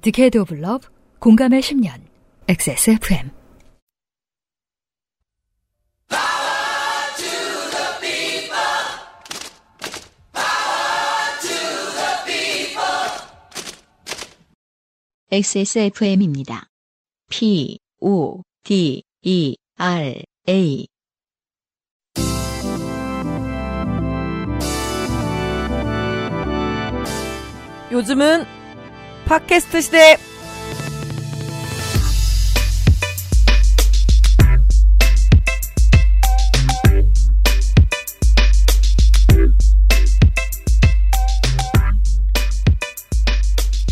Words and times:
디케이드 0.00 0.38
오브 0.38 0.54
러브 0.54 0.88
공감의 1.18 1.60
10년 1.60 2.00
XSFM 2.46 3.30
XSFM입니다. 15.30 16.68
P, 17.28 17.78
O, 18.00 18.42
D, 18.64 19.02
E, 19.22 19.56
R, 19.76 20.22
A. 20.48 20.86
요즘은 27.92 28.57
팟캐스트 29.28 29.82
시대. 29.82 30.16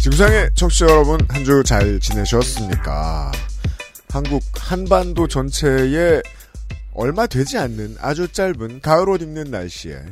지구상의 0.02 0.50
청취자 0.54 0.86
여러분 0.86 1.20
한 1.28 1.44
주 1.44 1.62
잘 1.62 2.00
지내셨습니까? 2.00 3.32
한국 4.10 4.42
한반도 4.54 5.26
전체에 5.28 6.22
얼마 6.94 7.26
되지 7.26 7.58
않는 7.58 7.96
아주 8.00 8.28
짧은 8.28 8.80
가을 8.80 9.08
옷 9.10 9.20
입는 9.20 9.50
날씨에 9.50 10.02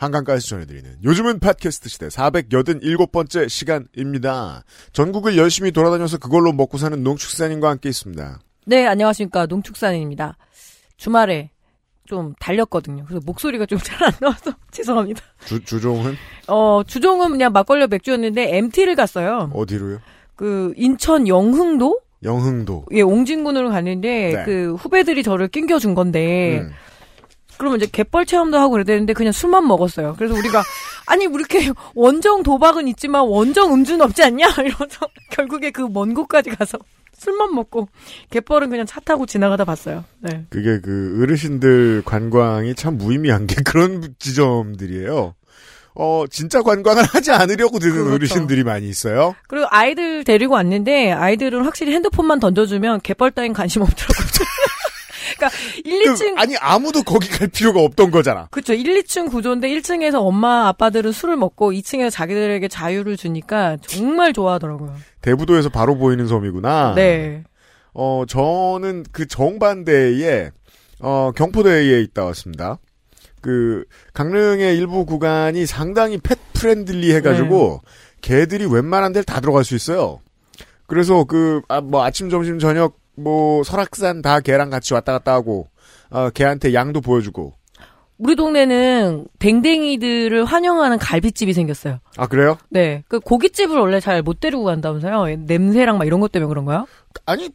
한강가에서 0.00 0.46
전해드리는 0.46 0.96
요즘은 1.04 1.40
팟캐스트 1.40 1.88
시대 1.90 2.08
487번째 2.08 3.48
시간입니다. 3.50 4.64
전국을 4.94 5.36
열심히 5.36 5.72
돌아다녀서 5.72 6.16
그걸로 6.16 6.52
먹고 6.52 6.78
사는 6.78 7.02
농축산인과 7.04 7.68
함께 7.68 7.90
있습니다. 7.90 8.40
네, 8.66 8.86
안녕하십니까. 8.86 9.44
농축산인입니다. 9.46 10.38
주말에 10.96 11.50
좀 12.06 12.34
달렸거든요. 12.40 13.04
그래서 13.06 13.22
목소리가 13.26 13.66
좀 13.66 13.78
잘 13.78 14.02
안 14.02 14.12
나와서 14.20 14.52
죄송합니다. 14.72 15.20
주, 15.44 15.62
주종은 15.62 16.16
어, 16.48 16.82
주종은 16.86 17.30
그냥 17.30 17.52
막걸리 17.52 17.86
맥주였는데 17.86 18.56
MT를 18.56 18.96
갔어요. 18.96 19.50
어디로요? 19.54 19.98
그 20.34 20.72
인천 20.76 21.28
영흥도? 21.28 22.00
영흥도. 22.22 22.86
예, 22.92 23.02
옹진군으로 23.02 23.68
갔는데 23.70 24.32
네. 24.34 24.44
그 24.44 24.74
후배들이 24.76 25.22
저를 25.22 25.48
낑겨준 25.48 25.94
건데 25.94 26.60
음. 26.60 26.70
그러면 27.60 27.78
이제 27.78 27.86
갯벌 27.92 28.24
체험도 28.24 28.58
하고 28.58 28.70
그랬는데 28.70 29.12
그냥 29.12 29.32
술만 29.32 29.68
먹었어요. 29.68 30.14
그래서 30.16 30.34
우리가 30.34 30.62
아니 31.06 31.24
이렇게 31.24 31.70
원정 31.94 32.42
도박은 32.42 32.88
있지만 32.88 33.22
원정 33.26 33.74
음주는 33.74 34.00
없지 34.00 34.22
않냐 34.24 34.46
이러면서 34.64 35.06
결국에 35.30 35.70
그 35.70 35.82
먼 35.90 36.14
곳까지 36.14 36.48
가서 36.50 36.78
술만 37.18 37.54
먹고 37.54 37.88
갯벌은 38.30 38.70
그냥 38.70 38.86
차 38.86 38.98
타고 39.00 39.26
지나가다 39.26 39.66
봤어요. 39.66 40.04
네. 40.20 40.46
그게 40.48 40.80
그 40.80 41.20
어르신들 41.22 42.02
관광이 42.06 42.74
참 42.76 42.96
무의미한 42.96 43.46
게 43.46 43.56
그런 43.62 44.14
지점들이에요. 44.18 45.34
어, 45.96 46.24
진짜 46.30 46.62
관광을 46.62 47.02
하지 47.12 47.30
않으려고 47.32 47.78
드는 47.78 47.94
그렇죠. 47.96 48.14
어르신들이 48.14 48.64
많이 48.64 48.88
있어요. 48.88 49.34
그리고 49.48 49.66
아이들 49.68 50.24
데리고 50.24 50.54
왔는데 50.54 51.12
아이들은 51.12 51.64
확실히 51.64 51.92
핸드폰만 51.92 52.40
던져주면 52.40 53.00
갯벌 53.02 53.32
따윈 53.32 53.52
관심 53.52 53.82
없더라고요. 53.82 54.30
그러니까 55.40 55.50
1, 55.84 56.04
그, 56.04 56.14
2층 56.14 56.38
아니, 56.38 56.56
아무도 56.58 57.02
거기 57.02 57.28
갈 57.28 57.48
필요가 57.48 57.80
없던 57.80 58.10
거잖아. 58.10 58.48
그쵸. 58.50 58.74
1, 58.74 59.02
2층 59.02 59.30
구조인데 59.30 59.68
1층에서 59.68 60.16
엄마, 60.16 60.68
아빠들은 60.68 61.12
술을 61.12 61.36
먹고 61.36 61.72
2층에서 61.72 62.10
자기들에게 62.10 62.68
자유를 62.68 63.16
주니까 63.16 63.78
정말 63.86 64.32
좋아하더라고요. 64.32 64.94
대부도에서 65.22 65.70
바로 65.70 65.96
보이는 65.96 66.26
섬이구나. 66.26 66.94
네. 66.94 67.44
어, 67.94 68.24
저는 68.28 69.04
그 69.10 69.26
정반대에, 69.26 70.50
어, 71.00 71.32
경포대에 71.34 72.00
있다 72.02 72.24
왔습니다. 72.26 72.78
그, 73.40 73.84
강릉의 74.12 74.76
일부 74.76 75.06
구간이 75.06 75.64
상당히 75.64 76.18
pet 76.18 76.38
friendly 76.52 77.14
해가지고, 77.14 77.80
개들이 78.20 78.66
웬만한 78.66 79.12
데를 79.12 79.24
다 79.24 79.40
들어갈 79.40 79.64
수 79.64 79.74
있어요. 79.74 80.20
그래서 80.86 81.24
그, 81.24 81.62
아, 81.68 81.80
뭐, 81.80 82.04
아침, 82.04 82.28
점심, 82.28 82.58
저녁, 82.58 82.99
뭐, 83.22 83.62
설악산 83.62 84.22
다 84.22 84.40
개랑 84.40 84.70
같이 84.70 84.94
왔다 84.94 85.12
갔다 85.12 85.32
하고, 85.32 85.68
어, 86.10 86.30
개한테 86.30 86.74
양도 86.74 87.00
보여주고. 87.00 87.54
우리 88.18 88.36
동네는 88.36 89.28
댕댕이들을 89.38 90.44
환영하는 90.44 90.98
갈비집이 90.98 91.54
생겼어요. 91.54 92.00
아, 92.18 92.26
그래요? 92.26 92.58
네. 92.68 93.02
그 93.08 93.18
고깃집을 93.18 93.78
원래 93.78 93.98
잘 93.98 94.22
못 94.22 94.40
데리고 94.40 94.64
간다면서요? 94.64 95.36
냄새랑 95.46 95.96
막 95.96 96.04
이런 96.06 96.20
것 96.20 96.30
때문에 96.30 96.48
그런가요? 96.48 96.86
아니, 97.24 97.48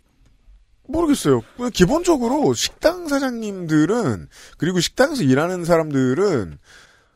모르겠어요. 0.87 1.41
기본적으로 1.73 2.53
식당 2.53 3.07
사장님들은, 3.07 4.27
그리고 4.57 4.79
식당에서 4.79 5.21
일하는 5.23 5.65
사람들은, 5.65 6.57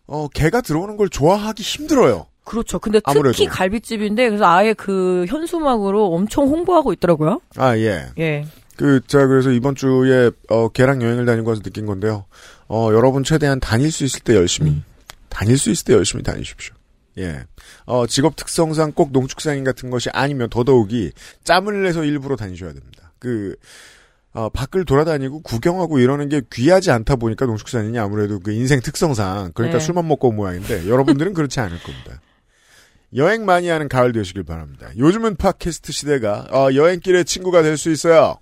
어, 0.06 0.28
개가 0.28 0.62
들어오는 0.62 0.98
걸 0.98 1.10
좋아하기 1.10 1.64
힘들어요. 1.64 2.28
그렇죠. 2.50 2.80
근데 2.80 3.00
아무래도. 3.04 3.34
특히 3.34 3.46
갈비집인데 3.46 4.28
그래서 4.30 4.46
아예 4.46 4.74
그 4.74 5.24
현수막으로 5.28 6.08
엄청 6.08 6.48
홍보하고 6.48 6.92
있더라고요. 6.94 7.42
아, 7.58 7.78
예. 7.78 8.08
예. 8.18 8.46
그, 8.76 9.02
자, 9.06 9.28
그래서 9.28 9.52
이번 9.52 9.76
주에, 9.76 10.32
어, 10.50 10.70
개랑 10.70 11.04
여행을 11.04 11.28
다니고 11.28 11.48
와서 11.48 11.62
느낀 11.62 11.86
건데요. 11.86 12.26
어, 12.68 12.90
여러분 12.92 13.24
최대한 13.24 13.60
다닐 13.60 13.92
수 13.92 14.04
있을 14.04 14.22
때 14.22 14.36
열심히, 14.36 14.82
다닐 15.30 15.60
수 15.60 15.70
있을 15.70 15.86
때 15.86 15.94
열심히 15.94 16.24
다니십시오. 16.24 16.74
예. 17.20 17.44
어, 17.86 18.08
직업 18.08 18.36
특성상 18.36 18.94
꼭 18.94 19.12
농축산인 19.12 19.64
같은 19.64 19.92
것이 19.92 20.10
아니면 20.12 20.50
더더욱이 20.50 21.12
짬을 21.44 21.84
내서 21.84 22.04
일부러 22.04 22.36
다니셔야 22.36 22.74
됩니다. 22.74 23.14
그, 23.20 23.56
어, 24.34 24.50
밖을 24.50 24.86
돌아다니고 24.86 25.42
구경하고 25.44 26.00
이러는 26.00 26.30
게 26.30 26.42
귀하지 26.52 26.90
않다 26.90 27.18
보니까 27.18 27.46
농축산인이 27.46 28.00
아무래도 28.00 28.40
그 28.40 28.52
인생 28.54 28.80
특성상, 28.80 29.52
그러니까 29.54 29.78
네. 29.78 29.86
술만 29.86 30.08
먹고 30.08 30.30
온 30.30 30.36
모양인데, 30.36 30.90
여러분들은 30.90 31.36
그렇지 31.36 31.60
않을 31.60 31.78
겁니다. 31.84 32.22
여행 33.16 33.46
많이 33.46 33.68
하는 33.70 33.88
가을 33.90 34.12
되시길 34.12 34.44
바랍니다. 34.44 34.90
요즘은 34.98 35.36
팟캐스트 35.38 35.92
시대가, 35.92 36.46
어, 36.52 36.70
여행길의 36.74 37.26
친구가 37.26 37.62
될 37.64 37.78
수 37.78 37.90
있어요. 37.92 38.38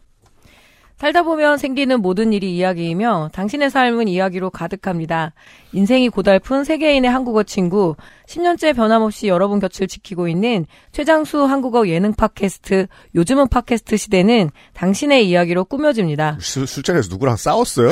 살다 0.98 1.22
보면 1.22 1.60
생기는 1.60 2.02
모든 2.02 2.34
일이 2.34 2.58
이야기이며 2.58 3.30
당신의 3.32 3.70
삶은 3.70 4.08
이야기로 4.08 4.50
가득합니다. 4.50 5.34
인생이 5.72 6.10
고달픈 6.10 6.64
세계인의 6.64 7.12
한국어 7.12 7.44
친구, 7.44 7.96
10년째 8.28 8.76
변함없이 8.76 9.28
여러분 9.28 9.60
곁을 9.60 9.88
지키고 9.88 10.28
있는 10.28 10.66
최장수 10.92 11.44
한국어 11.44 11.88
예능 11.88 12.14
팟캐스트, 12.14 12.88
요즘은 13.14 13.48
팟캐스트 13.50 13.96
시대는 13.96 14.50
당신의 14.74 15.30
이야기로 15.30 15.66
꾸며집니다. 15.66 16.38
술, 16.42 16.66
술자리에서 16.66 17.10
누구랑 17.10 17.36
싸웠어요? 17.36 17.92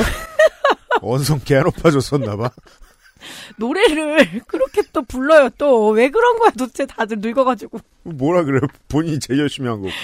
원성 1.00 1.38
개 1.44 1.60
높아졌었나봐. 1.60 2.50
노래를 3.56 4.42
그렇게 4.46 4.82
또 4.92 5.02
불러요, 5.02 5.50
또. 5.58 5.88
왜 5.90 6.08
그런 6.10 6.38
거야, 6.38 6.50
도대체 6.50 6.86
다들 6.86 7.18
늙어가지고. 7.20 7.78
뭐라 8.14 8.44
그래? 8.44 8.60
본인이 8.88 9.18
제일 9.18 9.40
열심히 9.40 9.68
한 9.68 9.76
거구만. 9.76 9.94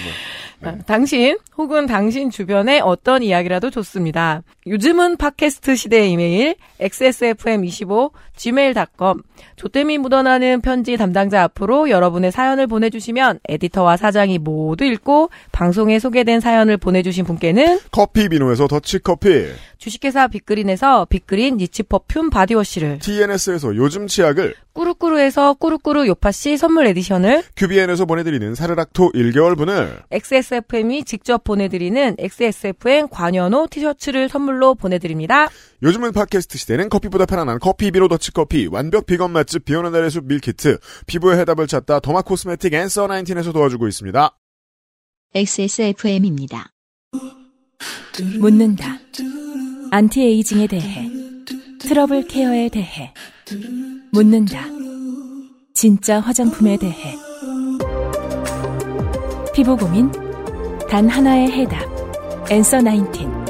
아, 0.64 0.76
당신 0.86 1.38
혹은 1.58 1.86
당신 1.86 2.30
주변의 2.30 2.80
어떤 2.80 3.22
이야기라도 3.22 3.70
좋습니다. 3.70 4.42
요즘은 4.66 5.16
팟캐스트 5.16 5.74
시대 5.74 6.06
이메일 6.08 6.54
xsfm25 6.80 8.12
gmail.com 8.36 9.22
조땜이 9.56 9.98
묻어나는 9.98 10.60
편지 10.60 10.96
담당자 10.96 11.42
앞으로 11.42 11.90
여러분의 11.90 12.32
사연을 12.32 12.66
보내주시면 12.66 13.40
에디터와 13.48 13.96
사장이 13.96 14.38
모두 14.38 14.84
읽고 14.84 15.30
방송에 15.50 15.98
소개된 15.98 16.40
사연을 16.40 16.76
보내주신 16.76 17.24
분께는 17.24 17.80
커피 17.90 18.28
비노에서 18.28 18.68
더치커피, 18.68 19.48
주식회사 19.78 20.28
빅그린에서 20.28 21.06
빅그린 21.06 21.56
niche 21.56 21.82
perfume 21.82 22.30
body 22.30 22.54
wash를 22.54 23.00
TNS에서 23.00 23.74
요즘 23.76 24.06
치약을, 24.06 24.54
꾸루꾸루에서 24.72 25.54
꾸루꾸루 25.54 26.06
요파씨 26.06 26.56
선물 26.56 26.86
edition을 26.86 27.42
큐비엔에서 27.56 28.06
보내드리는 28.06 28.54
사르락토 28.54 29.12
1개월분을, 29.12 30.02
XSFM이 30.10 31.04
직접 31.04 31.44
보내드리는 31.44 32.16
XSFM 32.18 33.08
관여노 33.08 33.66
티셔츠를 33.70 34.28
선물로 34.28 34.74
보내드립니다. 34.74 35.48
요즘은 35.82 36.12
팟캐스트 36.12 36.58
시대는 36.58 36.88
커피보다 36.88 37.26
편안한 37.26 37.58
커피 37.58 37.90
비노 37.90 38.08
더치커피, 38.08 38.68
완벽 38.72 39.06
비건 39.06 39.32
맛집 39.32 39.64
비오는 39.64 39.92
날의 39.92 40.10
숲 40.10 40.26
밀키트, 40.26 40.78
피부의 41.06 41.38
해답을 41.40 41.66
찾다 41.66 42.00
derma 42.00 42.22
cosmetic 42.22 42.72
앤서 42.72 43.06
19에서 43.06 43.52
도와주고 43.52 43.88
있습니다. 43.88 44.36
XSFM입니다. 45.34 46.72
묻는다. 48.38 48.98
anti-aging에 49.90 50.66
대해, 50.68 51.10
trouble 51.82 52.28
care에 52.28 52.68
대해, 52.68 53.12
묻는다. 54.12 54.66
진짜 55.74 56.20
화장품에 56.20 56.76
대해. 56.76 57.16
피부 59.52 59.76
고민, 59.76 60.10
단 60.88 61.08
하나의 61.08 61.50
해답. 61.50 61.82
앤서 62.50 62.80
19. 62.82 63.42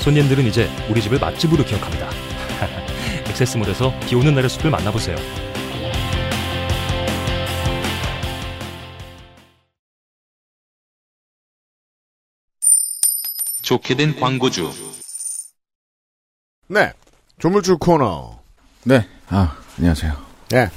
손님들은 0.00 0.44
이제 0.44 0.68
우리 0.90 1.00
집을 1.00 1.18
맛집으로 1.18 1.64
기억합니다. 1.64 2.08
액세스몰에서 3.28 3.92
비 4.06 4.14
오는 4.14 4.34
날의 4.34 4.50
숲을 4.50 4.70
만나보세요. 4.70 5.16
좋게 13.70 13.94
된 13.94 14.18
광고주. 14.18 14.68
네. 16.66 16.92
조물주 17.38 17.78
코너. 17.78 18.40
네. 18.82 19.06
아, 19.28 19.56
안녕하세요. 19.78 20.12
예. 20.54 20.68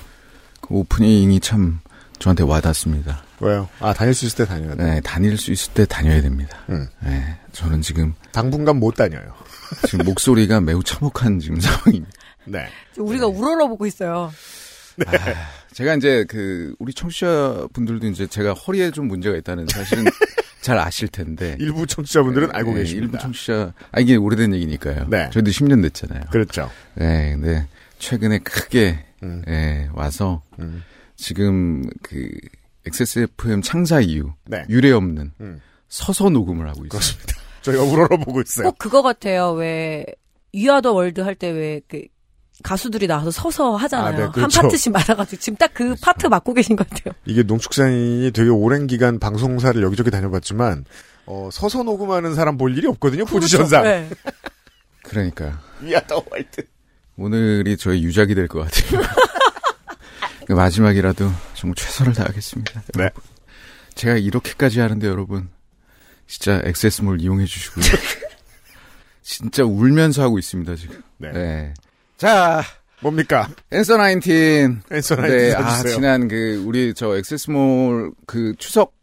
그 0.61 0.75
오프닝이 0.75 1.39
참 1.39 1.79
저한테 2.19 2.43
와닿습니다. 2.43 3.23
왜요? 3.39 3.67
아, 3.79 3.93
다닐 3.93 4.13
수 4.13 4.27
있을 4.27 4.37
때 4.37 4.45
다녀야 4.45 4.75
돼. 4.75 4.83
네, 4.83 5.01
다닐 5.01 5.39
수 5.39 5.51
있을 5.51 5.73
때 5.73 5.87
다녀야 5.87 6.21
됩니다. 6.21 6.59
음. 6.69 6.87
네, 6.99 7.35
저는 7.51 7.81
지금 7.81 8.13
당분간 8.31 8.75
못 8.79 8.93
다녀요. 8.93 9.23
지금 9.87 10.05
목소리가 10.05 10.61
매우 10.61 10.83
참혹한 10.83 11.39
지금 11.39 11.59
상황입니다. 11.59 12.11
네. 12.45 12.67
우리가 12.99 13.25
우러러보고 13.25 13.87
있어요. 13.87 14.31
아, 15.07 15.11
제가 15.73 15.95
이제 15.95 16.25
그 16.29 16.75
우리 16.77 16.93
청취자 16.93 17.69
분들도 17.73 18.05
이제 18.05 18.27
제가 18.27 18.53
허리에 18.53 18.91
좀 18.91 19.07
문제가 19.07 19.35
있다는 19.35 19.65
사실은 19.65 20.05
잘 20.63 20.79
아실 20.79 21.07
텐데. 21.09 21.55
일부 21.59 21.85
청취자분들은 21.85 22.49
알고 22.55 22.71
네, 22.73 22.79
계십니다. 22.79 23.05
일부 23.05 23.17
청취자, 23.19 23.73
아 23.91 23.99
이게 23.99 24.15
오래된 24.15 24.53
얘기니까요. 24.55 25.07
네. 25.09 25.29
저희도 25.31 25.51
10년 25.51 25.81
됐잖아요. 25.83 26.23
그렇죠. 26.31 26.71
네, 26.95 27.31
근데 27.35 27.67
최근에 27.99 28.39
크게 28.39 29.05
음. 29.23 29.43
예, 29.47 29.89
와서 29.93 30.41
음. 30.59 30.83
지금 31.15 31.83
그 32.01 32.29
XSFM 32.87 33.61
창사 33.61 33.99
이후 33.99 34.33
네. 34.45 34.63
유례 34.69 34.91
없는 34.91 35.31
음. 35.41 35.61
서서 35.89 36.29
녹음을 36.29 36.67
하고 36.67 36.79
있어요. 36.85 36.89
그렇습니다. 36.89 37.33
저희가 37.61 37.83
우러러보고 37.83 38.41
있어요. 38.41 38.69
꼭 38.69 38.77
그거 38.77 39.01
같아요. 39.01 39.51
왜 39.51 40.05
We 40.53 40.63
Are 40.63 40.77
the 40.77 40.91
World 40.93 41.21
할 41.21 41.35
때 41.35 41.47
왜 41.51 41.81
그 41.87 42.03
가수들이 42.61 43.07
나와서 43.07 43.31
서서 43.31 43.75
하잖아요. 43.75 44.07
아, 44.07 44.17
네, 44.17 44.21
한 44.23 44.31
그렇죠. 44.31 44.61
파트씩 44.61 44.91
말아가지고 44.91 45.41
지금 45.41 45.57
딱 45.57 45.71
그 45.73 45.95
파트 46.01 46.27
맡고 46.27 46.53
계신 46.53 46.75
것 46.75 46.87
같아요. 46.87 47.13
이게 47.25 47.41
농축산인이 47.43 48.31
되게 48.31 48.49
오랜 48.49 48.85
기간 48.85 49.17
방송사를 49.19 49.81
여기저기 49.81 50.11
다녀봤지만 50.11 50.85
어, 51.25 51.49
서서 51.51 51.83
녹음하는 51.83 52.35
사람 52.35 52.57
볼 52.57 52.77
일이 52.77 52.85
없거든요. 52.87 53.25
포지션상. 53.25 53.83
네. 53.83 54.09
그러니까 55.03 55.59
We 55.81 55.92
Are 55.92 56.08
the 56.08 56.23
World. 56.29 56.61
오늘이 57.17 57.75
저의 57.77 58.03
유작이 58.03 58.35
될 58.35 58.47
것 58.47 58.59
같아요. 58.71 59.01
그 60.45 60.53
마지막이라도 60.53 61.31
정말 61.55 61.75
최선을 61.75 62.13
다하겠습니다. 62.13 62.83
네. 62.95 63.09
제가 63.95 64.17
이렇게까지 64.17 64.79
하는데 64.79 65.07
여러분 65.07 65.49
진짜 66.27 66.61
액세스몰 66.65 67.19
이용해 67.21 67.45
주시고요. 67.45 67.83
진짜 69.23 69.63
울면서 69.63 70.21
하고 70.21 70.37
있습니다 70.39 70.75
지금. 70.75 71.01
네. 71.17 71.31
네. 71.31 71.73
자, 72.23 72.63
뭡니까? 73.01 73.49
앤서 73.69 73.97
19. 73.97 74.77
앤서 74.93 75.15
네, 75.17 75.51
나인틴 75.51 75.57
아. 75.57 75.83
지난 75.83 76.29
그, 76.29 76.63
우리 76.65 76.93
저 76.93 77.17
액세스몰 77.17 78.13
그 78.25 78.53
추석 78.57 78.93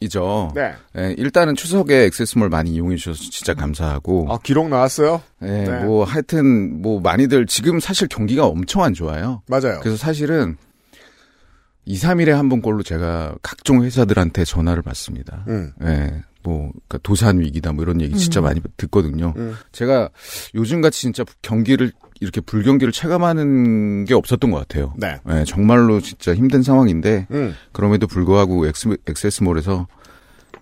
이죠. 0.00 0.50
네. 0.54 0.72
네, 0.94 1.14
일단은 1.18 1.54
추석에 1.54 2.04
액세스몰 2.04 2.48
많이 2.48 2.70
이용해 2.70 2.96
주셔서 2.96 3.30
진짜 3.30 3.52
감사하고. 3.52 4.28
아, 4.32 4.38
기록 4.42 4.70
나왔어요? 4.70 5.20
네, 5.40 5.64
네. 5.64 5.84
뭐 5.84 6.04
하여튼 6.04 6.80
뭐 6.80 6.98
많이들 6.98 7.44
지금 7.44 7.78
사실 7.78 8.08
경기가 8.08 8.46
엄청 8.46 8.82
안 8.82 8.94
좋아요. 8.94 9.42
맞아요. 9.48 9.80
그래서 9.82 9.98
사실은 9.98 10.56
2, 11.84 11.94
3일에 11.98 12.30
한 12.30 12.48
번꼴로 12.48 12.84
제가 12.84 13.34
각종 13.42 13.84
회사들한테 13.84 14.46
전화를 14.46 14.82
받습니다. 14.82 15.44
음. 15.48 15.72
예, 15.82 16.22
뭐, 16.42 16.70
그러니까 16.88 16.98
도산 17.02 17.38
위기다 17.40 17.72
뭐 17.74 17.84
이런 17.84 18.00
얘기 18.00 18.16
진짜 18.16 18.40
많이 18.40 18.62
듣거든요. 18.78 19.34
음. 19.36 19.56
제가 19.72 20.08
요즘 20.54 20.80
같이 20.80 21.02
진짜 21.02 21.22
경기를 21.42 21.92
이렇게 22.20 22.40
불경기를 22.40 22.92
체감하는 22.92 24.04
게 24.04 24.14
없었던 24.14 24.50
것 24.50 24.58
같아요. 24.58 24.94
네. 24.96 25.18
예, 25.30 25.44
정말로 25.44 26.00
진짜 26.00 26.34
힘든 26.34 26.62
상황인데 26.62 27.26
음. 27.30 27.54
그럼에도 27.72 28.06
불구하고 28.06 28.66
엑스, 28.66 28.96
엑세스몰에서 29.06 29.86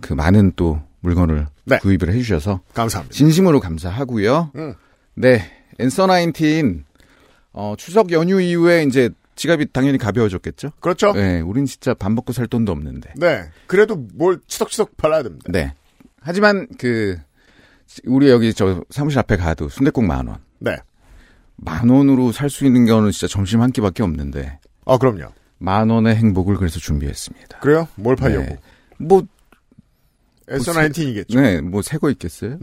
그 0.01 0.12
많은 0.12 0.53
또 0.56 0.83
물건을 1.01 1.47
네. 1.65 1.79
구입을 1.79 2.12
해주셔서 2.12 2.61
감사합니다. 2.75 3.15
진심으로 3.15 3.61
감사하고요. 3.61 4.51
음. 4.56 4.75
네, 5.15 5.43
앤서 5.79 6.09
19 6.09 6.83
어, 7.53 7.75
추석 7.79 8.11
연휴 8.11 8.41
이후에 8.41 8.83
이제 8.83 9.11
지갑이 9.37 9.67
당연히 9.73 9.99
가벼워졌겠죠. 9.99 10.73
그렇죠? 10.81 11.12
네, 11.12 11.41
우린 11.41 11.67
진짜 11.67 11.95
밥 11.95 12.12
먹고 12.12 12.33
살 12.33 12.47
돈도 12.47 12.73
없는데. 12.73 13.15
네. 13.17 13.45
그래도 13.67 13.97
뭘 14.15 14.41
치덕치덕 14.47 14.97
발라야 14.97 15.23
됩니다. 15.23 15.47
네. 15.50 15.75
하지만 16.21 16.67
그 16.79 17.19
우리 18.07 18.31
여기 18.31 18.53
저 18.55 18.83
사무실 18.91 19.19
앞에 19.19 19.37
가도 19.37 19.69
순대국 19.69 20.05
만 20.05 20.27
원. 20.27 20.39
네. 20.59 20.77
만 21.56 21.89
원으로 21.89 22.33
살 22.33 22.51
수 22.51 22.65
있는 22.67 22.87
거는 22.87 23.11
진짜 23.11 23.27
점심 23.27 23.61
한 23.62 23.71
끼밖에 23.73 24.03
없는데 24.03 24.59
아, 24.87 24.99
그럼요. 24.99 25.33
만 25.59 25.89
원의 25.91 26.17
행복을 26.17 26.56
그래서 26.56 26.79
준비했습니다. 26.79 27.61
그래요? 27.61 27.89
뭘 27.97 28.17
팔려고? 28.17 28.45
네. 28.47 28.59
뭐 28.99 29.27
앤서 30.51 30.73
뭐, 30.73 30.81
나인틴이겠죠. 30.83 31.41
네, 31.41 31.61
뭐 31.61 31.81
새 31.83 31.99
거 31.99 32.11
있겠어요? 32.11 32.59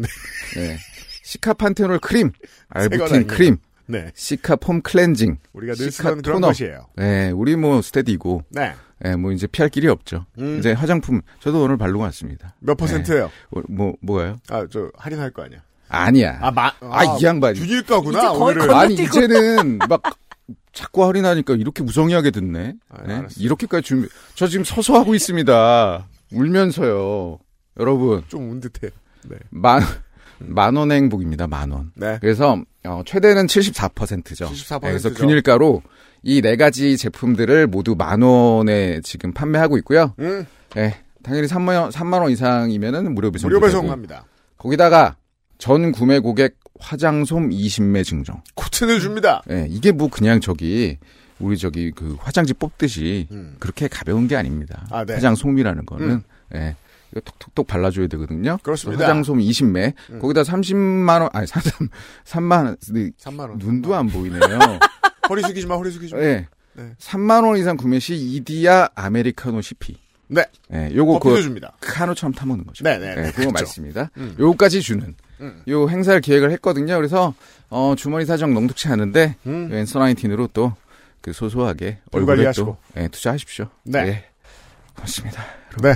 네. 0.56 0.78
시카 1.24 1.54
판테놀 1.54 2.00
크림, 2.00 2.32
새건 2.80 2.92
알부틴 2.92 3.06
아닙니다. 3.16 3.36
크림, 3.36 3.58
네. 3.88 4.12
시카 4.14 4.56
폼 4.58 4.82
클렌징. 4.82 5.38
우리가 5.54 5.74
늘 5.76 5.90
시카 5.92 6.10
쓰던 6.10 6.22
그런. 6.22 6.42
것이에요. 6.42 6.88
네, 6.98 7.32
우리 7.32 7.56
뭐 7.56 7.82
스테디고, 7.82 8.44
네. 8.50 8.74
네, 9.00 9.16
뭐 9.16 9.32
이제 9.32 9.48
피할 9.48 9.70
길이 9.70 9.88
없죠. 9.88 10.26
음. 10.38 10.60
이제 10.60 10.74
화장품 10.74 11.22
저도 11.40 11.64
오늘 11.64 11.78
바르고 11.78 12.00
왔습니다. 12.04 12.56
몇 12.60 12.76
퍼센트예요? 12.76 13.32
어, 13.52 13.62
뭐 13.70 13.94
뭐가요? 14.02 14.38
아, 14.50 14.68
저 14.70 14.92
할인할 14.98 15.32
거 15.32 15.42
아니야. 15.44 15.64
아니야. 15.92 16.38
아, 16.42 16.52
마, 16.52 16.72
아, 16.82 17.04
이 17.20 17.24
양반이. 17.24 17.60
균일가구나. 17.60 18.20
이제 18.20 18.28
거의 18.28 18.42
오늘은. 18.56 18.68
건- 18.68 18.76
아니. 18.78 18.94
이제는 18.96 19.78
막 19.90 20.02
자꾸 20.74 21.06
할인하니까 21.06 21.56
이렇게 21.56 21.84
무성의하게 21.84 22.32
듣네. 22.32 22.74
아, 22.90 23.04
네? 23.08 23.24
이렇게까지 23.38 23.84
준비. 23.84 24.08
저 24.36 24.48
지금 24.48 24.64
서서 24.64 24.96
하고 25.00 25.14
있습니다. 25.16 26.08
울면서요. 26.34 27.40
여러분 27.80 28.24
좀 28.28 28.50
운 28.50 28.60
듯해. 28.60 28.92
네. 29.30 29.38
만 29.50 29.82
만 30.44 30.76
원의 30.76 30.98
행복입니다. 30.98 31.46
만 31.48 31.70
원. 31.70 31.92
네. 31.96 32.18
그래서 32.20 32.60
어, 32.84 33.04
최대는 33.06 33.46
74%죠. 33.46 34.46
74% 34.50 34.56
죠. 34.68 34.80
그래서 34.80 35.14
균일가로 35.14 35.84
이 36.24 36.42
네 36.42 36.56
가지 36.56 36.98
제품들을 36.98 37.68
모두 37.68 37.94
만 37.96 38.24
원에 38.24 39.02
지금 39.04 39.34
판매하고 39.34 39.78
있고요. 39.80 40.16
음, 40.20 40.46
예. 40.78 40.96
당연히 41.22 41.48
3만 41.48 41.80
원, 41.80 41.90
3만 41.92 42.22
원 42.24 42.32
이상이면은 42.32 43.14
무료 43.14 43.30
배송. 43.32 43.50
무료 43.50 43.60
배송합니다. 43.60 44.26
거기다가 44.58 45.16
전 45.62 45.92
구매 45.92 46.18
고객 46.18 46.58
화장솜 46.80 47.52
20매 47.52 48.04
증정. 48.04 48.42
코튼을 48.56 49.00
줍니다. 49.00 49.44
예, 49.52 49.68
이게 49.70 49.92
뭐 49.92 50.10
그냥 50.10 50.42
저기 50.42 50.98
우리 51.38 51.56
저기 51.56 51.92
그 51.92 52.18
화장지 52.20 52.56
뽑듯이 52.56 53.28
음. 53.32 53.58
그렇게 53.60 53.88
가벼운 53.88 54.28
게 54.28 54.36
아닙니다. 54.36 54.88
아, 54.90 55.06
네. 55.06 55.14
화장솜이라는 55.14 55.86
거는 55.86 56.10
음. 56.10 56.24
예. 56.56 56.76
이거 57.12 57.22
톡톡톡 57.22 57.68
발라줘야 57.68 58.08
되거든요. 58.08 58.58
그렇습니다. 58.64 59.04
화장솜 59.04 59.38
20매. 59.38 59.94
음. 60.10 60.20
거기다 60.20 60.42
30만 60.42 61.22
원, 61.22 61.30
아니 61.32 61.46
3, 61.46 61.62
3만 62.26 62.66
원. 62.66 62.78
근데 62.84 63.12
3만 63.20 63.40
원. 63.42 63.60
눈도 63.60 63.94
안 63.94 64.08
보이네요. 64.08 64.42
허리 65.30 65.44
숙이지 65.44 65.68
마, 65.68 65.76
허리 65.76 65.92
숙이지 65.92 66.16
마. 66.16 66.22
예. 66.22 66.48
네. 66.74 66.96
3만 66.98 67.46
원 67.46 67.56
이상 67.60 67.78
구매 67.78 68.00
시 68.00 68.16
이디야 68.16 68.90
아메리카노 68.96 69.62
CP. 69.62 69.96
네. 70.30 70.44
예, 70.74 70.90
요거 70.96 71.20
커피도 71.20 71.36
그 71.36 71.42
줍니다. 71.44 71.74
카누처럼 71.82 72.34
타먹는 72.34 72.66
거죠. 72.66 72.84
네, 72.84 72.98
네, 72.98 73.12
예, 73.12 73.16
네. 73.16 73.22
그거 73.32 73.50
그렇죠. 73.50 73.52
맞습니다. 73.52 74.10
음. 74.18 74.36
요거까지 74.40 74.82
주는 74.82 75.14
음. 75.42 75.64
요 75.68 75.90
행사를 75.90 76.20
기획을 76.22 76.52
했거든요. 76.52 76.96
그래서 76.98 77.34
어 77.70 77.96
주머니 77.98 78.26
사정 78.26 78.54
농독치 78.54 78.88
않은데 78.88 79.36
음. 79.46 79.70
웬서 79.72 80.00
나인틴으로 80.00 80.48
또 80.54 80.76
그 81.22 81.34
소소하게 81.34 82.00
돈 82.12 82.22
얼굴에 82.22 82.36
관리하시고. 82.38 82.66
또 82.66 82.78
예, 83.02 83.08
투자하십시오. 83.08 83.70
네. 83.84 84.00
예. 84.08 84.26
고맙습니다. 84.96 85.46
네. 85.82 85.92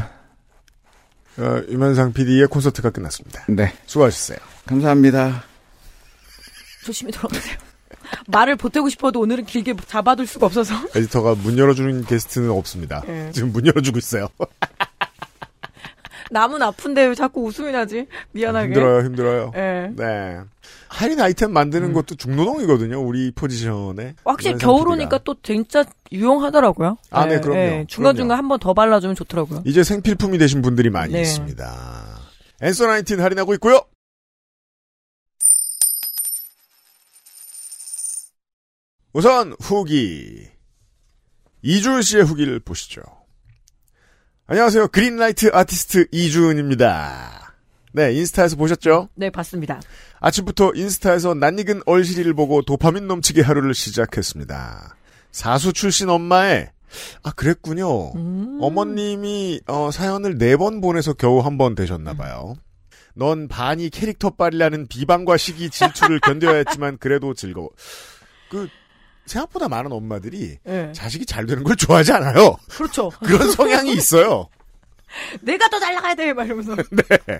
어, 1.38 1.62
유면상 1.68 2.14
PD의 2.14 2.48
콘서트가 2.48 2.92
끝났습니다. 2.92 3.44
네, 3.50 3.74
수고하셨어요. 3.88 4.38
감사합니다. 4.68 5.44
조심히 6.86 7.12
돌아가세요. 7.12 7.58
말을 8.28 8.56
보태고 8.56 8.88
싶어도 8.90 9.20
오늘은 9.20 9.46
길게 9.46 9.74
잡아둘 9.88 10.28
수가 10.28 10.46
없어서. 10.46 10.74
에디터가 10.96 11.36
문 11.36 11.58
열어주는 11.58 12.06
게스트는 12.06 12.52
없습니다. 12.52 13.04
예. 13.08 13.32
지금 13.34 13.52
문 13.52 13.66
열어주고 13.66 13.98
있어요. 13.98 14.30
남은 16.32 16.62
아픈데 16.62 17.06
왜 17.06 17.16
자꾸 17.16 17.44
웃음이 17.46 17.72
나지? 17.72 18.08
미안하게. 18.32 18.68
힘들어요, 18.68 19.04
힘들어요. 19.06 19.52
예. 19.56 19.92
네. 19.96 20.40
할인 20.90 21.20
아이템 21.22 21.52
만드는 21.52 21.94
것도 21.94 22.16
중노동이거든요, 22.16 23.00
우리 23.02 23.32
포지션에. 23.32 24.16
확실히 24.24 24.58
겨울. 24.58 24.88
오니까 24.90 25.20
또 25.24 25.36
진짜 25.42 25.84
유용하더라고요. 26.12 26.98
아, 27.12 27.26
네, 27.26 27.40
그럼요. 27.40 27.86
중간중간 27.88 28.38
한 28.38 28.48
번 28.48 28.60
더 28.60 28.74
발라주면 28.74 29.16
좋더라고요. 29.16 29.64
이제 29.66 29.84
생필품이 29.84 30.38
되신 30.38 30.62
분들이 30.62 30.90
많이 30.90 31.14
네. 31.14 31.22
있습니다. 31.22 32.20
앤서 32.62 32.88
나인틴 32.88 33.20
할인하고 33.22 33.54
있고요. 33.56 33.82
우선 39.14 39.54
후기. 39.62 40.48
이준 41.62 42.02
씨의 42.02 42.24
후기를 42.24 42.60
보시죠. 42.60 43.02
안녕하세요. 44.48 44.90
그린라이트 44.90 45.50
아티스트 45.54 46.08
이준입니다. 46.12 47.54
네, 47.94 48.14
인스타에서 48.14 48.56
보셨죠? 48.58 49.10
네, 49.16 49.30
봤습니다. 49.30 49.82
아침부터 50.20 50.74
인스타에서 50.76 51.34
낯익은 51.34 51.82
얼실이를 51.86 52.34
보고 52.34 52.62
도파민 52.62 53.08
넘치게 53.08 53.42
하루를 53.42 53.74
시작했습니다. 53.74 54.96
사수 55.32 55.74
출신 55.74 56.10
엄마의 56.10 56.70
아 57.24 57.32
그랬군요. 57.32 58.12
음. 58.16 58.60
어머님이 58.62 59.62
어, 59.68 59.90
사연을 59.92 60.38
네 60.38 60.56
번 60.58 60.80
보내서 60.82 61.14
겨우 61.14 61.40
한 61.40 61.58
번 61.58 61.74
되셨나 61.74 62.14
봐요. 62.14 62.56
넌 63.16 63.48
반이 63.48 63.90
캐릭터 63.90 64.30
빨이라는 64.30 64.88
비방과 64.88 65.38
시기 65.38 65.70
질투를 65.70 66.20
견뎌야 66.20 66.58
했지만 66.58 66.98
그래도 67.00 67.34
즐거워. 67.34 67.70
그 68.52 68.68
생각보다 69.26 69.68
많은 69.68 69.92
엄마들이 69.92 70.58
예. 70.68 70.92
자식이 70.94 71.26
잘 71.26 71.46
되는 71.46 71.64
걸 71.64 71.76
좋아하지 71.76 72.12
않아요. 72.14 72.56
그렇죠. 72.70 73.10
그런 73.24 73.52
성향이 73.52 73.92
있어요. 73.94 74.48
내가 75.42 75.68
더 75.70 75.80
잘 75.80 75.94
나가야 75.96 76.16
돼! 76.16 76.34
막 76.34 76.46
이러면서. 76.46 76.76
네. 76.92 77.40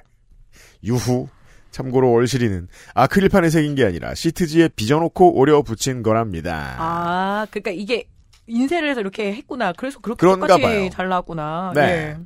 유후. 0.84 1.28
참고로 1.72 2.14
얼실이는 2.14 2.70
아크릴판에 2.94 3.50
새긴 3.50 3.76
게 3.76 3.84
아니라 3.84 4.16
시트지에 4.16 4.70
빚어놓고 4.70 5.38
오려 5.38 5.62
붙인 5.62 6.04
거랍니다. 6.04 6.76
아, 6.80 7.48
그러니까 7.52 7.72
이게 7.72 8.08
인쇄를 8.48 8.90
해서 8.90 9.02
이렇게 9.02 9.34
했구나. 9.34 9.74
그래서 9.74 10.00
그렇게 10.00 10.26
똑같이 10.26 10.62
봐요. 10.62 10.90
잘 10.90 11.10
나왔구나. 11.10 11.74
네. 11.76 11.82
예. 11.82 12.18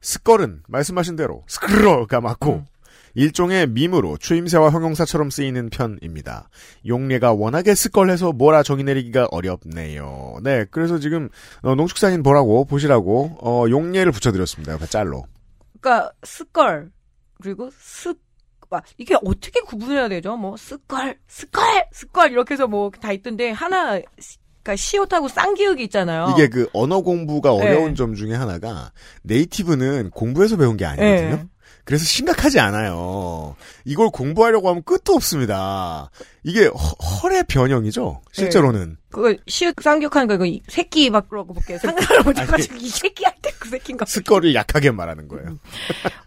스컬은 0.00 0.62
말씀하신 0.66 1.14
대로 1.14 1.44
스크러가 1.46 2.20
맞고 2.20 2.52
음. 2.52 2.66
일종의 3.14 3.68
밈으로 3.68 4.16
추임새와 4.18 4.70
형용사처럼 4.70 5.30
쓰이는 5.30 5.70
편입니다. 5.70 6.48
용례가 6.86 7.32
워낙에 7.32 7.74
스컬해서 7.74 8.32
뭐라 8.32 8.62
정의 8.62 8.84
내리기가 8.84 9.28
어렵네요. 9.30 10.36
네, 10.42 10.64
그래서 10.70 10.98
지금 10.98 11.28
어, 11.62 11.74
농축산인 11.74 12.22
보라고 12.22 12.64
보시라고 12.64 13.38
어, 13.40 13.66
용례를 13.70 14.12
붙여드렸습니다. 14.12 14.72
옆에 14.72 14.86
짤로. 14.86 15.24
그러니까 15.80 16.12
스컬 16.24 16.90
그리고 17.42 17.70
스 17.78 18.14
와, 18.70 18.82
이게 18.98 19.14
어떻게 19.24 19.60
구분해야 19.60 20.08
되죠? 20.08 20.36
뭐 20.36 20.56
스컬, 20.56 21.16
스컬, 21.28 21.86
스컬 21.92 22.32
이렇게 22.32 22.54
해서 22.54 22.66
뭐 22.66 22.90
다 22.90 23.12
있던데 23.12 23.50
하나 23.50 23.96
시- 24.18 24.38
그러니까 24.64 24.76
시옷하고 24.76 25.28
쌍기역이 25.28 25.84
있잖아요. 25.84 26.28
이게 26.34 26.48
그 26.48 26.68
언어 26.72 27.02
공부가 27.02 27.50
네. 27.50 27.56
어려운 27.68 27.94
점 27.94 28.14
중에 28.14 28.32
하나가 28.34 28.90
native는 29.22 30.10
공부해서 30.10 30.56
배운 30.56 30.76
게 30.78 30.86
아니거든요. 30.86 31.36
네. 31.36 31.46
그래서 31.84 32.04
심각하지 32.04 32.60
않아요. 32.60 33.56
이걸 33.84 34.08
공부하려고 34.10 34.68
하면 34.70 34.82
끝도 34.84 35.12
없습니다. 35.14 36.10
이게 36.42 36.64
허, 36.66 36.72
헐의 36.78 37.44
변형이죠. 37.46 38.22
실제로는. 38.32 38.96
그거 39.10 39.34
시옷 39.46 39.74
쌍기역하는 39.82 40.26
거 40.28 40.34
이거 40.34 40.46
이 40.46 40.62
새끼 40.68 41.10
막 41.10 41.28
그러고 41.28 41.52
볼게 41.52 41.76
상관없지 41.78 42.46
가지고 42.46 42.76
이 42.76 42.88
새끼 42.88 43.24
할 43.24 43.34
때 43.42 43.50
그 43.58 43.68
새끼인가. 43.68 44.04
스컬을 44.06 44.54
약하게 44.54 44.90
말하는 44.90 45.26
거예요. 45.28 45.58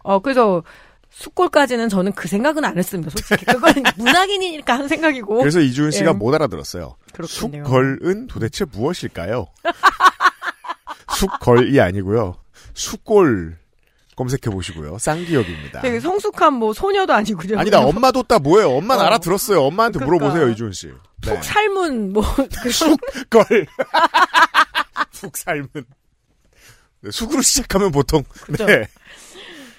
어 0.02 0.18
그래서 0.20 0.62
숙골까지는 1.10 1.88
저는 1.88 2.12
그 2.12 2.26
생각은 2.28 2.64
안 2.64 2.76
했습니다. 2.78 3.10
솔직히 3.10 3.44
그건 3.46 3.74
문학인이니까 3.96 4.74
하는 4.74 4.88
생각이고. 4.88 5.38
그래서 5.38 5.60
이주은 5.60 5.90
씨가 5.90 6.10
예. 6.10 6.14
못 6.14 6.34
알아들었어요. 6.34 6.96
그렇군요. 7.12 7.64
숙걸은 7.64 8.26
도대체 8.28 8.64
무엇일까요? 8.64 9.46
숙걸이 11.16 11.80
아니고요. 11.80 12.36
숙골 12.74 13.56
검색해 14.18 14.50
보시고요. 14.50 14.98
쌍기역입니다. 14.98 15.80
되게 15.80 16.00
성숙한 16.00 16.52
뭐 16.54 16.72
소녀도 16.72 17.12
아니고요. 17.12 17.56
아니다, 17.56 17.80
엄마도 17.80 18.24
따 18.24 18.40
뭐예요? 18.40 18.72
엄마는 18.72 19.04
어. 19.04 19.06
알아들었어요. 19.06 19.62
엄마한테 19.62 20.00
그러니까. 20.00 20.26
물어보세요, 20.26 20.50
이주은 20.50 20.72
씨. 20.72 20.88
네. 20.88 20.92
푹 21.20 21.44
삶은 21.44 22.12
뭐 22.12 22.24
그 22.62 22.70
숙걸. 22.70 23.44
푹 25.12 25.36
삶은. 25.36 25.68
네, 27.00 27.10
숙으로 27.12 27.42
시작하면 27.42 27.92
보통. 27.92 28.24
그죠. 28.42 28.66
네. 28.66 28.88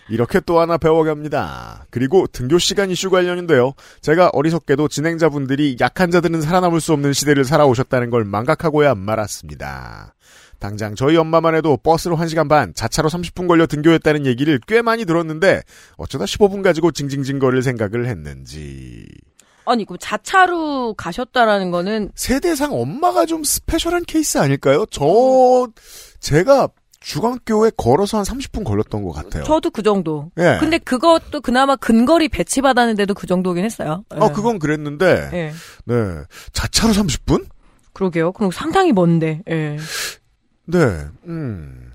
이렇게 0.10 0.40
또 0.40 0.60
하나 0.60 0.78
배워갑니다. 0.78 1.86
그리고 1.90 2.26
등교 2.28 2.58
시간 2.60 2.90
이슈 2.90 3.10
관련인데요. 3.10 3.74
제가 4.02 4.30
어리석게도 4.34 4.88
진행자분들이 4.88 5.78
약한 5.80 6.12
자들은 6.12 6.42
살아남을 6.42 6.82
수 6.82 6.94
없는 6.94 7.14
시대를 7.14 7.46
살아오셨다는 7.46 8.10
걸 8.10 8.26
망각하고야 8.26 8.96
말았습니다. 8.96 10.16
당장 10.60 10.94
저희 10.94 11.16
엄마만 11.16 11.56
해도 11.56 11.78
버스로 11.78 12.18
1시간 12.18 12.50
반, 12.50 12.74
자차로 12.74 13.10
30분 13.10 13.48
걸려 13.48 13.66
등교했다는 13.66 14.26
얘기를 14.26 14.60
꽤 14.68 14.82
많이 14.82 15.06
들었는데 15.06 15.62
어쩌다 15.96 16.26
15분 16.26 16.62
가지고 16.62 16.92
징징징거릴 16.92 17.64
생각을 17.64 18.08
했는지. 18.08 19.08
아니 19.66 19.86
그럼 19.86 19.98
자차로 20.00 20.96
가셨다라는 20.96 21.72
거는 21.72 22.12
세대상 22.16 22.74
엄마가 22.74 23.26
좀 23.26 23.44
스페셜한 23.44 24.04
케이스 24.06 24.38
아닐까요? 24.40 24.86
저 24.90 25.68
제가 26.20 26.70
중학교에 27.00 27.72
걸어서 27.78 28.18
한 28.18 28.26
30분 28.26 28.64
걸렸던 28.64 29.04
것 29.04 29.12
같아요. 29.12 29.44
저도 29.44 29.70
그 29.72 29.82
정도. 29.84 30.32
예. 30.38 30.58
근데 30.60 30.78
그것도 30.78 31.42
그나마 31.42 31.76
근거리 31.76 32.28
배치 32.28 32.62
받았는데도 32.62 33.14
그 33.14 33.26
정도긴 33.26 33.64
했어요. 33.64 34.04
예. 34.14 34.20
어 34.20 34.32
그건 34.34 34.60
그랬는데 34.60 35.30
예. 35.34 35.54
네 35.86 35.96
자차로 36.52 36.94
30분? 36.94 37.46
그러게요. 37.94 38.34
그럼 38.34 38.52
상당히 38.52 38.92
먼데. 38.92 39.42
예. 39.50 39.78
네. 40.66 40.78
음. 41.26 41.92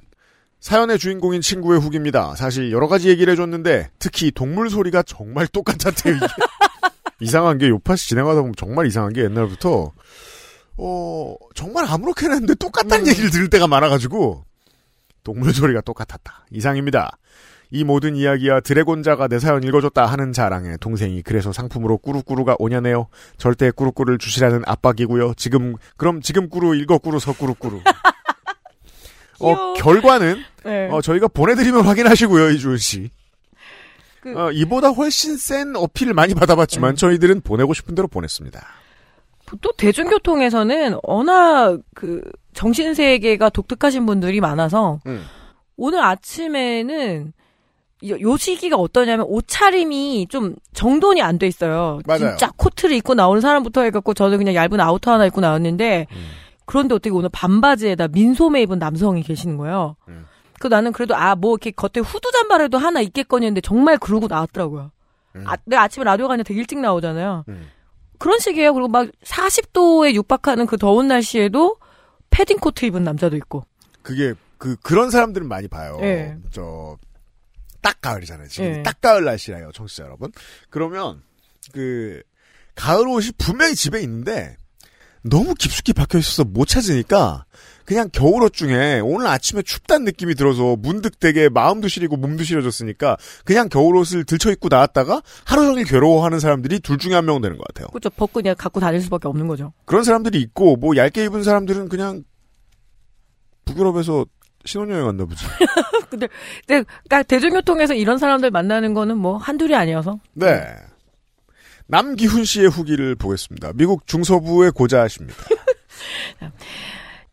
사연의 0.61 0.99
주인공인 0.99 1.43
친구의 1.43 1.79
후기입니다. 1.81 2.35
사실 2.37 2.73
여러 2.73 2.89
가지 2.89 3.11
얘기를 3.11 3.31
해줬는데 3.33 3.91
특히 3.99 4.31
동물 4.31 4.71
소리가 4.71 5.03
정말 5.03 5.47
똑같았대요. 5.47 6.17
이게. 6.17 6.27
이상한 7.21 7.59
게 7.59 7.69
요파시 7.69 8.09
진행하다 8.09 8.41
보면 8.41 8.55
정말 8.57 8.87
이상한 8.87 9.13
게 9.13 9.23
옛날부터 9.25 9.93
어 10.79 11.37
정말 11.55 11.85
아무렇게나 11.87 12.33
했는데 12.33 12.55
똑같다는 12.55 13.05
음. 13.05 13.09
얘기를 13.09 13.31
들을 13.31 13.49
때가 13.51 13.67
많아가지고 13.69 14.45
동물 15.25 15.53
소리가 15.53 15.81
똑같았다. 15.81 16.47
이상입니다. 16.51 17.17
이 17.71 17.83
모든 17.83 18.15
이야기와 18.15 18.61
드래곤자가 18.61 19.27
내 19.27 19.41
사연 19.41 19.65
읽어줬다 19.65 20.07
하는 20.07 20.33
자랑에 20.33 20.77
동생이 20.81 21.23
그래서 21.23 21.51
상품으로 21.53 21.99
꾸루꾸루가 21.99 22.55
오냐네요. 22.61 23.09
절대 23.37 23.71
꾸루꾸루를 23.73 24.19
주시라는 24.19 24.63
압박이고요. 24.67 25.35
지금 25.35 25.75
그럼 25.97 26.21
지금 26.21 26.49
꾸루 26.49 26.77
읽어 26.77 26.99
꾸루 26.99 27.19
서 27.19 27.33
꾸루꾸루. 27.33 27.81
어. 29.41 29.75
결과는 29.75 30.37
예. 30.67 30.89
어 30.93 31.01
저희가 31.01 31.27
보내드리면 31.29 31.85
확인하시고요 31.85 32.51
이주은 32.51 32.77
씨. 32.77 33.11
그- 34.21 34.39
어, 34.39 34.53
이보다 34.53 34.89
훨씬 34.91 35.37
센 35.37 35.75
어필을 35.75 36.15
많이 36.15 36.33
받아봤지만 36.35 36.93
음. 36.93 36.97
저희들은 36.97 37.41
보내고 37.41 37.75
싶은 37.75 37.95
대로 37.95 38.07
보냈습니다. 38.09 38.65
또 39.61 39.73
대중교통에서는 39.77 40.99
워낙 41.03 41.79
그 41.95 42.23
정신 42.55 42.95
세계가 42.95 43.51
독특하신 43.51 44.07
분들이 44.07 44.41
많아서 44.41 45.01
음. 45.07 45.25
오늘 45.77 46.03
아침에는 46.03 47.33
요, 48.09 48.21
요 48.21 48.37
시기가 48.37 48.77
어떠냐면 48.77 49.27
옷차림이 49.29 50.27
좀 50.29 50.55
정돈이 50.75 51.23
안 51.23 51.39
돼 51.39 51.47
있어요. 51.47 52.01
맞아요. 52.07 52.19
진짜 52.31 52.51
코트를 52.57 52.95
입고 52.97 53.15
나오는 53.15 53.41
사람부터 53.41 53.83
해갖고 53.83 54.15
저는 54.15 54.39
그냥 54.39 54.55
얇은 54.55 54.79
outer 54.81 55.13
하나 55.13 55.27
입고 55.27 55.41
나왔는데 55.41 56.07
음. 56.11 56.27
그런데 56.67 56.95
어떻게 56.95 57.11
오늘 57.11 57.29
반바지에다 57.31 58.09
민소매 58.09 58.63
입은 58.63 58.79
남성이 58.79 59.23
계시는 59.23 59.57
거예요. 59.57 59.97
음. 60.09 60.27
그 60.61 60.67
나는 60.69 60.93
그래도 60.93 61.15
아 61.17 61.35
뭐 61.35 61.53
이렇게 61.53 61.71
겉에 61.71 62.03
후드 62.05 62.31
잠바라도 62.33 62.79
하나 62.79 63.01
입겠거니 63.01 63.47
했는데 63.47 63.61
정말 63.61 63.99
그러고 63.99 64.27
나왔더라고요. 64.29 64.91
음. 65.37 65.45
아, 65.47 65.57
내가 65.65 65.83
아침에 65.83 66.05
라디오 66.05 66.29
가는데 66.29 66.47
되게 66.47 66.61
일찍 66.61 66.79
나오잖아요. 66.79 67.45
음. 67.49 67.69
그런 68.19 68.39
식이에요. 68.39 68.73
그리고 68.75 68.89
막 68.89 69.09
40도에 69.25 70.15
육박하는 70.15 70.67
그 70.67 70.77
더운 70.79 71.09
날씨에도 71.09 71.77
패딩 72.35 72.59
코트 72.59 72.85
입은 72.85 73.05
남자도 73.05 73.37
있고. 73.37 73.65
그게 74.03 74.35
그 74.59 74.77
그런 74.83 75.11
사람들은 75.11 75.47
많이 75.47 75.69
봐요. 75.69 75.99
예. 76.03 76.37
저딱 76.51 78.01
가을이잖아요. 78.01 78.49
지금 78.49 78.75
예. 78.79 78.83
딱 78.83 79.01
가을 79.01 79.25
날씨라요, 79.25 79.71
청취자 79.73 80.03
여러분. 80.03 80.33
그러면 80.69 81.23
그 81.73 82.23
가을 82.75 83.07
옷이 83.07 83.31
분명히 83.39 83.77
집에 83.77 84.01
있는데 84.03 84.57
너무 85.25 85.55
깊숙이 85.55 85.93
박혀 85.95 86.19
있어서 86.19 86.45
못 86.45 86.69
찾으니까 86.69 87.45
그냥 87.87 88.09
겨울옷 88.13 88.53
중에 88.53 89.01
오늘 89.01 89.27
아침에 89.27 89.63
춥다는 89.63 90.05
느낌이 90.05 90.35
들어서 90.35 90.77
문득 90.77 91.19
되게 91.19 91.49
마음도 91.49 91.89
시리고 91.89 92.17
몸도 92.17 92.45
시려졌으니까 92.45 93.17
그냥 93.45 93.69
겨울옷을 93.69 94.25
들쳐 94.25 94.51
입고 94.51 94.69
나왔다가 94.71 95.23
하루 95.45 95.65
종일 95.67 95.85
괴로워하는 95.85 96.41
사람들이 96.41 96.81
둘 96.81 96.99
중에 96.99 97.15
한 97.15 97.25
명 97.25 97.41
되는 97.41 97.57
것 97.59 97.67
같아요. 97.69 97.89
그렇죠. 97.89 98.11
벗고 98.11 98.41
그냥 98.41 98.55
갖고 98.59 98.81
다닐 98.81 99.01
수밖에 99.01 99.29
없는 99.29 99.47
거죠. 99.49 99.73
그런 99.87 100.05
사람들이 100.05 100.41
있고 100.41 100.77
뭐 100.77 100.97
얇게 100.97 101.25
입은 101.25 101.43
사람들은 101.43 101.89
그냥 101.89 102.23
북유럽에서 103.65 104.27
신혼여행 104.67 105.05
왔나 105.07 105.25
보지. 105.25 105.45
근데 106.11 106.29
그러니까 106.67 107.23
대중교통에서 107.23 107.95
이런 107.95 108.19
사람들 108.19 108.51
만나는 108.51 108.95
거는 108.95 109.17
뭐 109.19 109.37
한둘이 109.39 109.75
아니어서. 109.75 110.19
네. 110.35 110.75
남기훈 111.87 112.45
씨의 112.45 112.69
후기를 112.69 113.15
보겠습니다. 113.15 113.73
미국 113.75 114.07
중서부의 114.07 114.73
고자십니다. 114.73 115.37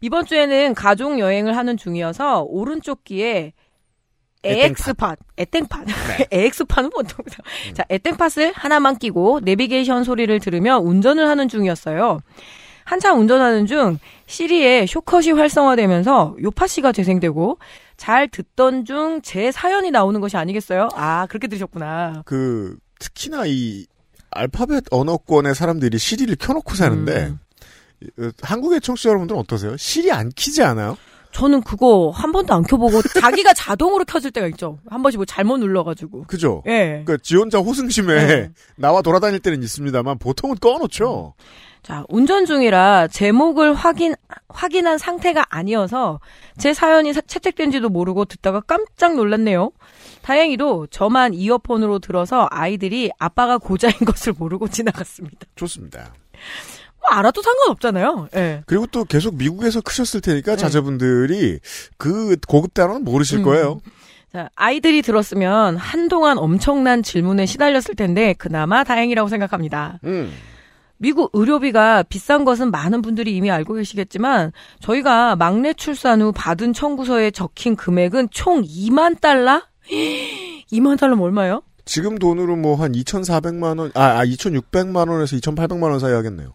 이번 0.02 0.26
주에는 0.26 0.74
가족 0.74 1.20
여행을 1.20 1.56
하는 1.56 1.78
중이어서 1.78 2.42
오른쪽 2.44 3.04
귀에 3.04 3.54
AX팟, 4.44 5.16
에땡팟, 5.38 5.84
AX팟은 6.34 6.90
보통 6.94 7.24
자 7.74 7.84
에땡팟을 7.90 8.54
하나만 8.56 8.98
끼고 8.98 9.42
내비게이션 9.44 10.04
소리를 10.04 10.40
들으며 10.40 10.80
운전을 10.80 11.28
하는 11.28 11.48
중이었어요. 11.48 12.20
한참 12.84 13.20
운전하는 13.20 13.68
중 13.68 14.00
시리에 14.26 14.88
쇼컷이 14.88 15.32
활성화되면서 15.32 16.38
요파씨가 16.42 16.92
재생되고 16.92 17.60
잘 17.98 18.28
듣던 18.28 18.86
중 18.86 19.22
제 19.22 19.52
사연이 19.52 19.92
나오는 19.92 20.20
것이 20.20 20.36
아니겠어요? 20.36 20.90
아, 20.96 21.28
그렇게 21.28 21.48
들으셨구나. 21.48 22.24
그 22.26 22.76
특히나 22.98 23.44
이 23.46 23.86
알파벳 24.32 24.86
언어권의 24.92 25.56
사람들이 25.56 25.98
시리를 25.98 26.36
켜놓고 26.38 26.76
사는데 26.76 27.34
음. 27.34 27.40
어, 28.20 28.30
한국의 28.42 28.82
청취자 28.82 29.10
여러분들은 29.10 29.40
어떠세요? 29.40 29.78
시리 29.78 30.12
안 30.12 30.30
키지 30.30 30.64
않아요? 30.64 30.98
저는 31.34 31.62
그거 31.62 32.10
한 32.14 32.32
번도 32.34 32.54
안 32.54 32.64
켜보고 32.64 33.02
자기가 33.22 33.54
자동으로 33.54 34.04
켜질 34.06 34.32
때가 34.32 34.48
있죠. 34.48 34.80
한 34.90 35.02
번씩 35.02 35.18
뭐 35.20 35.26
잘못 35.26 35.58
눌러가지고. 35.60 36.24
그죠? 36.28 36.62
예. 36.68 37.04
그러니까 37.06 37.18
지 37.24 37.36
혼자 37.38 37.60
호승심에 37.60 38.28
네. 38.28 38.50
나와 38.76 39.02
돌아다닐 39.02 39.40
때는 39.40 39.64
있습니다만 39.64 40.18
보통은 40.18 40.58
꺼놓죠. 40.60 41.36
자, 41.84 42.04
운전 42.10 42.46
중이라 42.46 43.08
제목을 43.08 43.74
확인, 43.74 44.14
확인한 44.50 44.98
상태가 44.98 45.46
아니어서 45.50 46.20
제 46.60 46.74
사연이 46.74 47.12
사- 47.14 47.22
채택된지도 47.22 47.90
모르고 47.90 48.26
듣다가 48.26 48.60
깜짝 48.62 49.16
놀랐네요. 49.16 49.72
다행히도 50.22 50.88
저만 50.88 51.34
이어폰으로 51.34 52.00
들어서 52.00 52.48
아이들이 52.52 53.12
아빠가 53.20 53.58
고자인 53.58 53.94
것을 54.06 54.34
모르고 54.38 54.68
지나갔습니다. 54.68 55.48
좋습니다. 55.56 56.14
뭐 57.02 57.10
알아도 57.10 57.42
상관없잖아요. 57.42 58.30
예. 58.36 58.64
그리고 58.66 58.86
또 58.88 59.04
계속 59.04 59.36
미국에서 59.36 59.82
크셨을 59.82 60.22
테니까 60.22 60.52
네. 60.52 60.58
자제분들이 60.58 61.60
그 61.98 62.36
고급 62.48 62.74
단어는 62.74 63.04
모르실 63.04 63.40
음. 63.40 63.44
거예요. 63.44 63.82
자, 64.32 64.50
아이들이 64.56 65.02
들었으면 65.02 65.76
한동안 65.76 66.38
엄청난 66.38 67.04
질문에 67.04 67.46
시달렸을 67.46 67.96
텐데 67.98 68.34
그나마 68.38 68.84
다행이라고 68.84 69.28
생각합니다. 69.28 70.00
음. 70.06 70.32
미국 70.98 71.32
의료비가 71.34 72.04
비싼 72.04 72.46
것은 72.46 72.70
많은 72.70 73.02
분들이 73.02 73.36
이미 73.36 73.50
알고 73.50 73.74
계시겠지만 73.74 74.52
저희가 74.82 75.36
막내 75.36 75.74
출산 75.74 76.22
후 76.22 76.32
받은 76.32 76.74
청구서에 76.74 77.32
적힌 77.32 77.76
금액은 77.76 78.30
총 78.30 78.62
2만 78.62 79.20
달러? 79.20 79.64
2만 80.72 80.98
달러면 80.98 81.24
얼마예요? 81.26 81.62
지금 81.86 82.18
돈으로 82.18 82.56
뭐 82.56 82.76
한 82.76 82.92
2,400만 82.94 83.80
원, 83.80 83.92
아, 83.96 84.20
아 84.20 84.26
2,600만 84.26 85.10
원에서 85.10 85.36
2,800만 85.36 85.84
원 85.84 86.00
사이 86.00 86.14
하겠네요. 86.14 86.54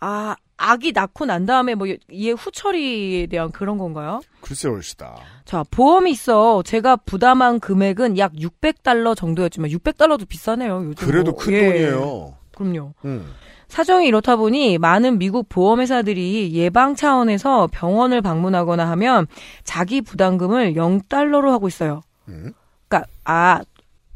아, 0.00 0.34
아기 0.56 0.92
낳고 0.92 1.26
난 1.26 1.46
다음에 1.46 1.74
뭐 1.74 1.86
이해 2.10 2.32
후처리에 2.32 3.26
대한 3.26 3.50
그런 3.52 3.78
건가요? 3.78 4.20
글쎄 4.40 4.68
올시다. 4.68 5.16
자, 5.44 5.64
보험이 5.70 6.12
있어. 6.12 6.62
제가 6.64 6.96
부담한 6.96 7.60
금액은 7.60 8.18
약 8.18 8.32
600달러 8.32 9.14
정도였지만 9.16 9.70
600달러도 9.70 10.28
비싸네요, 10.28 10.84
요즘. 10.86 11.06
그래도 11.06 11.32
뭐. 11.32 11.40
큰 11.40 11.52
예. 11.52 11.66
돈이에요. 11.66 12.34
그럼요. 12.56 12.94
음. 13.04 13.32
사정이 13.68 14.06
이렇다 14.06 14.36
보니 14.36 14.78
많은 14.78 15.18
미국 15.18 15.48
보험회사들이 15.48 16.52
예방 16.54 16.94
차원에서 16.94 17.68
병원을 17.72 18.20
방문하거나 18.20 18.88
하면 18.90 19.26
자기 19.64 20.00
부담금을 20.02 20.74
0달러로 20.74 21.50
하고 21.50 21.68
있어요. 21.68 22.02
음. 22.28 22.52
그러니까 22.92 23.06
아 23.24 23.60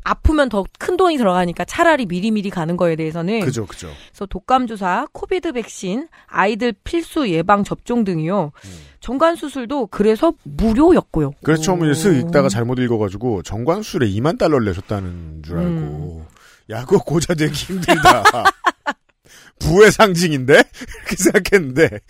아프면 0.05 0.49
더 0.49 0.65
큰 0.79 0.97
돈이 0.97 1.17
들어가니까 1.17 1.65
차라리 1.65 2.07
미리미리 2.07 2.49
가는 2.51 2.77
거에 2.77 2.95
대해서는 2.95 3.41
그죠, 3.41 3.67
그죠. 3.67 3.91
그래서 4.11 4.27
독감 4.27 4.67
주사, 4.69 5.07
코비드 5.13 5.53
백신, 5.53 6.07
아이들 6.27 6.73
필수 6.85 7.29
예방 7.29 7.65
접종 7.65 8.05
등이요. 8.05 8.53
정관 9.01 9.35
수술도 9.35 9.89
그래서 9.89 10.33
무료였고요. 10.45 11.33
그래서 11.43 11.63
처음에 11.63 11.91
쓱 11.91 12.15
오. 12.25 12.29
읽다가 12.29 12.49
잘못 12.49 12.79
읽어가지고 12.79 13.43
정관술에 13.43 14.07
2만 14.11 14.39
달러를 14.39 14.67
내셨다는 14.67 15.43
줄 15.43 15.59
알고 15.59 15.71
음. 15.71 16.25
야 16.71 16.85
그거 16.85 16.99
고자 17.03 17.35
되기 17.35 17.53
힘들다. 17.53 18.23
부의 19.59 19.91
상징인데 19.91 20.53
이렇게 20.55 21.17
생각했는데 21.17 22.01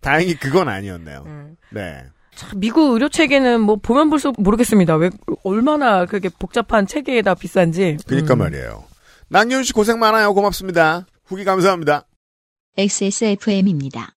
다행히 0.00 0.34
그건 0.34 0.68
아니었네요. 0.68 1.22
음. 1.26 1.56
네. 1.70 2.04
참, 2.36 2.60
미국 2.60 2.92
의료 2.92 3.08
체계는 3.08 3.60
뭐 3.62 3.76
보면 3.76 4.10
볼수록 4.10 4.40
모르겠습니다. 4.40 4.94
왜 4.96 5.10
얼마나 5.42 6.04
그게 6.06 6.28
복잡한 6.28 6.86
체계에다 6.86 7.34
비싼지. 7.34 7.96
그러니까 8.06 8.34
음. 8.34 8.38
말이에요. 8.38 8.84
남균 9.28 9.64
씨 9.64 9.72
고생 9.72 9.98
많아요. 9.98 10.32
고맙습니다. 10.34 11.06
후기 11.24 11.44
감사합니다. 11.44 12.06
XSFM입니다. 12.78 14.10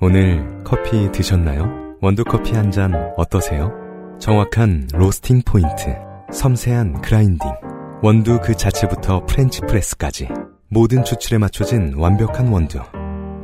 오늘 0.00 0.62
커피 0.64 1.10
드셨나요? 1.12 1.96
원두 2.02 2.24
커피 2.24 2.52
한 2.54 2.70
잔 2.70 2.92
어떠세요? 3.16 3.72
정확한 4.20 4.88
로스팅 4.92 5.42
포인트, 5.46 5.94
섬세한 6.32 7.00
그라인딩, 7.00 7.48
원두 8.02 8.40
그 8.42 8.54
자체부터 8.54 9.24
French 9.26 9.60
press까지 9.62 10.28
모든 10.68 11.04
추출에 11.04 11.38
맞춰진 11.38 11.94
완벽한 11.96 12.48
원두. 12.48 12.80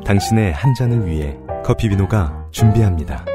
당신의 0.05 0.51
한 0.53 0.73
잔을 0.75 1.07
위해 1.07 1.37
커피 1.63 1.89
비노가 1.89 2.42
준비합니다. 2.53 3.25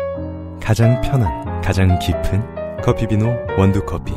가장 0.62 1.00
편한, 1.02 1.61
가장 1.61 1.98
깊은 1.98 2.81
커피비노 2.83 3.26
원두커피. 3.59 4.14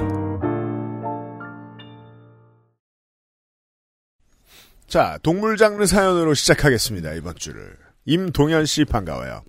자, 4.88 5.18
동물 5.24 5.58
장르 5.58 5.86
사연으로 5.86 6.36
시작하겠습니다. 6.36 7.14
이번 7.14 7.36
주를. 7.36 7.78
임동현 8.06 8.68
씨 8.68 8.86
반가워요. 8.86 9.42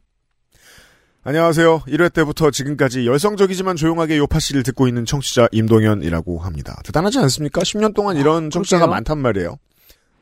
안녕하세요. 1.22 1.80
1회 1.80 2.12
때부터 2.14 2.50
지금까지 2.50 3.06
열성적이지만 3.06 3.76
조용하게 3.76 4.16
요팟시를 4.18 4.62
듣고 4.62 4.88
있는 4.88 5.04
청취자 5.04 5.48
임동현이라고 5.52 6.38
합니다. 6.38 6.80
대단하지 6.84 7.18
않습니까? 7.18 7.60
10년 7.60 7.94
동안 7.94 8.16
이런 8.16 8.48
청취자가 8.50 8.86
그러게요. 8.86 8.94
많단 8.94 9.18
말이에요. 9.18 9.58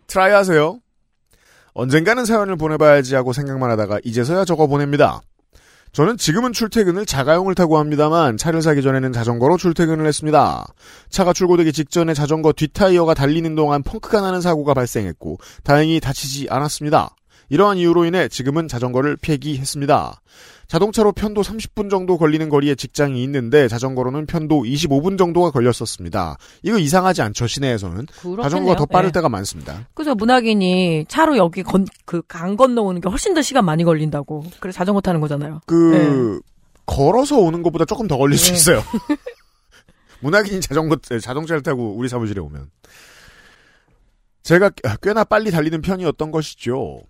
try 0.08 0.32
하세요. 0.32 0.80
언젠가는 1.74 2.24
사연을 2.24 2.56
보내봐야지 2.56 3.14
하고 3.14 3.32
생각만 3.32 3.70
하다가 3.70 4.00
이제서야 4.04 4.44
적어 4.44 4.66
보냅니다. 4.66 5.20
저는 5.92 6.16
지금은 6.16 6.52
출퇴근을 6.52 7.04
자가용을 7.04 7.54
타고 7.56 7.78
합니다만 7.78 8.36
차를 8.36 8.62
사기 8.62 8.80
전에는 8.80 9.12
자전거로 9.12 9.56
출퇴근을 9.56 10.06
했습니다. 10.06 10.64
차가 11.08 11.32
출고되기 11.32 11.72
직전에 11.72 12.14
자전거 12.14 12.52
뒷타이어가 12.52 13.14
달리는 13.14 13.54
동안 13.56 13.82
펑크가 13.82 14.20
나는 14.20 14.40
사고가 14.40 14.72
발생했고 14.74 15.38
다행히 15.64 15.98
다치지 15.98 16.46
않았습니다. 16.48 17.10
이러한 17.50 17.76
이유로 17.78 18.04
인해 18.06 18.28
지금은 18.28 18.68
자전거를 18.68 19.16
폐기했습니다. 19.16 20.20
자동차로 20.68 21.10
편도 21.12 21.42
30분 21.42 21.90
정도 21.90 22.16
걸리는 22.16 22.48
거리에 22.48 22.76
직장이 22.76 23.22
있는데 23.24 23.66
자전거로는 23.66 24.26
편도 24.26 24.62
25분 24.62 25.18
정도가 25.18 25.50
걸렸었습니다. 25.50 26.36
이거 26.62 26.78
이상하지 26.78 27.22
않죠 27.22 27.48
시내에서는 27.48 28.06
그렇겠네요. 28.06 28.42
자전거가 28.42 28.76
더 28.76 28.86
빠를 28.86 29.08
네. 29.08 29.12
때가 29.14 29.28
많습니다. 29.28 29.88
그죠 29.94 30.14
문학인이 30.14 31.06
차로 31.08 31.36
여기 31.36 31.64
건 31.64 31.84
그 32.06 32.22
강 32.28 32.56
건너오는 32.56 33.00
게 33.00 33.08
훨씬 33.08 33.34
더 33.34 33.42
시간 33.42 33.64
많이 33.64 33.82
걸린다고. 33.82 34.44
그래서 34.60 34.76
자전거 34.76 35.00
타는 35.00 35.20
거잖아요. 35.20 35.60
그 35.66 36.40
걸어서 36.86 37.36
오는 37.38 37.62
것보다 37.62 37.84
조금 37.84 38.06
더 38.06 38.16
걸릴 38.16 38.38
수 38.38 38.50
네. 38.52 38.56
있어요. 38.56 38.82
문학인이 40.20 40.60
자전거 40.60 40.96
자동차를 41.20 41.62
타고 41.64 41.96
우리 41.96 42.08
사무실에 42.08 42.40
오면 42.40 42.70
제가 44.44 44.70
꽤나 45.02 45.24
빨리 45.24 45.50
달리는 45.50 45.80
편이었던 45.82 46.30
것이죠. 46.30 47.00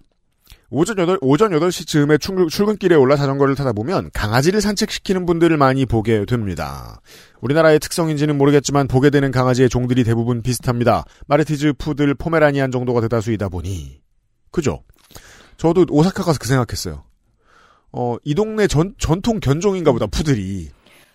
오전 0.70 0.96
8, 0.96 1.18
오전 1.20 1.50
8시쯤에 1.50 2.20
출근, 2.20 2.48
출근길에 2.48 2.94
올라 2.94 3.16
자전거를 3.16 3.56
타다 3.56 3.72
보면 3.72 4.10
강아지를 4.12 4.60
산책시키는 4.60 5.26
분들을 5.26 5.56
많이 5.56 5.84
보게 5.84 6.24
됩니다. 6.24 7.00
우리나라의 7.40 7.80
특성인지는 7.80 8.38
모르겠지만 8.38 8.86
보게 8.86 9.10
되는 9.10 9.32
강아지의 9.32 9.68
종들이 9.68 10.04
대부분 10.04 10.42
비슷합니다. 10.42 11.04
마르티즈, 11.26 11.72
푸들, 11.74 12.14
포메라니안 12.14 12.70
정도가 12.70 13.00
대다수이다 13.00 13.48
보니. 13.48 14.00
그죠? 14.52 14.84
저도 15.56 15.86
오사카 15.90 16.22
가서 16.22 16.38
그 16.40 16.46
생각했어요. 16.46 17.04
어, 17.92 18.16
이 18.22 18.34
동네 18.34 18.68
전, 18.68 18.94
전통 18.98 19.40
견종인가 19.40 19.90
보다, 19.90 20.06
푸들이. 20.06 20.68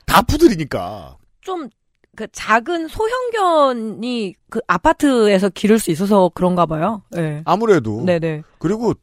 다 0.05 0.21
푸들이니까. 0.21 1.17
좀 1.41 1.69
그 2.15 2.27
작은 2.31 2.87
소형견이 2.87 4.33
그 4.49 4.59
아파트에서 4.67 5.49
기를 5.49 5.77
수 5.79 5.91
있어서 5.91 6.31
그런가 6.33 6.65
봐요. 6.65 7.03
네. 7.11 7.41
아무래도. 7.45 8.03
네네. 8.05 8.43
그리고 8.57 8.93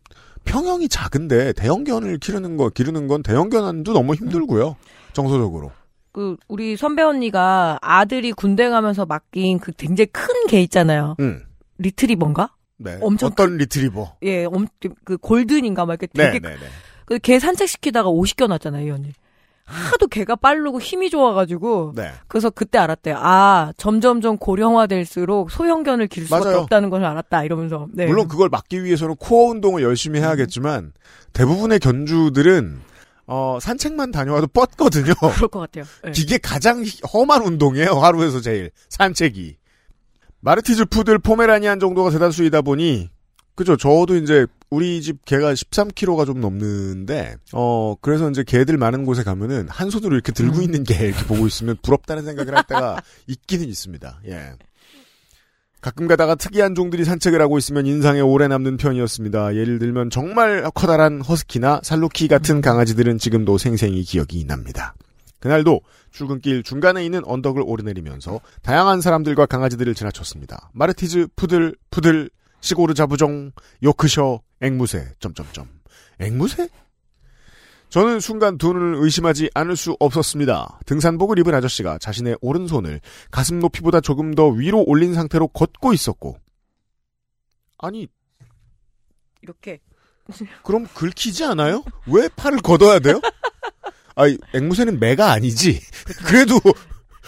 평형이 0.44 0.88
작은데 0.88 1.52
대형견을 1.54 2.18
기르는 2.18 2.56
거, 2.56 2.68
기르는 2.70 3.06
건 3.08 3.22
대형견도 3.22 3.92
너무 3.92 4.14
힘들고요. 4.14 4.76
정서적으로. 5.12 5.70
그 6.12 6.36
우리 6.48 6.76
선배 6.76 7.02
언니가 7.02 7.78
아들이 7.80 8.32
군대 8.32 8.68
가면서 8.68 9.06
맡긴 9.06 9.58
그 9.60 9.72
굉장히 9.72 10.06
큰 10.06 10.46
개 10.48 10.60
있잖아요. 10.62 11.16
음. 11.20 11.42
리트리버인가? 11.78 12.50
네. 12.78 12.98
엄청 13.00 13.28
어떤 13.28 13.56
리트리버. 13.56 14.16
예, 14.24 14.44
엄, 14.44 14.66
그 15.04 15.16
골든인가 15.16 15.86
막 15.86 15.92
이렇게 15.94 16.08
네, 16.14 16.32
되게 16.32 16.40
네, 16.40 16.56
네. 16.56 16.66
그개 17.06 17.38
산책시키다가 17.38 18.10
50겨 18.10 18.48
났잖아요, 18.48 18.86
이 18.86 18.90
언니. 18.90 19.12
하도 19.72 20.06
개가 20.06 20.36
빠르고 20.36 20.80
힘이 20.80 21.10
좋아가지고 21.10 21.92
네. 21.96 22.12
그래서 22.28 22.50
그때 22.50 22.78
알았대요. 22.78 23.16
아 23.18 23.72
점점점 23.76 24.38
고령화될수록 24.38 25.50
소형견을 25.50 26.06
기를 26.08 26.26
수밖에 26.26 26.44
맞아요. 26.44 26.58
없다는 26.60 26.90
걸 26.90 27.04
알았다 27.04 27.44
이러면서. 27.44 27.88
네. 27.92 28.06
물론 28.06 28.28
그걸 28.28 28.48
막기 28.48 28.84
위해서는 28.84 29.16
코어 29.16 29.50
운동을 29.50 29.82
열심히 29.82 30.20
해야겠지만 30.20 30.92
대부분의 31.32 31.78
견주들은 31.80 32.80
어, 33.26 33.58
산책만 33.60 34.10
다녀와도 34.10 34.48
뻗거든요. 34.48 35.14
그럴 35.36 35.48
것 35.48 35.60
같아요. 35.60 35.84
네. 36.04 36.12
이게 36.16 36.38
가장 36.38 36.84
험한 37.12 37.42
운동이에요. 37.42 37.92
하루에서 37.92 38.40
제일 38.40 38.70
산책이. 38.88 39.56
마르티즈 40.40 40.86
푸들 40.86 41.18
포메라니안 41.20 41.78
정도가 41.78 42.10
대다수이다 42.10 42.62
보니 42.62 43.10
그죠. 43.54 43.76
저도 43.76 44.16
이제 44.16 44.46
우리 44.70 45.02
집 45.02 45.24
개가 45.24 45.52
13kg가 45.52 46.24
좀 46.24 46.40
넘는데, 46.40 47.36
어, 47.52 47.94
그래서 48.00 48.30
이제 48.30 48.42
개들 48.42 48.78
많은 48.78 49.04
곳에 49.04 49.22
가면은 49.22 49.68
한 49.68 49.90
손으로 49.90 50.14
이렇게 50.14 50.32
들고 50.32 50.58
음. 50.58 50.62
있는 50.62 50.84
개 50.84 50.94
이렇게 50.94 51.24
보고 51.26 51.46
있으면 51.46 51.76
부럽다는 51.82 52.24
생각을 52.24 52.56
할 52.56 52.64
때가 52.64 53.02
있기는 53.28 53.68
있습니다. 53.68 54.20
예. 54.28 54.52
가끔 55.82 56.06
가다가 56.06 56.36
특이한 56.36 56.76
종들이 56.76 57.04
산책을 57.04 57.42
하고 57.42 57.58
있으면 57.58 57.86
인상에 57.86 58.20
오래 58.20 58.46
남는 58.46 58.76
편이었습니다. 58.76 59.56
예를 59.56 59.80
들면 59.80 60.10
정말 60.10 60.62
커다란 60.72 61.20
허스키나 61.20 61.80
살로키 61.82 62.28
같은 62.28 62.60
강아지들은 62.60 63.18
지금도 63.18 63.58
생생히 63.58 64.02
기억이 64.04 64.44
납니다. 64.46 64.94
그날도 65.40 65.80
출근길 66.12 66.62
중간에 66.62 67.04
있는 67.04 67.22
언덕을 67.24 67.62
오르내리면서 67.66 68.40
다양한 68.62 69.00
사람들과 69.00 69.46
강아지들을 69.46 69.92
지나쳤습니다. 69.94 70.70
마르티즈, 70.72 71.26
푸들, 71.34 71.74
푸들, 71.90 72.30
시고르 72.62 72.94
자부종, 72.94 73.52
요크셔, 73.82 74.40
앵무새, 74.60 75.14
점점점. 75.18 75.68
앵무새? 76.20 76.68
저는 77.90 78.20
순간 78.20 78.56
두 78.56 78.72
눈을 78.72 79.04
의심하지 79.04 79.50
않을 79.52 79.76
수 79.76 79.96
없었습니다. 80.00 80.80
등산복을 80.86 81.38
입은 81.40 81.54
아저씨가 81.54 81.98
자신의 81.98 82.38
오른손을 82.40 83.02
가슴 83.30 83.58
높이보다 83.58 84.00
조금 84.00 84.34
더 84.34 84.48
위로 84.48 84.82
올린 84.86 85.12
상태로 85.12 85.48
걷고 85.48 85.92
있었고, 85.92 86.38
아니, 87.76 88.08
이렇게. 89.42 89.80
그럼 90.62 90.86
긁히지 90.94 91.44
않아요? 91.44 91.84
왜 92.06 92.28
팔을 92.28 92.60
걷어야 92.60 93.00
돼요? 93.00 93.20
아, 94.14 94.22
앵무새는 94.54 95.00
매가 95.00 95.32
아니지. 95.32 95.80
그래도 96.24 96.60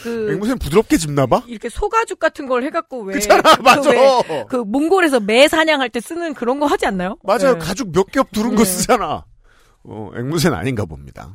그, 0.04 0.32
앵무새는 0.32 0.58
부드럽게 0.58 0.96
짚나봐? 0.98 1.44
이렇게 1.48 1.68
소가죽 1.68 2.18
같은 2.18 2.46
걸 2.46 2.62
해갖고 2.64 3.02
왜. 3.02 3.14
그잖아, 3.14 3.42
그 3.56 3.62
맞아. 3.62 3.90
왜 3.90 4.46
그 4.48 4.56
몽골에서 4.56 5.20
매 5.20 5.48
사냥할 5.48 5.88
때 5.90 6.00
쓰는 6.00 6.34
그런 6.34 6.60
거 6.60 6.66
하지 6.66 6.86
않나요? 6.86 7.16
맞아요. 7.24 7.54
네. 7.54 7.58
가죽 7.58 7.90
몇 7.92 8.06
겹 8.12 8.30
두른 8.32 8.50
거 8.54 8.62
네. 8.62 8.64
쓰잖아. 8.64 9.24
어, 9.84 10.10
앵무새는 10.16 10.56
아닌가 10.56 10.84
봅니다. 10.84 11.32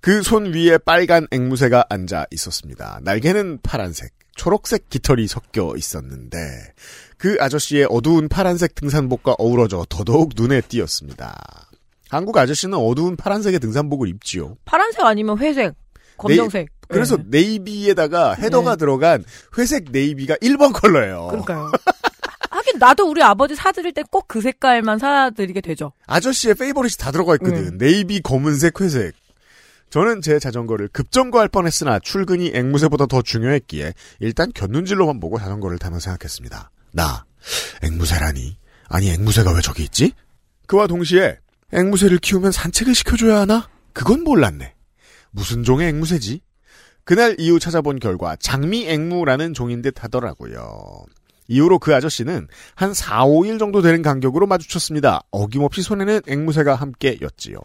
그 0.00 0.22
손 0.22 0.52
위에 0.54 0.78
빨간 0.78 1.26
앵무새가 1.30 1.84
앉아 1.90 2.26
있었습니다. 2.30 3.00
날개는 3.02 3.58
파란색, 3.62 4.12
초록색 4.34 4.88
깃털이 4.88 5.26
섞여 5.28 5.74
있었는데 5.76 6.38
그 7.18 7.36
아저씨의 7.38 7.86
어두운 7.90 8.28
파란색 8.28 8.74
등산복과 8.74 9.34
어우러져 9.38 9.84
더더욱 9.90 10.30
눈에 10.36 10.62
띄었습니다. 10.62 11.36
한국 12.08 12.36
아저씨는 12.38 12.78
어두운 12.78 13.16
파란색의 13.16 13.60
등산복을 13.60 14.08
입지요. 14.08 14.56
파란색 14.64 15.02
아니면 15.04 15.36
회색, 15.38 15.74
검정색. 16.28 16.68
그래서 16.88 17.16
네. 17.16 17.24
navy에다가 17.42 18.34
heather가 18.34 18.72
네. 18.72 18.76
들어간 18.78 19.24
회색 19.58 19.84
navy가 19.90 20.36
1번 20.36 20.72
컬러예요. 20.72 21.28
그러니까요. 21.28 21.70
하긴 22.50 22.78
나도 22.78 23.08
우리 23.08 23.22
아버지 23.22 23.54
사드릴 23.54 23.92
때 23.92 24.02
꼭 24.10 24.26
그 24.26 24.40
색깔만 24.40 24.98
사드리게 24.98 25.60
되죠. 25.60 25.92
아저씨의 26.06 26.54
favorite이 26.54 26.98
다 26.98 27.10
들어가 27.12 27.34
있거든. 27.34 27.56
음. 27.74 27.78
네이비, 27.78 28.20
검은색, 28.22 28.80
회색. 28.80 29.14
저는 29.90 30.20
제 30.20 30.38
자전거를 30.38 30.88
급정거할 30.88 31.48
뻔했으나 31.48 31.98
출근이 31.98 32.52
앵무새보다 32.54 33.06
더 33.06 33.22
중요했기에 33.22 33.92
일단 34.20 34.52
곁눈질로만 34.54 35.18
보고 35.20 35.38
자전거를 35.38 35.78
타며 35.78 35.98
생각했습니다. 35.98 36.70
나 36.92 37.24
앵무새라니? 37.82 38.56
아니 38.88 39.10
앵무새가 39.10 39.52
왜 39.52 39.60
저기 39.60 39.82
있지? 39.84 40.12
그와 40.66 40.86
동시에 40.86 41.38
앵무새를 41.72 42.18
키우면 42.18 42.52
산책을 42.52 42.94
시켜줘야 42.94 43.40
하나? 43.40 43.68
그건 43.92 44.22
몰랐네. 44.22 44.74
무슨 45.30 45.62
종의 45.64 45.88
앵무새지? 45.88 46.40
그날 47.04 47.36
이후 47.38 47.58
찾아본 47.58 47.98
결과 47.98 48.36
장미 48.36 48.88
앵무라는 48.88 49.54
종인 49.54 49.82
듯 49.82 50.02
하더라고요. 50.04 51.04
이후로 51.48 51.78
그 51.80 51.94
아저씨는 51.94 52.46
한 52.76 52.94
4, 52.94 53.24
5일 53.26 53.58
정도 53.58 53.82
되는 53.82 54.02
간격으로 54.02 54.46
마주쳤습니다. 54.46 55.22
어김없이 55.32 55.82
손에는 55.82 56.20
앵무새가 56.28 56.76
함께였지요. 56.76 57.58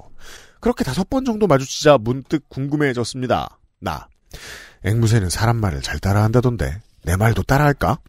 그렇게 0.60 0.84
다섯 0.84 1.08
번 1.10 1.24
정도 1.26 1.46
마주치자 1.46 2.00
문득 2.00 2.50
궁금해졌습니다. 2.50 3.60
나. 3.80 4.08
앵무새는 4.84 5.30
사람 5.30 5.58
말을 5.58 5.82
잘 5.82 6.00
따라한다던데 6.00 6.82
내 7.04 7.16
말도 7.16 7.44
따라할까? 7.44 8.00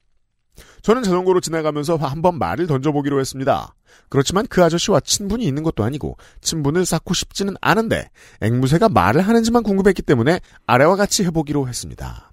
저는 0.80 1.02
자전거로 1.02 1.40
지나가면서 1.40 1.96
한 1.96 2.22
번 2.22 2.38
말을 2.38 2.66
던져보기로 2.66 3.20
했습니다. 3.20 3.74
그렇지만 4.08 4.46
그 4.48 4.62
아저씨와 4.62 5.00
친분이 5.00 5.44
있는 5.44 5.62
것도 5.62 5.84
아니고 5.84 6.16
친분을 6.40 6.84
쌓고 6.86 7.14
싶지는 7.14 7.54
않은데 7.60 8.10
앵무새가 8.40 8.88
말을 8.88 9.22
하는지만 9.22 9.62
궁금했기 9.62 10.02
때문에 10.02 10.40
아래와 10.66 10.96
같이 10.96 11.24
해보기로 11.24 11.68
했습니다. 11.68 12.30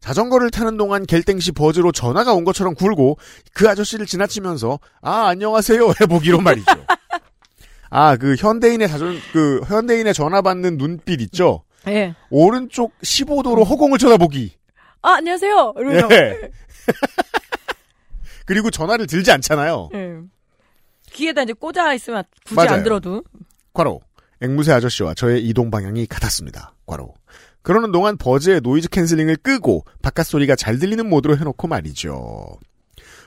자전거를 0.00 0.50
타는 0.50 0.76
동안 0.76 1.06
갤땡시 1.06 1.52
버즈로 1.52 1.90
전화가 1.90 2.34
온 2.34 2.44
것처럼 2.44 2.74
굴고 2.74 3.16
그 3.54 3.68
아저씨를 3.68 4.04
지나치면서 4.06 4.78
아 5.00 5.26
안녕하세요 5.28 5.94
해보기로 6.00 6.40
말이죠. 6.40 6.66
아 7.90 8.16
그 8.16 8.34
현대인의 8.34 8.88
자전 8.88 9.18
그 9.32 9.60
현대인의 9.66 10.14
전화 10.14 10.42
받는 10.42 10.78
눈빛 10.78 11.20
있죠. 11.22 11.64
예. 11.86 12.14
오른쪽 12.30 12.98
15도로 13.00 13.64
허공을 13.66 13.98
쳐다보기. 13.98 14.52
아, 15.02 15.12
안녕하세요. 15.16 15.74
예. 16.10 16.50
그리고 18.46 18.70
전화를 18.70 19.06
들지 19.06 19.30
않잖아요. 19.32 19.90
예. 19.94 20.16
귀에다 21.14 21.42
이제 21.42 21.52
꽂아 21.54 21.94
있으면 21.94 22.24
굳이 22.44 22.56
맞아요. 22.56 22.70
안 22.70 22.82
들어도. 22.82 23.22
과로 23.72 24.00
앵무새 24.42 24.72
아저씨와 24.72 25.14
저의 25.14 25.44
이동 25.46 25.70
방향이 25.70 26.06
같았습니다. 26.06 26.74
과로 26.86 27.14
그러는 27.62 27.92
동안 27.92 28.18
버즈의 28.18 28.60
noise 28.62 28.88
canceling을 28.90 29.36
끄고 29.36 29.84
바깥 30.02 30.26
소리가 30.26 30.54
잘 30.56 30.78
들리는 30.78 31.08
모드로 31.08 31.36
해놓고 31.38 31.66
말이죠. 31.66 32.58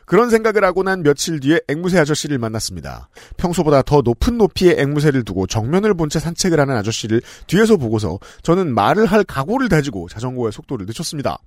그런 0.06 0.30
생각을 0.30 0.64
하고 0.64 0.84
난 0.84 1.04
며칠 1.04 1.40
뒤에 1.42 1.60
앵무새 1.68 1.98
아저씨를 2.00 2.38
만났습니다. 2.38 3.10
평소보다 3.36 3.82
더 3.82 4.02
높은 4.02 4.38
높이의 4.38 4.76
앵무새를 4.80 5.24
두고 5.24 5.48
정면을 5.48 5.96
본 5.96 6.08
채 6.10 6.20
산책을 6.20 6.60
하는 6.60 6.76
아저씨를 6.78 7.22
뒤에서 7.48 7.76
보고서 7.78 8.18
저는 8.44 8.74
말을 8.74 9.06
할 9.08 9.24
각오를 9.26 9.68
다지고 9.68 10.08
자전거의 10.08 10.52
속도를 10.54 10.86
늦췄습니다. 10.86 11.40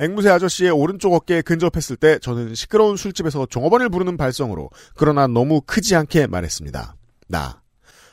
앵무새 0.00 0.30
아저씨의 0.30 0.70
오른쪽 0.70 1.14
어깨에 1.14 1.42
근접했을 1.42 1.96
때 1.96 2.18
저는 2.20 2.54
시끄러운 2.54 2.96
술집에서 2.96 3.46
종업원을 3.46 3.88
부르는 3.88 4.16
발성으로 4.16 4.70
그러나 4.94 5.26
너무 5.26 5.60
크지 5.60 5.96
않게 5.96 6.26
말했습니다. 6.28 6.94
나. 7.28 7.62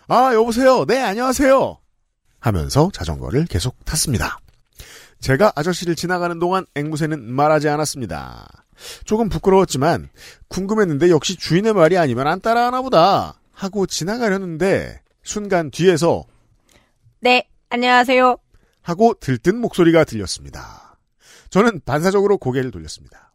아, 0.08 0.34
여보세요. 0.34 0.86
네, 0.86 1.02
안녕하세요. 1.02 1.78
하면서 2.39 2.89
자전거를 2.93 3.45
계속 3.45 3.84
탔습니다. 3.86 4.38
제가 5.19 5.54
아저씨를 5.56 5.95
지나가는 5.95 6.38
동안 6.38 6.65
앵무새는 6.76 7.24
말하지 7.32 7.69
않았습니다. 7.69 8.48
조금 9.06 9.30
부끄러웠지만 9.30 10.10
궁금했는데 10.50 11.10
역시 11.10 11.38
주인의 11.38 11.74
말이 11.74 11.98
아니면 11.98 12.28
안 12.28 12.41
따라하나 12.41 12.82
보다 12.82 13.39
하고 13.52 13.86
지나가려는데 13.86 15.02
순간 15.24 15.71
뒤에서 15.71 16.24
네, 17.21 17.48
안녕하세요. 17.69 18.38
하고 18.82 19.15
들뜬 19.19 19.58
목소리가 19.60 20.04
들렸습니다. 20.04 20.85
저는 21.56 21.80
반사적으로 21.86 22.38
고개를 22.38 22.70
돌렸습니다. 22.70 23.32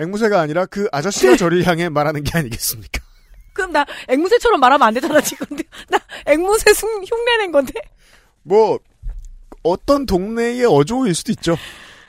앵무새가 0.00 0.40
아니라 0.40 0.66
그 0.66 0.88
아저씨가 0.90 1.36
저를 1.36 1.64
향해 1.64 1.88
말하는 1.88 2.24
게 2.24 2.36
아니겠습니까? 2.36 3.00
그럼 3.52 3.70
나 3.70 3.86
앵무새처럼 4.08 4.58
말하면 4.58 4.88
안 4.88 4.92
되잖아, 4.92 5.20
지금. 5.20 5.46
나 5.88 6.00
앵무새 6.26 6.74
숭, 6.74 7.04
흉내낸 7.04 7.52
건데? 7.52 7.72
뭐 8.42 8.80
어떤 9.62 10.06
동네의 10.06 10.64
어조일 10.64 11.14
수도 11.14 11.30
있죠. 11.30 11.56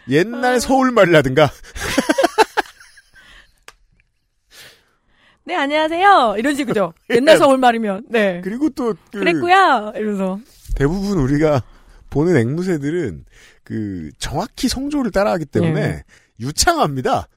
옛날 0.10 0.60
서울말이라든가 0.60 1.52
네, 5.46 5.56
안녕하세요. 5.56 6.38
이런 6.40 6.56
식이죠. 6.56 6.94
옛날 7.14 7.38
서울말이면. 7.38 8.06
네. 8.10 8.42
그리고 8.44 8.72
또그 8.72 9.12
그랬고요. 9.12 9.94
이러면서. 9.96 10.40
대부분 10.76 11.20
우리가 11.20 11.62
보는 12.10 12.38
앵무새들은 12.38 13.26
그 13.68 14.10
정확히 14.18 14.70
성조를 14.70 15.12
따라하기 15.12 15.44
때문에 15.48 15.74
네. 15.82 16.04
유창합니다. 16.40 17.28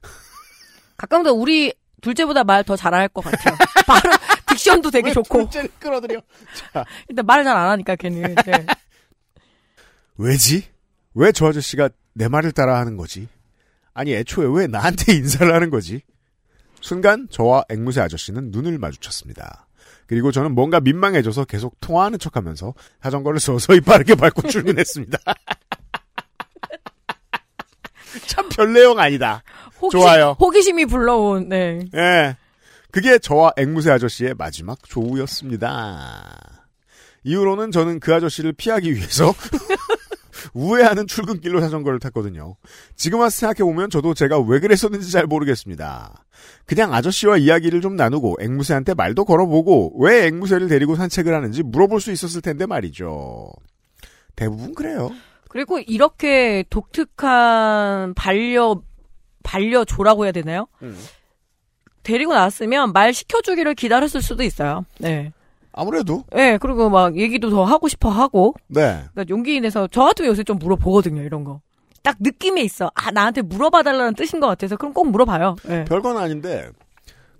가끔도 0.95 1.31
우리 1.33 1.73
둘째보다 1.99 2.45
말 2.45 2.63
더 2.63 2.77
잘할 2.77 3.09
것 3.09 3.21
같아요. 3.21 3.57
바로 3.85 4.11
딕션도 4.47 4.93
되게 4.93 5.11
좋고. 5.11 5.39
둘째를 5.39 5.69
끌어들여. 5.77 6.21
자, 6.73 6.85
일단 7.09 7.25
말을 7.25 7.43
잘 7.43 7.57
안 7.57 7.69
하니까 7.71 7.97
걔는. 7.97 8.33
네. 8.35 8.65
왜지? 10.17 10.63
왜 11.15 11.33
저 11.33 11.47
아저씨가 11.47 11.89
내 12.13 12.29
말을 12.29 12.53
따라하는 12.53 12.95
거지? 12.95 13.27
아니 13.93 14.13
애초에 14.13 14.47
왜 14.57 14.67
나한테 14.67 15.11
인사를 15.15 15.53
하는 15.53 15.69
거지? 15.69 16.01
순간 16.79 17.27
저와 17.29 17.65
앵무새 17.69 17.99
아저씨는 17.99 18.51
눈을 18.51 18.77
마주쳤습니다. 18.77 19.67
그리고 20.07 20.31
저는 20.31 20.53
뭔가 20.55 20.79
민망해져서 20.79 21.43
계속 21.43 21.77
통화하는 21.81 22.19
척하면서 22.19 22.73
자전거를 23.03 23.41
서서히 23.41 23.81
빠르게 23.81 24.15
밟고 24.15 24.47
출근했습니다. 24.47 25.17
참 28.27 28.49
별 28.49 28.73
내용 28.73 28.99
아니다. 28.99 29.43
호기심, 29.81 29.99
좋아요. 29.99 30.35
호기심이 30.39 30.85
불러온, 30.85 31.49
네. 31.49 31.79
예. 31.95 32.35
그게 32.91 33.17
저와 33.19 33.53
앵무새 33.57 33.89
아저씨의 33.91 34.35
마지막 34.37 34.77
조우였습니다. 34.83 36.63
이후로는 37.23 37.71
저는 37.71 37.99
그 37.99 38.13
아저씨를 38.13 38.53
피하기 38.53 38.93
위해서 38.93 39.33
우회하는 40.53 41.07
출근길로 41.07 41.61
자전거를 41.61 41.99
탔거든요. 41.99 42.55
지금 42.95 43.19
와서 43.19 43.37
생각해보면 43.37 43.89
저도 43.91 44.13
제가 44.13 44.39
왜 44.39 44.59
그랬었는지 44.59 45.11
잘 45.11 45.25
모르겠습니다. 45.27 46.25
그냥 46.65 46.93
아저씨와 46.93 47.37
이야기를 47.37 47.81
좀 47.81 47.95
나누고 47.95 48.37
앵무새한테 48.41 48.93
말도 48.95 49.25
걸어보고 49.25 50.03
왜 50.03 50.25
앵무새를 50.27 50.67
데리고 50.67 50.95
산책을 50.95 51.33
하는지 51.33 51.61
물어볼 51.63 52.01
수 52.01 52.11
있었을 52.11 52.41
텐데 52.41 52.65
말이죠. 52.65 53.51
대부분 54.35 54.73
그래요. 54.73 55.11
그리고 55.51 55.79
이렇게 55.79 56.63
독특한 56.69 58.13
반려 58.13 58.81
반려조라고 59.43 60.23
해야 60.23 60.31
되나요? 60.31 60.67
음. 60.81 60.97
데리고 62.03 62.33
나왔으면 62.33 62.93
말 62.93 63.13
시켜주기를 63.13 63.75
기다렸을 63.75 64.21
수도 64.21 64.43
있어요. 64.43 64.85
네. 64.97 65.33
아무래도 65.73 66.23
네, 66.31 66.57
그리고 66.57 66.89
막 66.89 67.17
얘기도 67.17 67.49
더 67.49 67.65
하고 67.65 67.89
싶어 67.89 68.07
하고. 68.07 68.55
네. 68.67 69.03
그러니까 69.11 69.25
용기 69.27 69.59
내서 69.59 69.89
저 69.91 70.05
같으면 70.05 70.29
요새 70.31 70.45
좀 70.45 70.57
물어보거든요, 70.57 71.21
이런 71.21 71.43
거. 71.43 71.59
딱 72.01 72.15
느낌이 72.21 72.63
있어. 72.63 72.89
아, 72.95 73.11
나한테 73.11 73.41
물어봐달라는 73.41 74.13
뜻인 74.13 74.39
것 74.39 74.47
같아서 74.47 74.77
그럼 74.77 74.93
꼭 74.93 75.11
물어봐요. 75.11 75.57
네. 75.65 75.83
별건 75.83 76.15
아닌데 76.15 76.69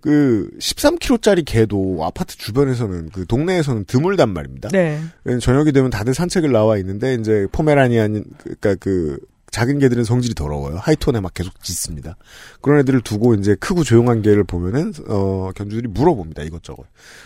그 0.02 0.50
13kg짜리 0.60 1.46
개도 1.46 2.00
아파트 2.04 2.36
주변에서는 2.38 3.10
그 3.10 3.26
동네에서는 3.26 3.86
드물단 3.86 4.30
말입니다. 4.34 4.70
네. 4.70 5.00
저녁이 5.40 5.72
되면 5.72 5.90
다들 5.90 6.14
산책을 6.14 6.52
나와 6.52 6.78
있는데 6.78 7.14
이제 7.14 7.48
포메라니안 7.52 8.24
그러니까 8.40 8.76
그 8.76 9.20
작은 9.52 9.80
개들은 9.80 10.04
성질이 10.04 10.34
더러워요. 10.34 10.78
하이톤에 10.78 11.20
막 11.20 11.34
계속 11.34 11.62
짖습니다. 11.62 12.16
그런 12.62 12.80
애들을 12.80 13.02
두고 13.02 13.36
이제 13.36 13.56
크고 13.56 13.84
조용한 13.84 14.22
개를 14.22 14.44
보면은 14.44 14.94
어 15.08 15.52
견주들이 15.56 15.88
물어봅니다. 15.90 16.44
이것저것. 16.44 16.86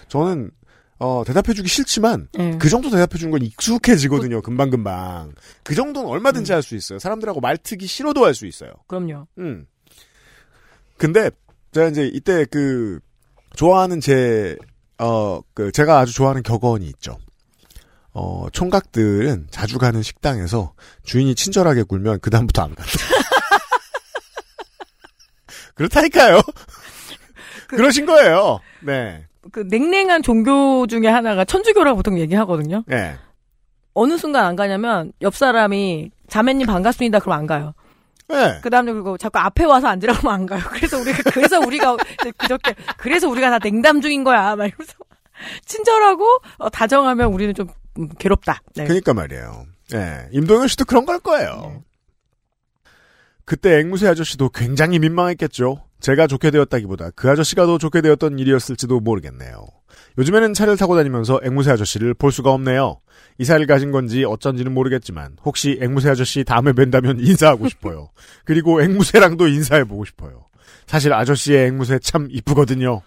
저는 0.10 0.52
어 0.98 1.24
대답해주기 1.26 1.70
싫지만 1.70 2.28
네. 2.34 2.58
그 2.58 2.68
정도 2.70 2.90
대답해주는 2.90 3.30
건 3.32 3.42
익숙해지거든요. 3.42 4.42
금방 4.42 4.70
금방. 4.70 5.34
그 5.64 5.76
정도는 5.76 6.10
얼마든지 6.10 6.52
할수 6.52 6.76
있어요. 6.76 7.00
사람들하고 7.00 7.42
말트기 7.42 7.86
싫어도 7.86 8.26
할 8.26 8.34
수 8.34 8.48
있어요. 8.48 8.72
그럼요. 8.88 9.28
음. 9.38 9.68
근데 10.98 11.30
제가 11.76 11.88
이제 11.90 12.10
이때 12.14 12.46
그 12.46 13.00
좋아하는 13.56 14.00
제 14.00 14.56
어 14.98 15.42
그 15.54 15.74
제가 15.74 16.00
아주 16.00 16.14
좋아하는 16.14 16.42
격언이 16.42 16.86
있죠. 16.88 17.18
어 18.14 18.48
총각들은 18.54 19.48
자주 19.52 19.78
가는 19.78 20.02
식당에서 20.02 20.72
주인이 21.04 21.36
친절하게 21.36 21.84
굴면 21.84 22.20
그 22.22 22.30
다음부터 22.30 22.64
안 22.64 22.76
간다. 22.76 22.92
그렇다니까요. 25.76 26.40
그- 27.68 27.76
그러신 27.76 28.06
거예요. 28.06 28.60
네. 28.82 29.26
그 29.52 29.60
냉랭한 29.68 30.24
종교 30.24 30.88
중에 30.88 31.08
하나가 31.08 31.44
천주교라고 31.44 31.98
보통 31.98 32.18
얘기하거든요. 32.20 32.84
네. 32.88 33.18
어느 33.94 34.18
순간 34.18 34.46
안 34.46 34.56
가냐면 34.56 35.12
옆 35.22 35.36
사람이 35.36 36.12
자매님 36.30 36.68
반갑습니다. 36.68 37.20
그럼 37.20 37.38
안 37.38 37.48
가요. 37.48 37.74
네. 38.28 38.60
그 38.62 38.70
다음에 38.70 38.92
그리고 38.92 39.18
자꾸 39.18 39.40
앞에 39.40 39.66
와서 39.66 39.88
앉으라고 39.88 40.28
하면 40.28 40.34
안 40.34 40.46
가요. 40.46 40.62
그래서 40.72 40.98
우리가, 41.00 41.32
그래서 41.32 41.60
우리가 41.60 41.98
그저께, 42.38 42.76
그래서 42.98 43.30
우리가 43.30 43.52
다 43.52 43.60
냉담 43.60 44.02
중인 44.02 44.24
거야. 44.24 44.56
막 44.56 44.66
이러면서. 44.66 44.94
친절하고, 45.66 46.40
어, 46.58 46.70
다정하면 46.70 47.34
우리는 47.34 47.54
좀 47.54 47.68
음, 47.98 48.10
괴롭다. 48.18 48.62
네. 48.76 48.86
그러니까 48.86 49.14
말이에요. 49.14 49.66
네. 49.92 50.28
임동현 50.32 50.68
씨도 50.68 50.86
그런 50.86 51.06
걸 51.06 51.20
거예요. 51.20 51.84
그때 53.46 53.80
앵무새 53.80 54.08
아저씨도 54.08 54.50
굉장히 54.50 54.98
민망했겠죠. 55.00 55.85
제가 56.00 56.28
좋게 56.28 56.52
되었다기보다 56.52 57.12
그 57.16 57.30
아저씨가 57.30 57.66
더 57.66 57.78
좋게 57.78 58.02
되었던 58.02 58.40
일이었을지도 58.40 59.00
모르겠네요. 59.00 59.66
요즘에는 60.18 60.54
차를 60.54 60.78
타고 60.78 60.96
다니면서 60.96 61.40
앵무새 61.44 61.72
아저씨를 61.72 62.14
볼 62.14 62.32
수가 62.32 62.52
없네요. 62.52 63.00
이사를 63.38 63.66
가진 63.68 63.92
건지 63.92 64.24
어쩐지는 64.24 64.74
모르겠지만 64.74 65.38
혹시 65.44 65.78
앵무새 65.82 66.10
아저씨 66.10 66.44
다음에 66.44 66.72
뵌다면 66.72 67.20
인사하고 67.20 67.68
싶어요. 67.68 68.10
그리고 68.46 68.82
앵무새랑도 68.82 69.48
인사해보고 69.48 70.06
싶어요. 70.06 70.46
사실 70.88 71.14
아저씨의 71.14 71.68
앵무새 71.68 72.00
참 72.00 72.28
이쁘거든요. 72.32 73.02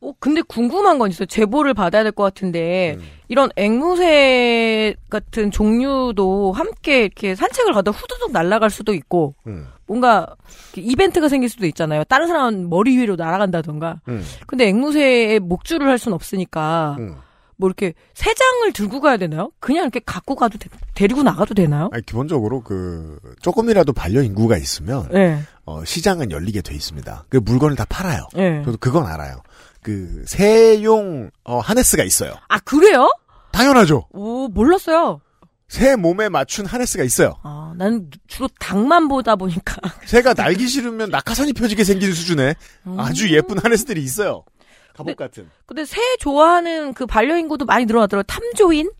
어, 0.00 0.12
근데 0.20 0.42
궁금한 0.42 0.98
건 0.98 1.10
있어요. 1.10 1.26
제보를 1.26 1.74
받아야 1.74 2.02
될 2.04 2.12
것 2.12 2.22
같은데, 2.22 2.96
음. 2.98 3.04
이런 3.28 3.50
앵무새 3.56 4.94
같은 5.10 5.50
종류도 5.50 6.52
함께 6.52 7.00
이렇게 7.04 7.34
산책을 7.34 7.72
가다 7.72 7.90
후두둑 7.90 8.30
날아갈 8.32 8.70
수도 8.70 8.94
있고, 8.94 9.34
음, 9.46 9.66
뭔가 9.86 10.26
이벤트가 10.76 11.28
생길 11.28 11.48
수도 11.48 11.66
있잖아요. 11.66 12.04
다른 12.04 12.28
사람 12.28 12.68
머리 12.68 12.96
위로 12.96 13.16
날아간다던가. 13.16 14.00
음, 14.08 14.24
근데 14.46 14.68
앵무새의 14.68 15.40
목줄을 15.40 15.88
할 15.88 15.98
수는 15.98 16.14
없으니까, 16.14 16.96
음. 17.00 17.16
뭐 17.56 17.68
이렇게 17.68 17.92
새 18.14 18.32
장을 18.34 18.72
들고 18.72 19.00
가야 19.00 19.16
되나요? 19.16 19.50
그냥 19.58 19.82
이렇게 19.82 20.00
갖고 20.06 20.36
가도 20.36 20.58
돼, 20.58 20.68
데리고 20.94 21.24
나가도 21.24 21.54
되나요? 21.54 21.88
아니, 21.92 22.06
기본적으로 22.06 22.60
그 22.62 23.18
조금이라도 23.42 23.92
반려 23.94 24.22
인구가 24.22 24.56
있으면 24.56 25.08
네. 25.10 25.40
어, 25.64 25.84
시장은 25.84 26.30
열리게 26.30 26.62
돼 26.62 26.76
있습니다. 26.76 27.24
그 27.28 27.38
물건을 27.38 27.74
다 27.74 27.84
팔아요. 27.88 28.28
네. 28.34 28.62
저도 28.64 28.76
그건 28.78 29.06
알아요. 29.06 29.42
그 29.82 30.24
새용 30.26 31.30
어, 31.44 31.58
하네스가 31.58 32.04
있어요. 32.04 32.34
아, 32.48 32.58
그래요? 32.60 33.08
당연하죠. 33.52 34.06
오, 34.10 34.48
몰랐어요. 34.48 35.20
새 35.68 35.96
몸에 35.96 36.28
맞춘 36.28 36.64
하네스가 36.66 37.04
있어요. 37.04 37.36
아, 37.42 37.74
나는 37.76 38.10
주로 38.26 38.48
닭만 38.58 39.08
보다 39.08 39.36
보니까. 39.36 39.76
새가 40.06 40.34
날기 40.34 40.66
싫으면 40.66 41.10
낙하산이 41.10 41.52
펴지게 41.52 41.84
생긴 41.84 42.12
수준의 42.12 42.54
음. 42.86 43.00
아주 43.00 43.30
예쁜 43.34 43.58
하네스들이 43.58 44.02
있어요. 44.02 44.44
갑옷 44.94 45.16
같은. 45.16 45.48
근데 45.66 45.84
새 45.84 46.00
좋아하는 46.18 46.92
그 46.94 47.06
반려인구도 47.06 47.66
많이 47.66 47.84
늘어나더라고요. 47.84 48.24
탐조인? 48.24 48.90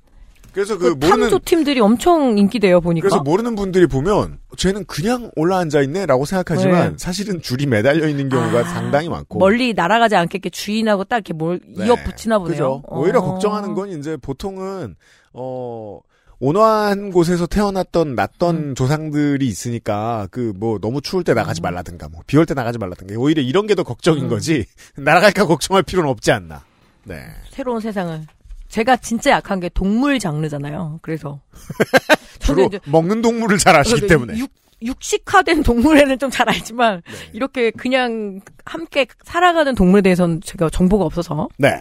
그래서 0.59 0.77
그, 0.77 0.99
그 0.99 1.07
모르는 1.07 1.31
탐조 1.31 1.39
팀들이 1.45 1.79
엄청 1.79 2.37
인기돼요, 2.37 2.81
보니까. 2.81 3.07
그래서 3.09 3.23
모르는 3.23 3.55
분들이 3.55 3.87
보면 3.87 4.41
쟤는 4.57 4.87
그냥 4.87 5.31
올라앉아 5.37 5.83
있네라고 5.83 6.25
생각하지만 6.25 6.91
네. 6.91 6.97
사실은 6.99 7.41
줄이 7.41 7.67
매달려 7.67 8.09
있는 8.09 8.29
경우가 8.29 8.59
아, 8.59 8.65
상당히 8.65 9.09
많고 9.09 9.39
멀리 9.39 9.73
날아가지 9.73 10.17
않게 10.17 10.41
주인하고 10.51 11.05
딱 11.05 11.19
이렇게 11.19 11.33
뭘 11.33 11.61
네. 11.65 11.87
이어 11.87 11.95
붙이나 11.95 12.41
보네요. 12.41 12.51
그죠. 12.51 12.83
오히려 12.89 13.21
어. 13.21 13.23
걱정하는 13.23 13.75
건 13.75 13.91
이제 13.91 14.17
보통은 14.17 14.97
어 15.33 16.01
온화한 16.41 17.13
곳에서 17.13 17.47
태어났던 17.47 18.17
났던 18.17 18.57
음. 18.57 18.75
조상들이 18.75 19.47
있으니까 19.47 20.27
그 20.33 20.53
뭐 20.57 20.81
너무 20.81 21.01
추울 21.01 21.23
때 21.23 21.35
나가지 21.35 21.61
말라든가 21.61 22.09
뭐 22.09 22.23
비올 22.27 22.47
때 22.47 22.55
나가지 22.55 22.79
말라든가 22.79 23.15
오히려 23.17 23.43
이런 23.43 23.69
게 23.69 23.77
더 23.77 23.85
걱정인 23.85 24.25
음. 24.25 24.29
거지 24.29 24.65
날아갈까 24.99 25.47
걱정할 25.47 25.85
필요는 25.85 26.11
없지 26.11 26.33
않나. 26.33 26.65
네. 27.05 27.23
새로운 27.53 27.81
세상을. 27.81 28.27
제가 28.69 28.97
진짜 28.97 29.31
약한 29.33 29.61
게 29.61 29.69
동물 29.69 30.19
장르잖아요. 30.19 30.99
그래서. 31.03 31.41
주로 32.41 32.65
이제 32.67 32.81
먹는 32.87 33.23
동물을 33.23 33.59
잘 33.59 33.77
아시기 33.77 34.07
때문에. 34.07 34.39
육, 34.39 34.51
육식화된 34.83 35.63
동물에는 35.63 36.19
좀 36.19 36.31
잘 36.31 36.49
알지만 36.49 37.03
네. 37.05 37.31
이렇게 37.33 37.71
그냥 37.73 38.41
함께 38.65 39.07
살아가는 39.25 39.75
동물에 39.75 40.03
대해서는 40.03 40.41
제가 40.43 40.71
정보가 40.71 41.05
없어서 41.05 41.49
네. 41.59 41.81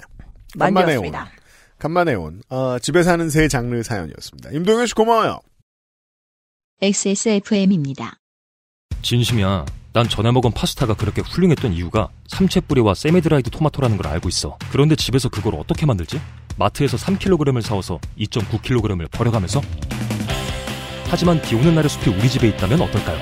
많이 0.56 0.73
간만에 0.73 0.95
온. 0.95 1.13
간만에 1.78 2.13
온 2.15 2.41
어, 2.50 2.80
집에 2.80 3.04
사는 3.04 3.30
새 3.30 3.47
장르 3.47 3.84
사연이었습니다. 3.84 4.50
임동현 4.52 4.88
씨 4.88 4.95
고마워요. 4.95 5.39
XSFM입니다. 6.82 8.17
진심이야. 9.02 9.65
난 9.93 10.08
전에 10.10 10.32
먹은 10.32 10.52
파스타가 10.52 10.93
그렇게 10.95 11.21
훌륭했던 11.21 11.73
이유가 11.73 12.10
삼채 12.28 12.62
뿌리와 12.62 12.93
세미드라이드 12.93 13.50
토마토라는 13.52 13.97
걸 13.97 14.08
알고 14.08 14.30
있어. 14.30 14.58
그런데 14.71 14.95
집에서 14.95 15.30
그걸 15.30 15.56
어떻게 15.56 15.86
만들지? 15.86 16.19
마트에서 16.58 16.98
3kg을 16.98 17.62
사와서 17.62 18.00
2.9kg을 18.20 19.10
버려가면서? 19.12 19.62
하지만 21.10 21.41
비 21.41 21.56
오는 21.56 21.74
날의 21.76 21.89
숲이 21.89 22.10
우리 22.10 22.28
집에 22.30 22.48
있다면 22.50 22.82
어떨까요? 22.82 23.17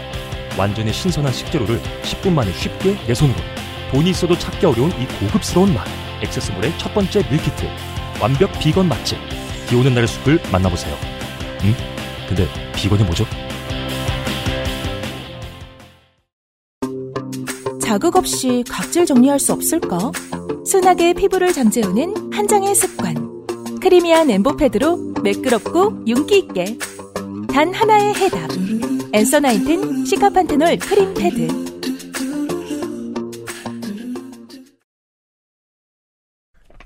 완전히 0.58 0.94
신선한 0.94 1.34
식재료를 1.34 1.82
10분 2.04 2.32
만에 2.32 2.52
쉽게 2.54 2.96
내 3.06 3.14
손으로. 3.14 3.38
돈이 3.92 4.10
있어도 4.12 4.38
찾기 4.38 4.66
어려운 4.66 4.90
이 4.92 5.06
고급스러운 5.20 5.74
맛. 5.74 5.86
액세스몰의 6.24 6.78
첫 6.80 6.94
번째 6.94 7.30
밀키트. 7.30 7.68
완벽 8.22 8.52
비건 8.60 8.88
맛집. 8.88 9.18
비 9.70 9.76
오는 9.76 9.94
날의 9.94 10.08
숲을 10.08 10.40
만나보세요. 10.52 10.96
응? 11.64 11.76
근데 12.28 12.48
비건이 12.74 13.04
뭐죠? 13.04 13.26
자극 17.86 18.16
없이 18.16 18.64
각질 18.68 19.06
정리할 19.06 19.40
수 19.40 19.54
없을까? 19.54 20.12
순하게 20.66 21.14
피부를 21.14 21.54
잠재우는 21.54 22.34
한 22.34 22.48
장의 22.48 22.74
습관. 22.74 23.46
크리미한 23.80 24.32
엠보패드로 24.32 25.14
매끄럽고 25.22 26.04
윤기 26.08 26.40
있게. 26.40 26.80
단 27.48 27.72
하나의 27.72 28.16
해답. 28.16 28.50
엔서 29.14 29.40
나인틴 29.40 30.04
시카판테놀 30.04 30.78
크림 30.80 31.14
패드. 31.14 31.48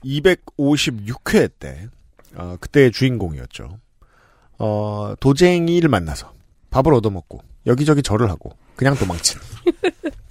이백오십육 0.03 1.33
회 1.33 1.47
때, 1.47 1.87
어, 2.35 2.57
그때의 2.59 2.91
주인공이었죠. 2.91 3.79
어, 4.57 5.13
도쟁이를 5.21 5.87
만나서 5.87 6.33
밥을 6.71 6.93
얻어먹고 6.93 7.39
여기저기 7.67 8.03
절을 8.03 8.29
하고 8.29 8.51
그냥 8.75 8.95
도망친 8.95 9.39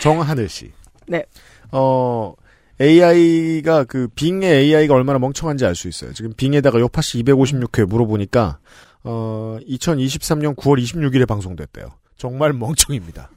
정하늘 0.00 0.48
씨. 0.48 0.72
네. 1.06 1.24
어, 1.72 2.34
AI가 2.80 3.84
그 3.84 4.08
빙의 4.14 4.48
AI가 4.50 4.94
얼마나 4.94 5.18
멍청한지 5.18 5.64
알 5.64 5.74
수 5.74 5.88
있어요. 5.88 6.12
지금 6.12 6.32
빙에다가 6.34 6.80
요파씨 6.80 7.22
256회 7.22 7.86
물어보니까 7.86 8.58
어, 9.04 9.58
2023년 9.68 10.56
9월 10.56 10.82
26일에 10.82 11.26
방송됐대요. 11.26 11.86
정말 12.16 12.52
멍청입니다. 12.52 13.30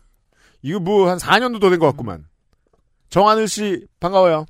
이거 0.61 0.79
뭐 0.79 1.09
한 1.09 1.17
4년도 1.17 1.59
더 1.59 1.69
된 1.69 1.79
것 1.79 1.85
같구만. 1.87 2.25
정하늘 3.09 3.47
씨 3.47 3.85
반가워요. 3.99 4.45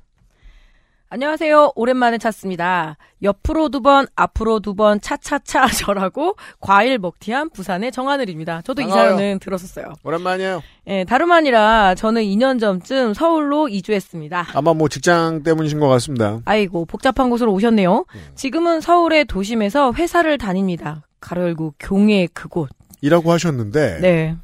안녕하세요. 1.10 1.72
오랜만에 1.74 2.18
찾습니다. 2.18 2.98
옆으로 3.22 3.70
두 3.70 3.80
번, 3.80 4.06
앞으로 4.14 4.60
두 4.60 4.74
번, 4.74 5.00
차차차 5.00 5.68
저라고 5.72 6.36
과일 6.60 6.98
먹튀한 6.98 7.48
부산의 7.48 7.92
정하늘입니다. 7.92 8.60
저도 8.60 8.82
이 8.82 8.84
반가워요. 8.84 9.16
사연은 9.16 9.38
들었었어요. 9.38 9.94
오랜만이에요. 10.04 10.62
예, 10.88 11.04
다름 11.04 11.32
아니라 11.32 11.94
저는 11.94 12.22
2년 12.22 12.60
전쯤 12.60 13.14
서울로 13.14 13.68
이주했습니다. 13.70 14.48
아마 14.52 14.74
뭐 14.74 14.88
직장 14.90 15.42
때문이신 15.42 15.80
것 15.80 15.88
같습니다. 15.88 16.40
아이고, 16.44 16.84
복잡한 16.84 17.30
곳으로 17.30 17.54
오셨네요. 17.54 18.04
지금은 18.34 18.82
서울의 18.82 19.24
도심에서 19.24 19.94
회사를 19.94 20.36
다닙니다. 20.36 21.06
가로 21.20 21.42
열고 21.44 21.74
교외 21.80 22.26
그곳. 22.26 22.68
이라고 23.00 23.32
하셨는데 23.32 23.98
네. 24.02 24.36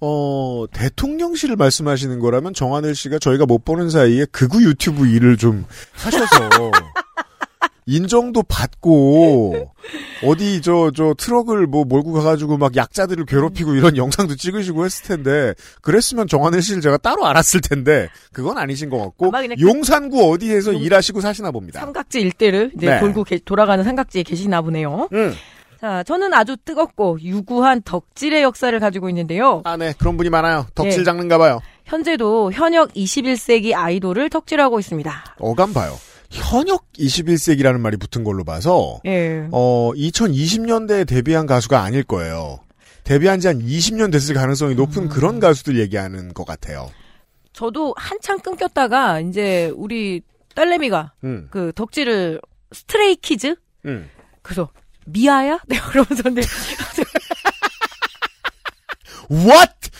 어, 0.00 0.64
대통령실을 0.72 1.56
말씀하시는 1.56 2.18
거라면 2.20 2.54
정하늘 2.54 2.94
씨가 2.94 3.18
저희가 3.18 3.46
못 3.46 3.64
보는 3.64 3.90
사이에 3.90 4.24
극우 4.32 4.62
유튜브 4.62 5.06
일을 5.06 5.36
좀 5.36 5.64
하셔서 5.92 6.26
인정도 7.86 8.42
받고 8.44 9.72
어디 10.24 10.60
저저 10.62 11.14
트럭을 11.18 11.66
뭐 11.66 11.84
몰고 11.84 12.12
가가지고 12.12 12.56
막 12.56 12.76
약자들을 12.76 13.24
괴롭히고 13.24 13.74
이런 13.74 13.96
영상도 13.96 14.36
찍으시고 14.36 14.84
했을 14.84 15.06
텐데 15.08 15.54
그랬으면 15.82 16.28
정하늘 16.28 16.62
씨를 16.62 16.82
제가 16.82 16.98
따로 16.98 17.26
알았을 17.26 17.60
텐데 17.62 18.08
그건 18.32 18.58
아니신 18.58 18.90
것 18.90 18.98
같고 18.98 19.30
그- 19.32 19.60
용산구 19.60 20.30
어디에서 20.30 20.72
일하시고 20.72 21.20
사시나 21.20 21.50
봅니다. 21.50 21.80
삼각지 21.80 22.20
일대를 22.20 22.72
이제 22.76 22.86
네. 22.86 23.00
돌고 23.00 23.24
계- 23.24 23.40
돌아가는 23.44 23.82
삼각지에 23.82 24.22
계시나 24.22 24.62
보네요. 24.62 25.08
음. 25.12 25.34
자, 25.80 26.02
저는 26.02 26.34
아주 26.34 26.56
뜨겁고 26.58 27.18
유구한 27.22 27.80
덕질의 27.82 28.42
역사를 28.42 28.78
가지고 28.78 29.08
있는데요. 29.08 29.62
아, 29.64 29.76
네. 29.76 29.94
그런 29.98 30.16
분이 30.16 30.28
많아요. 30.28 30.66
덕질 30.74 30.98
네. 30.98 31.04
장르인가 31.04 31.38
봐요. 31.38 31.60
현재도 31.86 32.52
현역 32.52 32.92
21세기 32.92 33.74
아이돌을 33.74 34.28
덕질하고 34.28 34.78
있습니다. 34.78 35.36
어감 35.38 35.72
봐요. 35.72 35.96
현역 36.30 36.84
21세기라는 36.92 37.80
말이 37.80 37.96
붙은 37.96 38.22
걸로 38.24 38.44
봐서 38.44 39.00
예. 39.06 39.48
어, 39.50 39.90
2020년대에 39.96 41.08
데뷔한 41.08 41.46
가수가 41.46 41.80
아닐 41.82 42.04
거예요. 42.04 42.60
데뷔한 43.04 43.40
지 43.40 43.48
한 43.48 43.58
20년 43.60 44.12
됐을 44.12 44.34
가능성이 44.34 44.74
높은 44.74 45.04
음. 45.04 45.08
그런 45.08 45.40
가수들 45.40 45.78
얘기하는 45.80 46.32
것 46.34 46.44
같아요. 46.46 46.90
저도 47.52 47.94
한참 47.96 48.38
끊겼다가 48.38 49.18
이제 49.20 49.72
우리 49.74 50.22
딸내미가 50.54 51.14
음, 51.24 51.48
그 51.50 51.72
덕질을 51.74 52.40
스트레이 52.70 53.16
키즈? 53.16 53.56
음. 53.86 54.08
그래서 54.42 54.68
미아야? 55.12 55.60
내가 55.66 55.86
그러면서 55.90 56.22
근데 56.22 56.42
What? 59.30 59.90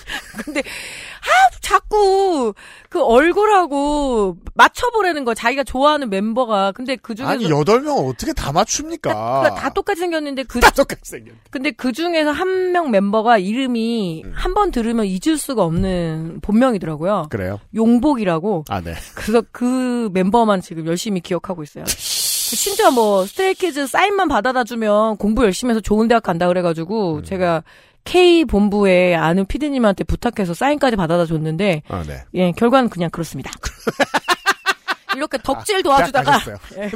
근데 0.45 0.61
아 0.61 1.57
자꾸 1.61 2.53
그 2.89 3.01
얼굴하고 3.01 4.39
맞춰보라는 4.55 5.25
거 5.25 5.35
자기가 5.35 5.63
좋아하는 5.63 6.11
멤버가 6.11 6.73
근데 6.73 6.97
그 6.97 7.15
중에서 7.15 7.31
아니, 7.33 7.47
8명 7.47 8.09
어떻게 8.09 8.33
다 8.33 8.51
맞춥니까? 8.51 9.13
그러니까 9.13 9.55
다 9.55 9.69
똑같이 9.71 10.01
생겼는데 10.01 10.43
그 10.45 10.59
다 10.59 10.71
똑같이 10.71 11.03
생겼 11.13 11.35
근데 11.51 11.71
그 11.71 11.93
중에서 11.93 12.31
한 12.33 12.73
명 12.73 12.91
멤버가 12.91 13.39
이름이 13.39 14.23
음. 14.25 14.33
한번 14.35 14.71
들으면 14.73 15.07
잊을 15.07 15.37
수가 15.39 15.63
없는 15.65 16.41
본명이더라고요. 16.41 17.27
그래요? 17.31 17.59
용복이라고. 17.75 18.65
아, 18.69 18.81
네. 18.81 18.95
그래서 19.15 19.43
그 19.51 20.09
멤버만 20.13 20.61
지금 20.61 20.87
열심히 20.87 21.21
기억하고 21.21 21.63
있어요. 21.65 21.85
심지어 22.57 22.91
뭐 22.91 23.25
스트레이키즈 23.27 23.87
사인만 23.87 24.29
받아다 24.29 24.65
주면 24.65 25.17
공부 25.17 25.45
열심히 25.45 25.71
해서 25.71 25.81
좋은 25.81 26.09
대학 26.09 26.23
간다 26.23 26.49
그래가지고 26.49 27.17
음. 27.17 27.25
제가 27.25 27.63
K 28.05 28.45
본부에 28.45 29.15
아는 29.15 29.47
피디님한테 29.47 30.05
부탁해서 30.05 30.55
사인까지 30.55 30.97
받아다 30.97 31.27
줬는데 31.27 31.83
아, 31.89 32.03
네. 32.07 32.25
예 32.35 32.53
결과는 32.53 32.89
그냥 32.89 33.11
그렇습니다. 33.11 33.51
이렇게 35.17 35.39
덕질 35.39 35.83
도와주다가 35.83 36.31
가셨어요. 36.33 36.57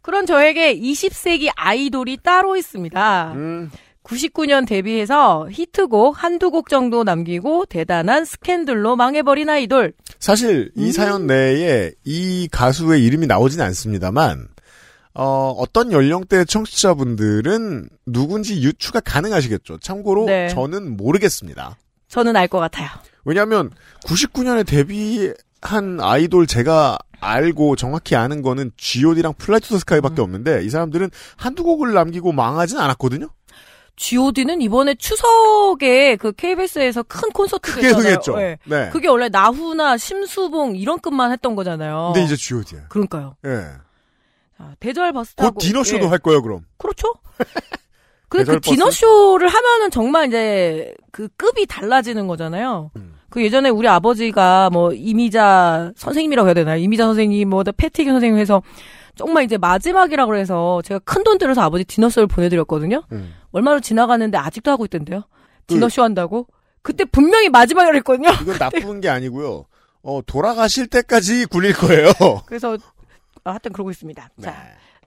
그런 0.00 0.24
저에게 0.24 0.74
20세기 0.74 1.50
아이돌이 1.54 2.18
따로 2.22 2.56
있습니다. 2.56 3.32
음, 3.34 3.70
99년 4.08 4.66
데뷔해서 4.66 5.48
히트곡 5.50 6.22
한두 6.22 6.50
곡 6.50 6.68
정도 6.68 7.04
남기고 7.04 7.66
대단한 7.66 8.24
스캔들로 8.24 8.96
망해버린 8.96 9.48
아이돌. 9.48 9.92
사실 10.18 10.72
음. 10.76 10.82
이 10.82 10.92
사연 10.92 11.26
내에 11.26 11.92
이 12.04 12.48
가수의 12.50 13.04
이름이 13.04 13.26
나오진 13.26 13.60
않습니다만 13.60 14.48
어, 15.14 15.54
어떤 15.58 15.92
연령대 15.92 16.44
청취자분들은 16.44 17.88
누군지 18.06 18.62
유추가 18.62 19.00
가능하시겠죠. 19.00 19.78
참고로 19.78 20.26
네. 20.26 20.48
저는 20.48 20.96
모르겠습니다. 20.96 21.76
저는 22.08 22.36
알 22.36 22.48
것 22.48 22.58
같아요. 22.58 22.88
왜냐하면 23.24 23.70
99년에 24.06 24.66
데뷔한 24.66 26.00
아이돌 26.00 26.46
제가 26.46 26.98
알고 27.20 27.76
정확히 27.76 28.14
아는 28.16 28.42
거는 28.42 28.70
G.O.D랑 28.76 29.34
플라이 29.36 29.60
투더 29.60 29.78
스카이밖에 29.80 30.22
음. 30.22 30.24
없는데 30.24 30.64
이 30.64 30.70
사람들은 30.70 31.10
한두 31.36 31.64
곡을 31.64 31.92
남기고 31.92 32.32
망하진 32.32 32.78
않았거든요. 32.78 33.28
G.O.D는 33.98 34.62
이번에 34.62 34.94
추석에 34.94 36.16
그 36.16 36.32
KBS에서 36.32 37.02
큰 37.02 37.30
콘서트 37.30 37.72
크게 37.72 37.88
했잖아요. 37.88 38.18
네. 38.36 38.58
네. 38.64 38.90
그게 38.90 39.08
원래 39.08 39.28
나훈아 39.28 39.96
심수봉 39.96 40.76
이런 40.76 41.00
급만 41.00 41.32
했던 41.32 41.56
거잖아요. 41.56 42.12
근데 42.14 42.24
이제 42.24 42.36
G.O.D야. 42.36 42.86
그러니까요. 42.88 43.34
예. 43.44 43.64
자, 44.56 44.74
대절 44.80 45.12
버스 45.12 45.34
타고 45.34 45.52
곧 45.54 45.60
디너쇼도 45.60 46.04
예. 46.04 46.08
할 46.08 46.18
거예요, 46.18 46.42
그럼. 46.42 46.60
그렇죠. 46.78 47.12
근데 48.28 48.44
그 48.44 48.60
버스? 48.60 48.70
디너쇼를 48.76 49.48
하면은 49.48 49.90
정말 49.90 50.28
이제 50.28 50.94
그 51.10 51.28
급이 51.36 51.66
달라지는 51.66 52.26
거잖아요. 52.28 52.90
음. 52.96 53.14
그 53.30 53.42
예전에 53.42 53.68
우리 53.68 53.88
아버지가 53.88 54.70
뭐 54.70 54.92
이미자 54.92 55.92
선생님이라고 55.96 56.46
해야 56.48 56.54
되나요? 56.54 56.76
이미자 56.78 57.04
선생님, 57.04 57.48
뭐 57.50 57.64
패티기 57.64 58.08
선생님 58.10 58.38
해서 58.38 58.62
정말 59.16 59.44
이제 59.44 59.58
마지막이라고 59.58 60.36
해서 60.36 60.80
제가 60.84 61.00
큰 61.00 61.24
돈 61.24 61.38
들여서 61.38 61.62
아버지 61.62 61.84
디너쇼를 61.84 62.26
보내드렸거든요. 62.28 63.02
음. 63.12 63.34
얼마로 63.52 63.80
지나가는데 63.80 64.36
아직도 64.38 64.70
하고 64.70 64.84
있던데요. 64.84 65.22
그- 65.66 65.74
디너쇼 65.74 66.02
한다고? 66.02 66.46
그때 66.82 67.04
분명히 67.04 67.48
마지막이라고 67.48 67.96
했거든요. 67.98 68.30
이건 68.42 68.58
나쁜 68.58 69.00
게 69.00 69.08
아니고요. 69.08 69.64
어, 70.02 70.20
돌아가실 70.26 70.86
때까지 70.86 71.46
굴릴 71.46 71.74
거예요. 71.74 72.10
그래서 72.46 72.76
아, 73.44 73.50
하여튼 73.50 73.72
그러고 73.72 73.90
있습니다. 73.90 74.30
네. 74.36 74.44
자, 74.44 74.56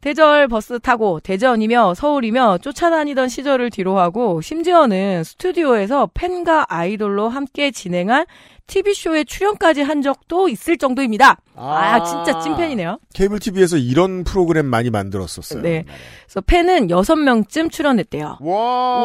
대절 0.01 0.47
버스 0.47 0.79
타고 0.79 1.19
대전이며 1.19 1.93
서울이며 1.93 2.57
쫓아다니던 2.59 3.29
시절을 3.29 3.69
뒤로하고 3.69 4.41
심지어는 4.41 5.23
스튜디오에서 5.23 6.09
팬과 6.13 6.65
아이돌로 6.69 7.29
함께 7.29 7.71
진행한 7.71 8.25
TV쇼에 8.71 9.25
출연까지 9.25 9.81
한 9.81 10.01
적도 10.01 10.47
있을 10.47 10.77
정도입니다. 10.77 11.37
아, 11.55 12.03
진짜 12.05 12.39
찐팬이네요. 12.39 12.99
케이블 13.13 13.39
TV에서 13.39 13.75
이런 13.77 14.23
프로그램 14.23 14.65
많이 14.67 14.89
만들었었어요. 14.89 15.61
네. 15.61 15.83
그래서 16.25 16.39
팬은 16.41 16.87
6명쯤 16.87 17.69
출연했대요. 17.69 18.37
와, 18.39 18.55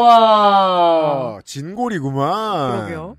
와. 0.00 1.38
진골이구만. 1.44 2.76
그러게요. 2.76 3.16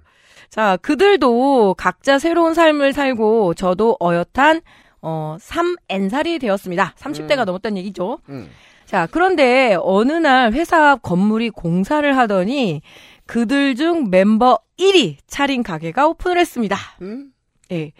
자, 0.49 0.77
그들도 0.77 1.73
각자 1.73 2.17
새로운 2.17 2.53
삶을 2.53 2.93
살고 2.93 3.53
저도 3.55 3.97
어엿한 4.01 4.61
어, 5.01 5.35
3N살이 5.39 6.39
되었습니다. 6.39 6.95
30대가 6.97 7.43
넘었다는 7.43 7.77
얘기죠. 7.77 8.19
음. 8.29 8.49
자, 8.85 9.05
그런데 9.11 9.77
어느 9.81 10.13
날 10.13 10.53
회사 10.53 10.91
앞 10.91 11.01
건물이 11.01 11.49
공사를 11.49 12.17
하더니 12.17 12.81
그들 13.27 13.75
중 13.75 14.09
멤버 14.09 14.59
1위 14.79 15.17
차린 15.27 15.63
가게가 15.63 16.07
오픈을 16.07 16.37
했습니다. 16.39 16.77
음? 17.01 17.31
예. 17.71 17.91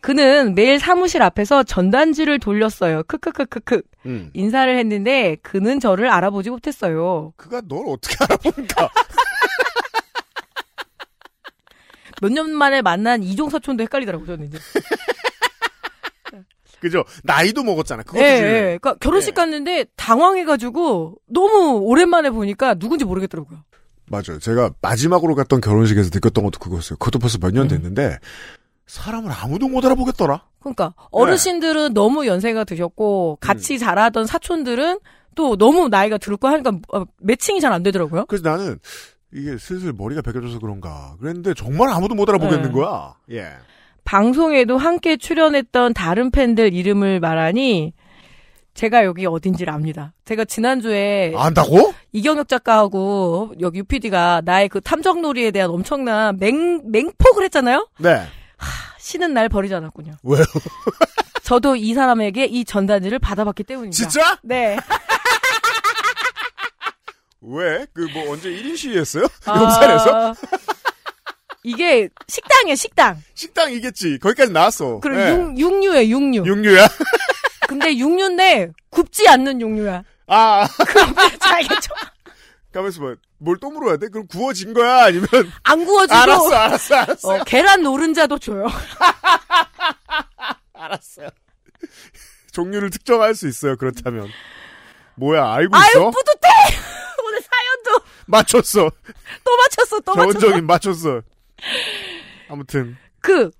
그는 0.00 0.54
매일 0.54 0.78
사무실 0.78 1.22
앞에서 1.22 1.62
전단지를 1.64 2.38
돌렸어요. 2.38 3.02
크크크크크. 3.04 3.82
음. 4.06 4.30
인사를 4.34 4.78
했는데 4.78 5.36
그는 5.42 5.80
저를 5.80 6.08
알아보지 6.10 6.50
못했어요. 6.50 7.32
그가 7.36 7.60
널 7.62 7.84
어떻게 7.88 8.14
알아보니까. 8.20 8.88
몇 12.22 12.30
년 12.32 12.50
만에 12.50 12.80
만난 12.82 13.22
이종 13.22 13.50
사촌도 13.50 13.82
헷갈리더라고요, 13.82 14.26
저는 14.26 14.46
이제. 14.46 14.58
그죠? 16.80 17.04
나이도 17.24 17.62
먹었잖아. 17.64 18.02
그것도 18.04 18.22
예. 18.22 18.26
예. 18.28 18.50
그러니까 18.78 18.94
결혼식 18.96 19.30
예. 19.30 19.34
갔는데 19.34 19.84
당황해가지고 19.96 21.16
너무 21.26 21.78
오랜만에 21.82 22.30
보니까 22.30 22.74
누군지 22.74 23.04
모르겠더라고요. 23.04 23.58
맞아요. 24.08 24.38
제가 24.40 24.70
마지막으로 24.80 25.34
갔던 25.34 25.60
결혼식에서 25.60 26.10
느꼈던 26.12 26.44
것도 26.44 26.58
그거였어요. 26.60 26.96
그것도 26.98 27.18
벌써 27.18 27.38
몇년 27.40 27.64
음. 27.64 27.68
됐는데 27.68 28.18
사람을 28.86 29.32
아무도 29.32 29.68
못 29.68 29.84
알아보겠더라. 29.84 30.42
그러니까 30.60 30.94
어르신들은 31.10 31.94
너무 31.94 32.26
연세가 32.26 32.64
드셨고 32.64 33.38
같이 33.40 33.78
자라던 33.78 34.26
사촌들은 34.26 35.00
또 35.34 35.56
너무 35.56 35.88
나이가 35.88 36.18
들고 36.18 36.48
하니까 36.48 36.72
어, 36.92 37.04
매칭이 37.20 37.60
잘 37.60 37.72
안 37.72 37.82
되더라고요. 37.82 38.26
그래서 38.26 38.48
나는 38.48 38.78
이게 39.32 39.58
슬슬 39.58 39.92
머리가 39.92 40.22
베겨져서 40.22 40.60
그런가. 40.60 41.14
그랬는데 41.20 41.54
정말 41.54 41.88
아무도 41.90 42.14
못 42.14 42.28
알아보겠는 42.28 42.68
네. 42.68 42.72
거야. 42.72 43.14
예. 43.32 43.48
방송에도 44.04 44.78
함께 44.78 45.16
출연했던 45.16 45.92
다른 45.94 46.30
팬들 46.30 46.72
이름을 46.72 47.18
말하니 47.20 47.92
제가 48.76 49.04
여기 49.04 49.26
어딘지를 49.26 49.72
압니다. 49.72 50.12
제가 50.26 50.44
지난주에 50.44 51.32
안다고? 51.36 51.92
이경혁 52.12 52.48
작가하고 52.48 53.54
여기 53.60 53.78
UPD가 53.80 54.42
나의 54.44 54.68
그 54.68 54.80
탐정놀이에 54.80 55.50
대한 55.50 55.70
엄청난 55.70 56.36
맹, 56.38 56.82
맹폭을 56.90 57.44
했잖아요? 57.44 57.88
네. 57.98 58.26
쉬는 58.98 59.34
날 59.34 59.48
버리지 59.48 59.74
않았군요. 59.74 60.12
왜요? 60.22 60.44
저도 61.42 61.76
이 61.76 61.94
사람에게 61.94 62.44
이 62.46 62.64
전단지를 62.64 63.18
받아봤기 63.18 63.64
때문입니다. 63.64 63.96
진짜? 63.96 64.38
네. 64.42 64.76
왜? 67.40 67.86
그 67.94 68.08
뭐 68.12 68.32
언제 68.32 68.50
1인 68.50 68.76
시위했어요? 68.76 69.26
용산에서? 69.46 70.30
아, 70.30 70.34
이게 71.62 72.08
식당이에요, 72.28 72.74
식당. 72.74 73.16
식당이겠지. 73.34 74.18
거기까지 74.18 74.52
나왔어. 74.52 74.98
그리고 75.00 75.18
네. 75.18 75.30
육, 75.32 75.58
육류에 75.58 76.08
육류. 76.08 76.44
육류야? 76.44 76.88
근데 77.78 77.96
육류인데 77.98 78.72
굽지 78.90 79.28
않는 79.28 79.60
육류야. 79.60 80.02
아, 80.28 80.66
자, 81.38 81.54
알겠죠? 81.56 81.94
가만있어 82.72 83.00
봐. 83.02 83.14
뭘 83.38 83.58
또 83.60 83.70
물어야 83.70 83.96
돼? 83.98 84.08
그럼 84.08 84.26
구워진 84.26 84.72
거야? 84.74 85.04
아니면? 85.04 85.28
안 85.62 85.84
구워지고 85.84 86.18
알았어, 86.18 86.54
알았어, 86.54 86.94
알았어. 86.94 87.28
어, 87.34 87.44
계란 87.44 87.82
노른자도 87.82 88.38
줘요. 88.38 88.66
알았어요. 90.72 91.28
종류를 92.52 92.90
특정할 92.90 93.34
수 93.34 93.46
있어요, 93.48 93.76
그렇다면. 93.76 94.28
뭐야, 95.16 95.52
알고 95.54 95.76
아유 95.76 95.90
있어? 95.90 96.10
뿌듯해. 96.10 96.48
오늘 97.26 97.40
사연도 97.42 98.04
맞췄어. 98.26 98.90
또 99.44 99.56
맞췄어, 99.56 100.00
또 100.00 100.14
맞췄어. 100.14 100.38
저원적인 100.38 100.66
맞췄어. 100.66 101.22
아무튼. 102.48 102.96
그 103.20 103.50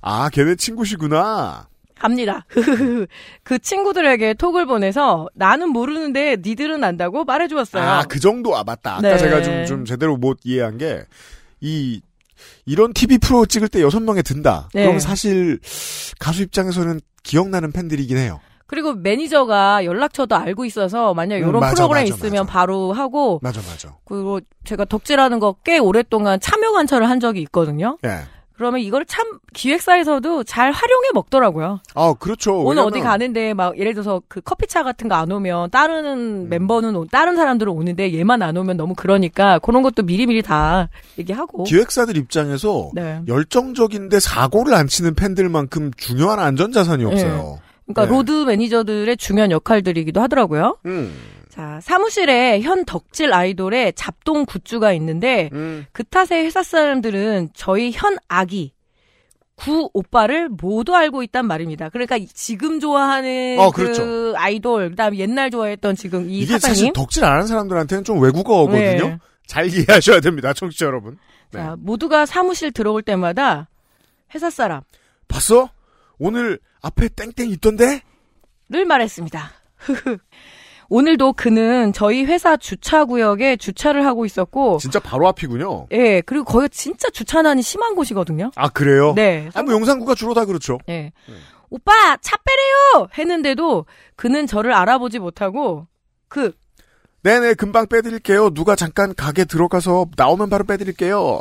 아, 0.00 0.28
걔네 0.30 0.54
친구시구나. 0.56 1.68
갑니다. 1.98 2.44
그 3.42 3.58
친구들에게 3.58 4.34
톡을 4.34 4.66
보내서 4.66 5.28
나는 5.34 5.70
모르는데 5.70 6.36
니들은 6.42 6.84
안다고 6.84 7.24
말해주었어요. 7.24 7.82
아, 7.82 8.02
그 8.04 8.20
정도, 8.20 8.56
아, 8.56 8.62
맞다. 8.64 8.94
아까 8.98 9.00
네. 9.02 9.18
제가 9.18 9.42
좀, 9.42 9.66
좀 9.66 9.84
제대로 9.84 10.16
못 10.16 10.38
이해한 10.44 10.78
게, 10.78 11.02
이, 11.60 12.00
이런 12.66 12.92
TV 12.92 13.18
프로 13.18 13.46
찍을 13.46 13.68
때 13.68 13.80
여섯 13.82 14.00
명에 14.00 14.22
든다. 14.22 14.68
네. 14.74 14.84
그럼 14.84 14.98
사실, 14.98 15.58
가수 16.18 16.42
입장에서는 16.42 17.00
기억나는 17.22 17.72
팬들이긴 17.72 18.18
해요. 18.18 18.40
그리고 18.68 18.94
매니저가 18.94 19.84
연락처도 19.84 20.34
알고 20.34 20.64
있어서 20.64 21.14
만약 21.14 21.36
음, 21.36 21.40
이런 21.48 21.60
맞아, 21.60 21.74
프로그램 21.76 22.02
맞아, 22.04 22.14
있으면 22.14 22.46
맞아. 22.46 22.52
바로 22.52 22.92
하고 22.92 23.38
맞아, 23.40 23.60
맞아. 23.62 23.94
그리고 24.04 24.40
제가 24.64 24.84
덕질하는 24.86 25.38
거 25.38 25.54
꽤 25.64 25.78
오랫동안 25.78 26.40
참여 26.40 26.72
관찰을 26.72 27.08
한 27.08 27.20
적이 27.20 27.42
있거든요. 27.42 27.96
예. 28.04 28.22
그러면 28.56 28.80
이걸 28.80 29.04
참 29.04 29.38
기획사에서도 29.52 30.44
잘 30.44 30.72
활용해 30.72 31.08
먹더라고요. 31.14 31.80
아, 31.94 32.14
그렇죠. 32.18 32.54
오늘 32.60 32.68
왜냐면 32.82 32.86
어디 32.88 33.00
가는데 33.00 33.52
막 33.54 33.78
예를 33.78 33.92
들어서 33.92 34.22
그 34.28 34.40
커피차 34.40 34.82
같은 34.82 35.08
거 35.08 35.14
안 35.16 35.30
오면 35.30 35.70
다른 35.70 36.04
음. 36.06 36.48
멤버는 36.48 36.94
오- 36.96 37.06
다른 37.06 37.36
사람들은 37.36 37.72
오는데 37.72 38.12
얘만 38.14 38.42
안 38.42 38.56
오면 38.56 38.76
너무 38.76 38.94
그러니까 38.94 39.58
그런 39.60 39.82
것도 39.82 40.02
미리미리 40.04 40.42
다 40.42 40.88
얘기하고. 41.18 41.64
기획사들 41.64 42.16
입장에서 42.16 42.90
네. 42.94 43.20
열정적인데 43.28 44.20
사고를 44.20 44.74
안 44.74 44.86
치는 44.86 45.14
팬들만큼 45.14 45.92
중요한 45.96 46.38
안전 46.38 46.72
자산이 46.72 47.04
없어요. 47.04 47.58
그러니까 47.86 48.04
네. 48.06 48.10
로드 48.10 48.44
매니저들의 48.46 49.16
중요한 49.18 49.50
역할들이기도 49.50 50.20
하더라고요. 50.20 50.76
음. 50.86 51.12
자, 51.56 51.80
사무실에 51.82 52.60
현 52.60 52.84
덕질 52.84 53.32
아이돌의 53.32 53.94
잡동 53.94 54.44
굿즈가 54.44 54.92
있는데 54.92 55.48
음. 55.54 55.86
그 55.92 56.04
탓에 56.04 56.44
회사 56.44 56.62
사람들은 56.62 57.48
저희 57.54 57.92
현 57.92 58.18
아기 58.28 58.74
구 59.54 59.88
오빠를 59.94 60.50
모두 60.50 60.94
알고 60.94 61.22
있단 61.22 61.46
말입니다. 61.46 61.88
그러니까 61.88 62.18
이- 62.18 62.26
지금 62.26 62.78
좋아하는 62.78 63.56
어, 63.58 63.70
그 63.70 63.84
그렇죠. 63.84 64.34
아이돌, 64.36 64.90
그다음 64.90 65.16
옛날 65.16 65.50
좋아했던 65.50 65.96
지금 65.96 66.28
이 66.28 66.40
이게 66.40 66.58
사실 66.58 66.68
사장님. 66.68 66.92
덕질 66.92 67.24
안 67.24 67.32
하는 67.32 67.46
사람들한테는 67.46 68.04
좀 68.04 68.20
외국어거든요. 68.20 68.78
네. 69.08 69.18
잘 69.46 69.66
이해하셔야 69.72 70.20
됩니다, 70.20 70.52
청취자 70.52 70.84
여러분. 70.84 71.16
네. 71.52 71.60
자, 71.60 71.74
모두가 71.78 72.26
사무실 72.26 72.70
들어올 72.70 73.00
때마다 73.00 73.70
회사 74.34 74.50
사람 74.50 74.82
봤어? 75.26 75.70
오늘 76.18 76.58
앞에 76.82 77.08
땡땡 77.08 77.48
있던데? 77.52 78.02
를 78.68 78.84
말했습니다. 78.84 79.52
오늘도 80.88 81.32
그는 81.32 81.92
저희 81.92 82.24
회사 82.24 82.56
주차 82.56 83.04
구역에 83.04 83.56
주차를 83.56 84.06
하고 84.06 84.24
있었고, 84.24 84.78
진짜 84.78 85.00
바로 85.00 85.26
앞이군요. 85.28 85.88
예, 85.92 86.20
그리고 86.20 86.44
거기가 86.44 86.68
진짜 86.68 87.10
주차난이 87.10 87.62
심한 87.62 87.94
곳이거든요. 87.94 88.50
아, 88.54 88.68
그래요? 88.68 89.12
네. 89.14 89.48
아, 89.54 89.62
뭐 89.62 89.72
용산구가 89.74 90.14
주로 90.14 90.34
다 90.34 90.44
그렇죠. 90.44 90.78
예. 90.88 91.12
오빠, 91.70 92.16
차 92.20 92.36
빼래요! 92.36 93.08
했는데도 93.18 93.86
그는 94.14 94.46
저를 94.46 94.72
알아보지 94.72 95.18
못하고, 95.18 95.86
그, 96.28 96.52
네네, 97.22 97.54
금방 97.54 97.88
빼드릴게요. 97.88 98.50
누가 98.50 98.76
잠깐 98.76 99.12
가게 99.14 99.44
들어가서 99.44 100.06
나오면 100.16 100.48
바로 100.48 100.62
빼드릴게요. 100.64 101.40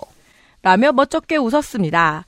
라며 0.63 0.91
멋쩍게 0.91 1.37
웃었습니다. 1.37 2.25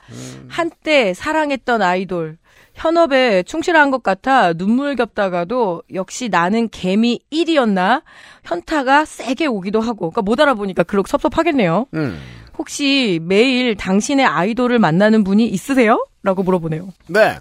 한때 0.48 1.16
사랑했던 1.16 1.82
아이돌. 1.82 2.38
현업에 2.78 3.42
충실한 3.44 3.90
것 3.90 4.04
같아 4.04 4.54
눈물 4.54 4.96
겹다가도 4.96 5.82
역시 5.96 6.30
나는 6.30 6.70
개미 6.70 7.20
1이었나? 7.34 8.04
현타가 8.44 9.04
세게 9.04 9.48
오기도 9.48 9.82
하고. 9.82 10.12
그러니까 10.12 10.22
못 10.22 10.40
알아보니까 10.40 10.84
그렇게 10.84 11.10
섭섭하겠네요. 11.10 11.88
음. 11.96 12.22
혹시 12.58 13.20
매일 13.24 13.76
당신의 13.76 14.26
아이돌을 14.26 14.78
만나는 14.78 15.24
분이 15.24 15.48
있으세요? 15.48 16.06
라고 16.22 16.44
물어보네요. 16.44 16.94
네. 17.08 17.40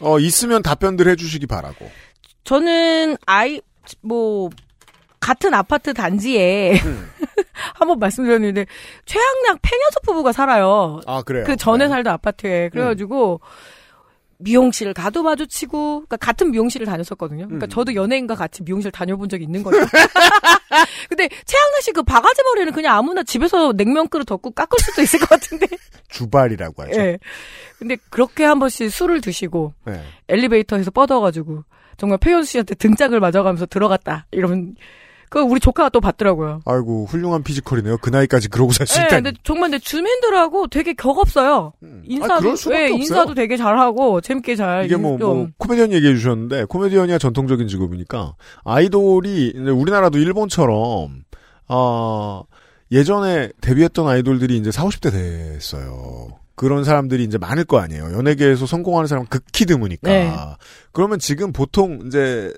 어, 0.00 0.20
있으면 0.20 0.62
답변들 0.62 1.08
해주시기 1.08 1.48
바라고. 1.48 1.90
저는 2.44 3.16
아이, 3.26 3.60
뭐, 4.00 4.48
같은 5.18 5.54
아파트 5.54 5.92
단지에 5.92 6.80
한번 7.74 7.98
말씀드렸는데 7.98 8.66
최양락 9.06 9.58
팽현석 9.60 10.02
부부가 10.04 10.32
살아요. 10.32 11.00
아, 11.06 11.22
그래요. 11.22 11.44
그 11.44 11.56
전에 11.56 11.84
네. 11.84 11.88
살던 11.88 12.12
아파트에 12.14 12.68
그래가지고 12.68 13.40
미용실을 14.38 14.94
가도 14.94 15.22
마주치고 15.22 16.06
그러니까 16.06 16.16
같은 16.16 16.50
미용실을 16.50 16.86
다녔었거든요. 16.86 17.46
그러니까 17.46 17.66
음. 17.66 17.68
저도 17.68 17.94
연예인과 17.94 18.34
같이 18.34 18.62
미용실 18.62 18.90
다녀본 18.90 19.28
적이 19.28 19.44
있는 19.44 19.62
거죠. 19.62 19.78
근데 21.08 21.28
최양락 21.44 21.82
씨그 21.82 22.02
바가지 22.04 22.42
머리는 22.44 22.72
그냥 22.72 22.96
아무나 22.96 23.22
집에서 23.22 23.72
냉면 23.72 24.08
그릇 24.08 24.24
덮고 24.24 24.52
깎을 24.52 24.78
수도 24.80 25.02
있을 25.02 25.18
것 25.20 25.28
같은데. 25.28 25.66
주발이라고 26.08 26.82
하죠. 26.84 27.00
예. 27.00 27.18
근데 27.78 27.96
그렇게 28.10 28.44
한 28.44 28.58
번씩 28.58 28.90
술을 28.90 29.20
드시고 29.20 29.74
네. 29.84 30.02
엘리베이터에서 30.28 30.90
뻗어가지고 30.90 31.64
정말 31.96 32.18
표현수 32.18 32.52
씨한테 32.52 32.74
등짝을 32.76 33.20
맞아가면서 33.20 33.66
들어갔다 33.66 34.26
이러면 34.30 34.76
그 35.30 35.40
우리 35.40 35.60
조카가 35.60 35.90
또 35.90 36.00
봤더라고요. 36.00 36.60
아이고, 36.64 37.06
훌륭한 37.06 37.42
피지컬이네요. 37.42 37.98
그 37.98 38.10
나이까지 38.10 38.48
그러고 38.48 38.72
살수 38.72 39.00
예, 39.00 39.04
있다니. 39.04 39.22
근데 39.22 39.38
정말 39.42 39.70
근데 39.70 39.78
주민들하고 39.82 40.68
되게 40.68 40.94
격 40.94 41.18
없어요. 41.18 41.72
음. 41.82 42.02
인사도 42.06 42.48
아, 42.48 42.52
없어요. 42.52 42.86
인사도 42.88 43.34
되게 43.34 43.56
잘하고 43.56 44.20
재밌게 44.20 44.56
잘 44.56 44.84
이게 44.84 44.96
뭐, 44.96 45.18
뭐, 45.18 45.48
코미디언 45.58 45.92
얘기해 45.92 46.14
주셨는데, 46.14 46.64
코미디언이야 46.64 47.18
전통적인 47.18 47.68
직업이니까, 47.68 48.34
아이돌이, 48.64 49.48
이제 49.48 49.70
우리나라도 49.70 50.18
일본처럼, 50.18 51.22
어, 51.68 52.42
예전에 52.90 53.50
데뷔했던 53.60 54.06
아이돌들이 54.08 54.56
이제 54.56 54.70
40, 54.70 55.00
50대 55.00 55.12
됐어요. 55.12 56.28
그런 56.54 56.84
사람들이 56.84 57.22
이제 57.22 57.38
많을 57.38 57.64
거 57.64 57.78
아니에요. 57.78 58.12
연예계에서 58.14 58.66
성공하는 58.66 59.06
사람 59.06 59.22
은 59.22 59.26
극히 59.28 59.64
드무니까. 59.64 60.10
네. 60.10 60.34
그러면 60.92 61.18
지금 61.18 61.52
보통 61.52 62.00
이제, 62.06 62.52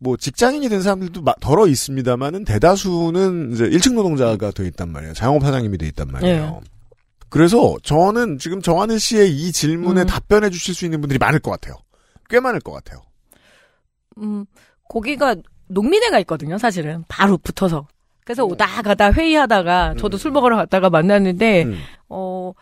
뭐 0.00 0.16
직장인이 0.16 0.68
된 0.68 0.82
사람들도 0.82 1.22
마- 1.22 1.34
덜어 1.40 1.66
있습니다만은 1.66 2.44
대다수는 2.44 3.52
이제 3.52 3.64
1층 3.68 3.94
노동자가 3.94 4.50
돼 4.50 4.66
있단 4.66 4.90
말이에요. 4.90 5.14
자영업 5.14 5.42
사장님이 5.42 5.78
돼 5.78 5.86
있단 5.88 6.08
말이에요. 6.10 6.60
네. 6.62 6.70
그래서 7.28 7.76
저는 7.82 8.38
지금 8.38 8.62
정하는 8.62 8.98
씨의 8.98 9.30
이 9.30 9.50
질문에 9.52 10.02
음. 10.02 10.06
답변해 10.06 10.50
주실 10.50 10.74
수 10.74 10.84
있는 10.84 11.00
분들이 11.00 11.18
많을 11.18 11.40
것 11.40 11.50
같아요. 11.50 11.74
꽤 12.30 12.38
많을 12.40 12.60
것 12.60 12.72
같아요. 12.72 13.00
음, 14.18 14.44
거기가 14.88 15.34
농민회가 15.68 16.18
있거든요, 16.20 16.58
사실은. 16.58 17.04
바로 17.08 17.36
붙어서. 17.38 17.86
그래서 18.24 18.44
오다 18.44 18.82
가다 18.82 19.12
회의하다가 19.12 19.96
저도 19.98 20.16
음. 20.16 20.18
술 20.18 20.30
먹으러 20.30 20.56
갔다가 20.56 20.88
만났는데 20.90 21.64
음. 21.64 21.78
어. 22.08 22.52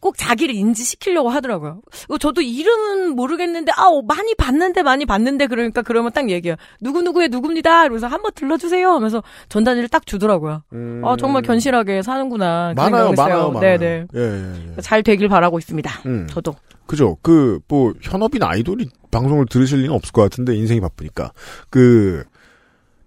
꼭 0.00 0.16
자기를 0.16 0.54
인지시키려고 0.54 1.28
하더라고요. 1.28 1.80
어, 2.08 2.18
저도 2.18 2.40
이름은 2.40 3.16
모르겠는데, 3.16 3.72
아, 3.76 3.84
어, 3.86 4.02
많이 4.02 4.34
봤는데, 4.34 4.82
많이 4.82 5.06
봤는데, 5.06 5.46
그러니까 5.46 5.82
그러면 5.82 6.12
딱 6.12 6.30
얘기해요. 6.30 6.56
누구 6.80 7.02
누구의 7.02 7.28
누굽니다. 7.28 7.82
이러면서 7.82 8.06
한번 8.06 8.32
들러주세요. 8.34 8.88
하면서 8.90 9.22
전단지를 9.48 9.88
딱 9.88 10.06
주더라고요. 10.06 10.62
음. 10.72 11.02
아, 11.04 11.16
정말 11.16 11.42
견실하게 11.42 12.02
사는구나. 12.02 12.74
그 12.74 12.80
많아요. 12.80 13.12
많아요, 13.12 13.50
많아요. 13.50 13.78
네네. 13.78 14.06
예, 14.14 14.20
예, 14.20 14.74
예. 14.76 14.80
잘 14.80 15.02
되길 15.02 15.28
바라고 15.28 15.58
있습니다. 15.58 15.90
음. 16.06 16.26
저도. 16.30 16.54
그죠. 16.86 17.16
그, 17.22 17.60
뭐, 17.68 17.92
현업인 18.00 18.42
아이돌이 18.42 18.88
방송을 19.10 19.46
들으실 19.46 19.80
리는 19.80 19.92
없을 19.92 20.12
것 20.12 20.22
같은데, 20.22 20.54
인생이 20.54 20.80
바쁘니까. 20.80 21.32
그, 21.70 22.24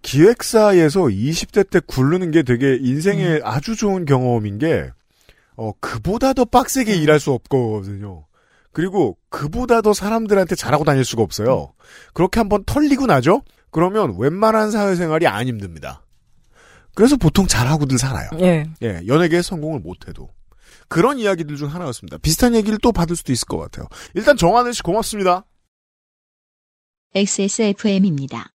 기획사에서 0.01 1.01
20대 1.01 1.69
때 1.69 1.79
굴르는 1.85 2.31
게 2.31 2.43
되게 2.43 2.77
인생에 2.79 3.39
아주 3.43 3.75
좋은 3.75 4.05
경험인 4.05 4.57
게, 4.57 4.89
어, 5.57 5.71
그보다 5.79 6.33
더 6.33 6.45
빡세게 6.45 6.95
일할 6.95 7.19
수 7.19 7.31
없거든요. 7.31 8.25
그리고 8.71 9.17
그보다 9.29 9.81
더 9.81 9.93
사람들한테 9.93 10.55
잘하고 10.55 10.83
다닐 10.83 11.03
수가 11.03 11.23
없어요. 11.23 11.73
그렇게 12.13 12.39
한번 12.39 12.63
털리고 12.65 13.05
나죠? 13.05 13.41
그러면 13.69 14.15
웬만한 14.17 14.71
사회생활이 14.71 15.27
안 15.27 15.47
힘듭니다. 15.47 16.05
그래서 16.93 17.15
보통 17.15 17.47
잘하고들 17.47 17.97
살아요. 17.97 18.29
예. 18.39 18.65
예, 18.81 19.01
연예계에 19.07 19.41
성공을 19.41 19.79
못해도. 19.79 20.29
그런 20.87 21.19
이야기들 21.19 21.55
중 21.55 21.73
하나였습니다. 21.73 22.17
비슷한 22.17 22.53
얘기를 22.53 22.77
또 22.81 22.91
받을 22.91 23.15
수도 23.15 23.31
있을 23.31 23.45
것 23.45 23.57
같아요. 23.57 23.87
일단 24.13 24.35
정하늘 24.35 24.73
씨 24.73 24.83
고맙습니다. 24.83 25.45
XSFM입니다. 27.15 28.51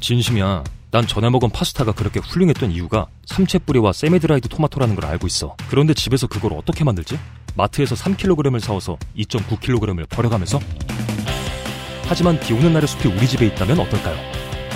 진심이야. 0.00 0.75
난 0.90 1.06
전에 1.06 1.28
먹은 1.30 1.50
파스타가 1.50 1.92
그렇게 1.92 2.20
훌륭했던 2.20 2.70
이유가 2.70 3.06
삼채뿌리와 3.26 3.92
세미드라이드 3.92 4.48
토마토라는 4.48 4.94
걸 4.94 5.06
알고 5.06 5.26
있어. 5.26 5.56
그런데 5.68 5.94
집에서 5.94 6.26
그걸 6.26 6.52
어떻게 6.54 6.84
만들지? 6.84 7.18
마트에서 7.54 7.94
3kg을 7.94 8.60
사와서 8.60 8.96
2.9kg을 9.16 10.08
버려가면서? 10.08 10.60
하지만 12.06 12.38
비 12.38 12.52
오는 12.52 12.72
날의 12.72 12.86
숲이 12.86 13.08
우리 13.08 13.26
집에 13.26 13.46
있다면 13.46 13.80
어떨까요? 13.80 14.16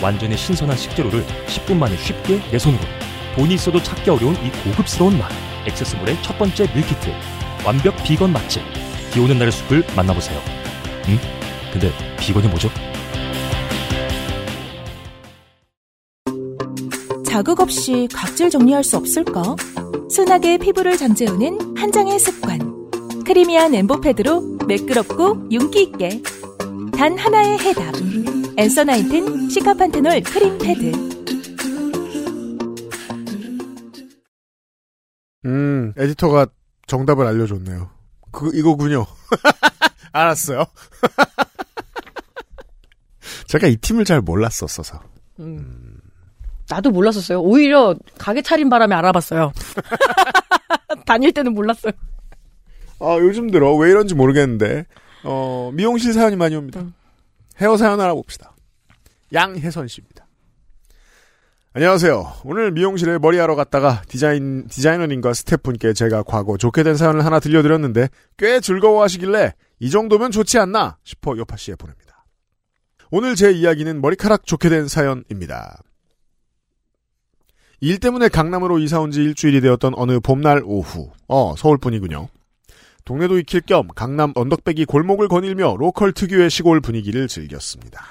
완전히 0.02 0.36
신선한 0.36 0.76
식재료를 0.76 1.24
10분 1.46 1.76
만에 1.76 1.96
쉽게 1.96 2.40
내 2.50 2.58
손으로. 2.58 2.82
돈이 3.36 3.54
있어도 3.54 3.80
찾기 3.80 4.10
어려운 4.10 4.34
이 4.44 4.50
고급스러운 4.64 5.16
맛. 5.16 5.30
액세스몰의 5.66 6.20
첫 6.22 6.36
번째 6.38 6.64
밀키트. 6.74 7.14
완벽 7.64 7.94
비건 8.02 8.32
맛집. 8.32 8.62
비 9.12 9.20
오는 9.20 9.38
날의 9.38 9.52
숲을 9.52 9.86
만나보세요. 9.94 10.40
응? 11.08 11.18
근데 11.72 11.92
비건이 12.18 12.48
뭐죠? 12.48 12.68
자극 17.30 17.60
없이 17.60 18.08
각질 18.12 18.50
정리할 18.50 18.82
수 18.82 18.96
없을까? 18.96 19.54
순하게 20.10 20.58
피부를 20.58 20.96
잠재우는 20.96 21.76
한 21.76 21.92
장의 21.92 22.18
습관. 22.18 22.58
크리미한 23.24 23.72
엠보패드로 23.72 24.58
매끄럽고 24.66 25.48
윤기 25.48 25.82
있게. 25.84 26.20
단 26.92 27.16
하나의 27.16 27.56
해답. 27.60 27.94
엔서 28.56 28.82
나인틴 28.82 29.48
시카판테놀 29.48 30.22
크림 30.22 30.58
패드. 30.58 30.92
음, 35.44 35.94
에디터가 35.96 36.48
정답을 36.88 37.28
알려줬네요. 37.28 37.90
그, 38.32 38.50
이거군요. 38.54 39.06
알았어요. 40.10 40.64
제가 43.46 43.68
이 43.68 43.76
팀을 43.76 44.04
잘 44.04 44.20
몰랐었어서. 44.20 45.00
음. 45.38 45.89
나도 46.70 46.90
몰랐었어요. 46.90 47.40
오히려 47.40 47.96
가게 48.16 48.40
차린 48.42 48.70
바람에 48.70 48.94
알아봤어요. 48.94 49.52
다닐 51.04 51.32
때는 51.32 51.52
몰랐어요. 51.52 51.92
아, 53.00 53.16
요즘 53.18 53.50
들어 53.50 53.74
왜 53.74 53.90
이런지 53.90 54.14
모르겠는데, 54.14 54.86
어, 55.24 55.70
미용실 55.74 56.12
사연이 56.12 56.36
많이 56.36 56.54
옵니다. 56.54 56.84
헤어 57.60 57.76
사연 57.76 58.00
알아봅시다. 58.00 58.54
양혜선 59.32 59.88
씨입니다. 59.88 60.26
안녕하세요. 61.72 62.34
오늘 62.44 62.72
미용실에 62.72 63.18
머리하러 63.18 63.54
갔다가 63.54 64.02
디자인, 64.08 64.66
디자이너님과 64.68 65.34
스태프분께 65.34 65.92
제가 65.92 66.22
과거 66.24 66.56
좋게 66.56 66.82
된 66.82 66.96
사연을 66.96 67.24
하나 67.24 67.38
들려드렸는데 67.38 68.08
꽤 68.38 68.60
즐거워하시길래 68.60 69.54
이 69.78 69.90
정도면 69.90 70.30
좋지 70.30 70.58
않나 70.58 70.98
싶어 71.04 71.36
요파 71.36 71.56
씨에 71.56 71.76
보냅니다. 71.76 72.24
오늘 73.12 73.36
제 73.36 73.52
이야기는 73.52 74.00
머리카락 74.00 74.46
좋게 74.46 74.68
된 74.68 74.88
사연입니다. 74.88 75.80
일 77.80 77.98
때문에 77.98 78.28
강남으로 78.28 78.78
이사 78.78 79.00
온 79.00 79.10
지 79.10 79.22
일주일이 79.22 79.60
되었던 79.60 79.94
어느 79.96 80.20
봄날 80.20 80.62
오후. 80.64 81.10
어, 81.28 81.54
서울뿐이군요. 81.56 82.28
동네도 83.04 83.38
익힐 83.38 83.62
겸 83.62 83.88
강남 83.94 84.32
언덕배기 84.34 84.84
골목을 84.84 85.28
거닐며 85.28 85.76
로컬 85.78 86.12
특유의 86.12 86.50
시골 86.50 86.80
분위기를 86.80 87.26
즐겼습니다. 87.28 88.04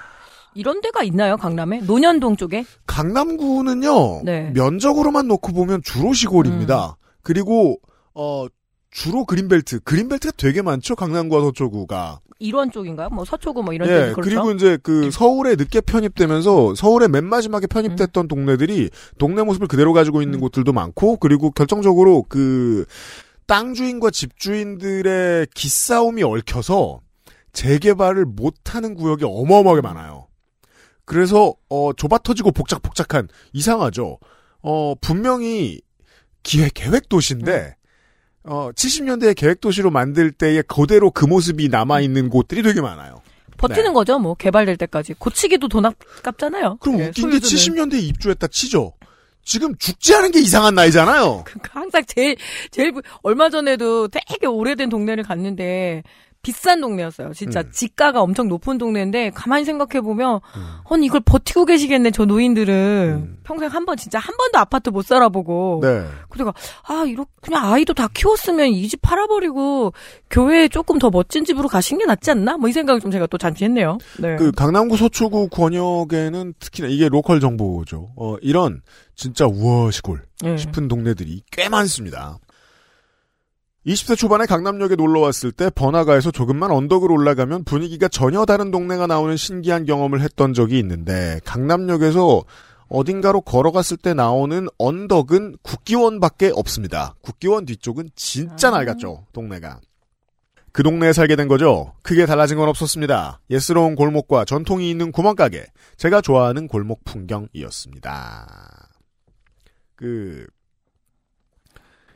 이런 0.55 0.81
데가 0.81 1.03
있나요, 1.03 1.37
강남에? 1.37 1.79
논현동 1.81 2.35
쪽에? 2.35 2.65
강남구는요, 2.87 4.23
네. 4.25 4.49
면적으로만 4.55 5.27
놓고 5.27 5.53
보면 5.53 5.83
주로 5.83 6.11
시골입니다. 6.11 6.97
그리고, 7.21 7.77
어, 8.15 8.47
주로 8.91 9.25
그린벨트. 9.25 9.81
그린벨트가 9.81 10.33
되게 10.37 10.61
많죠, 10.61 10.95
강남구와 10.95 11.41
서초구가. 11.41 12.21
일원 12.39 12.71
쪽인가요? 12.71 13.09
뭐 13.09 13.25
서초구 13.25 13.63
뭐 13.63 13.73
이런 13.73 13.89
예, 13.89 13.93
데 13.93 13.99
그렇죠? 14.13 14.21
그리고 14.21 14.51
이제 14.51 14.77
그 14.81 15.11
서울에 15.11 15.55
늦게 15.55 15.81
편입되면서 15.81 16.73
서울에 16.75 17.09
맨 17.09 17.25
마지막에 17.25 17.67
편입됐던 17.67 18.29
동네들이 18.29 18.89
동네 19.17 19.43
모습을 19.43 19.67
그대로 19.67 19.91
가지고 19.91 20.21
있는 20.21 20.39
곳들도 20.39 20.71
많고 20.71 21.17
그리고 21.17 21.51
결정적으로 21.51 22.23
그 22.29 22.85
땅 23.49 23.73
주인과 23.73 24.11
집 24.11 24.37
주인들의 24.37 25.47
기싸움이 25.55 26.21
얽혀서 26.21 27.01
재개발을 27.51 28.25
못하는 28.25 28.93
구역이 28.93 29.25
어마어마하게 29.25 29.81
많아요. 29.81 30.27
그래서 31.03 31.55
어 31.67 31.91
좁아 31.93 32.19
터지고 32.19 32.51
복작복작한 32.51 33.27
이상하죠. 33.53 34.19
어 34.61 34.93
분명히 35.01 35.81
기획 36.43 36.75
계획 36.75 37.09
도시인데 37.09 37.75
어 38.51 38.71
70년대 38.73 39.35
계획 39.35 39.61
도시로 39.61 39.91
만들 39.91 40.31
때의 40.31 40.63
그대로 40.67 41.11
그 41.11 41.25
모습이 41.25 41.69
남아 41.69 42.01
있는 42.01 42.29
곳들이 42.29 42.63
되게 42.63 42.81
많아요. 42.81 43.21
버티는 43.57 43.89
네. 43.89 43.93
거죠, 43.93 44.17
뭐 44.17 44.33
개발될 44.33 44.75
때까지. 44.77 45.13
고치기도 45.19 45.67
돈 45.67 45.85
아깝잖아요. 45.85 46.77
그럼 46.79 46.99
예, 46.99 47.07
웃긴 47.09 47.29
게 47.29 47.39
소유주는. 47.39 47.89
70년대에 47.89 48.01
입주했다 48.03 48.47
치죠. 48.47 48.93
지금 49.43 49.75
죽지 49.77 50.15
않은 50.15 50.31
게 50.31 50.39
이상한 50.39 50.75
나이잖아요. 50.75 51.43
그러니까 51.45 51.79
항상 51.79 52.03
제일 52.07 52.37
제일 52.71 52.91
부- 52.91 53.01
얼마 53.21 53.49
전에도 53.49 54.07
되게 54.07 54.47
오래된 54.47 54.89
동네를 54.89 55.23
갔는데 55.23 56.03
비싼 56.41 56.79
동네였어요. 56.79 57.33
진짜 57.33 57.59
음. 57.61 57.69
지가가 57.71 58.21
엄청 58.21 58.47
높은 58.47 58.77
동네인데 58.77 59.31
가만히 59.31 59.65
생각해 59.65 59.99
보면 60.01 60.39
아니 60.89 61.05
이걸 61.05 61.19
버티고 61.21 61.65
계시겠네 61.65 62.11
저 62.11 62.23
노인들은 62.25 63.39
평생 63.43 63.69
한 63.69 63.85
번 63.85 63.97
진짜 63.97 64.19
한 64.19 64.35
번도 64.37 64.57
아파트 64.57 64.89
못 64.89 65.05
살아보고 65.05 65.79
네. 65.83 66.05
그래가 66.29 66.53
아 66.87 67.03
이렇게 67.05 67.29
그냥 67.41 67.71
아이도 67.73 67.93
다 67.93 68.07
키웠으면 68.13 68.67
이 68.69 68.87
집 68.87 69.01
팔아버리고 69.01 69.93
교외에 70.29 70.67
조금 70.69 70.97
더 70.97 71.09
멋진 71.09 71.43
집으로 71.45 71.67
가신 71.67 71.97
게 71.97 72.05
낫지 72.05 72.31
않나 72.31 72.57
뭐 72.57 72.69
이 72.69 72.71
생각을 72.73 73.01
좀 73.01 73.11
제가 73.11 73.27
또 73.27 73.37
잠시 73.37 73.65
했네요. 73.65 73.97
네. 74.19 74.35
그 74.37 74.51
강남구 74.51 74.95
서초구 74.97 75.49
권역에는 75.49 76.53
특히나 76.59 76.87
이게 76.87 77.09
로컬 77.09 77.39
정보죠. 77.39 78.09
어, 78.15 78.35
이런 78.41 78.81
진짜 79.15 79.45
우와 79.45 79.91
시골 79.91 80.21
예. 80.45 80.55
싶은 80.55 80.87
동네들이 80.87 81.41
꽤 81.51 81.67
많습니다. 81.69 82.37
20대 83.85 84.17
초반에 84.17 84.45
강남역에 84.45 84.95
놀러 84.95 85.21
왔을 85.21 85.51
때 85.51 85.69
번화가에서 85.69 86.31
조금만 86.31 86.69
언덕을 86.71 87.11
올라가면 87.11 87.63
분위기가 87.63 88.07
전혀 88.07 88.45
다른 88.45 88.71
동네가 88.71 89.07
나오는 89.07 89.37
신기한 89.37 89.85
경험을 89.85 90.21
했던 90.21 90.53
적이 90.53 90.79
있는데 90.79 91.39
강남역에서 91.45 92.43
어딘가로 92.89 93.41
걸어갔을 93.41 93.97
때 93.97 94.13
나오는 94.13 94.67
언덕은 94.77 95.57
국기원밖에 95.61 96.51
없습니다. 96.53 97.15
국기원 97.21 97.65
뒤쪽은 97.65 98.09
진짜 98.15 98.69
아. 98.69 98.71
낡았죠, 98.71 99.27
동네가. 99.31 99.79
그 100.71 100.83
동네에 100.83 101.13
살게 101.13 101.35
된 101.35 101.47
거죠. 101.47 101.93
크게 102.03 102.25
달라진 102.25 102.57
건 102.57 102.67
없었습니다. 102.69 103.41
예스러운 103.49 103.95
골목과 103.95 104.45
전통이 104.45 104.89
있는 104.89 105.11
구멍가게. 105.11 105.65
제가 105.97 106.21
좋아하는 106.21 106.67
골목 106.67 107.03
풍경이었습니다. 107.05 108.47
그 109.95 110.45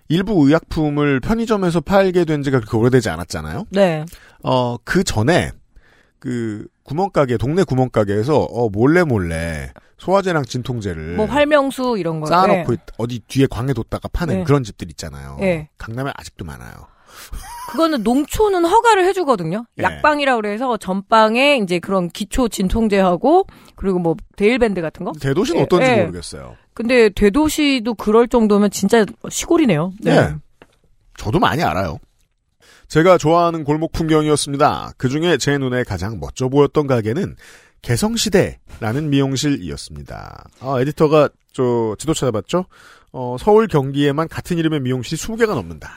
일부 0.09 0.45
의약품을 0.45 1.19
편의점에서 1.21 1.81
팔게 1.81 2.25
된 2.25 2.43
지가 2.43 2.59
그렇게 2.59 2.77
오래되지 2.77 3.09
않았잖아요. 3.09 3.65
네. 3.71 4.05
어, 4.43 4.77
그 4.83 5.03
전에 5.03 5.51
그 6.19 6.65
구멍가게, 6.83 7.37
동네 7.37 7.63
구멍가게에서 7.63 8.37
어, 8.43 8.69
몰래 8.69 9.03
몰래 9.03 9.71
소화제랑 9.97 10.43
진통제를 10.45 11.15
뭐 11.15 11.25
활명수 11.25 11.95
이런 11.97 12.19
거. 12.19 12.27
쌓아놓고 12.27 12.71
네. 12.71 12.73
있- 12.73 12.79
어디 12.97 13.19
뒤에 13.27 13.47
광에 13.49 13.73
뒀다가 13.73 14.09
파는 14.11 14.39
네. 14.39 14.43
그런 14.43 14.63
집들 14.63 14.89
있잖아요. 14.91 15.37
네. 15.39 15.69
강남에 15.77 16.11
아직도 16.15 16.43
많아요. 16.45 16.71
그거는 17.69 18.03
농촌은 18.03 18.65
허가를 18.65 19.05
해주거든요. 19.05 19.65
예. 19.79 19.83
약방이라 19.83 20.35
그래서 20.37 20.77
전방에 20.77 21.57
이제 21.57 21.79
그런 21.79 22.09
기초 22.09 22.49
진통제하고 22.49 23.45
그리고 23.75 23.99
뭐 23.99 24.15
데일밴드 24.35 24.81
같은 24.81 25.05
거. 25.05 25.13
대도시는 25.19 25.59
예, 25.61 25.63
어떤지 25.63 25.89
예. 25.91 26.01
모르겠어요. 26.01 26.55
근데 26.74 27.09
대도시도 27.09 27.93
그럴 27.95 28.28
정도면 28.28 28.71
진짜 28.71 29.05
시골이네요. 29.30 29.93
네. 30.01 30.15
네. 30.21 30.36
저도 31.17 31.39
많이 31.39 31.61
알아요. 31.63 31.99
제가 32.88 33.17
좋아하는 33.17 33.63
골목 33.63 33.91
풍경이었습니다. 33.91 34.93
그 34.97 35.09
중에 35.09 35.38
제 35.38 35.57
눈에 35.57 35.84
가장 35.84 36.19
멋져 36.19 36.49
보였던 36.49 36.88
가게는 36.88 37.36
개성시대라는 37.82 39.09
미용실이었습니다. 39.09 40.45
아, 40.59 40.82
에디터가 40.82 41.30
저 41.53 41.95
지도 41.99 42.13
찾아봤죠? 42.13 42.65
어, 43.11 43.36
서울 43.39 43.67
경기에만 43.67 44.28
같은 44.28 44.57
이름의 44.57 44.80
미용실이 44.82 45.21
20개가 45.21 45.53
넘는다. 45.53 45.91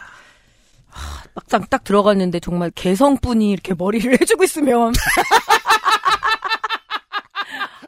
막상 1.35 1.65
딱 1.69 1.85
들어갔는데 1.85 2.41
정말 2.41 2.71
개성분이 2.75 3.51
이렇게 3.51 3.75
머리를 3.77 4.11
해주고 4.21 4.45
있으면 4.45 4.93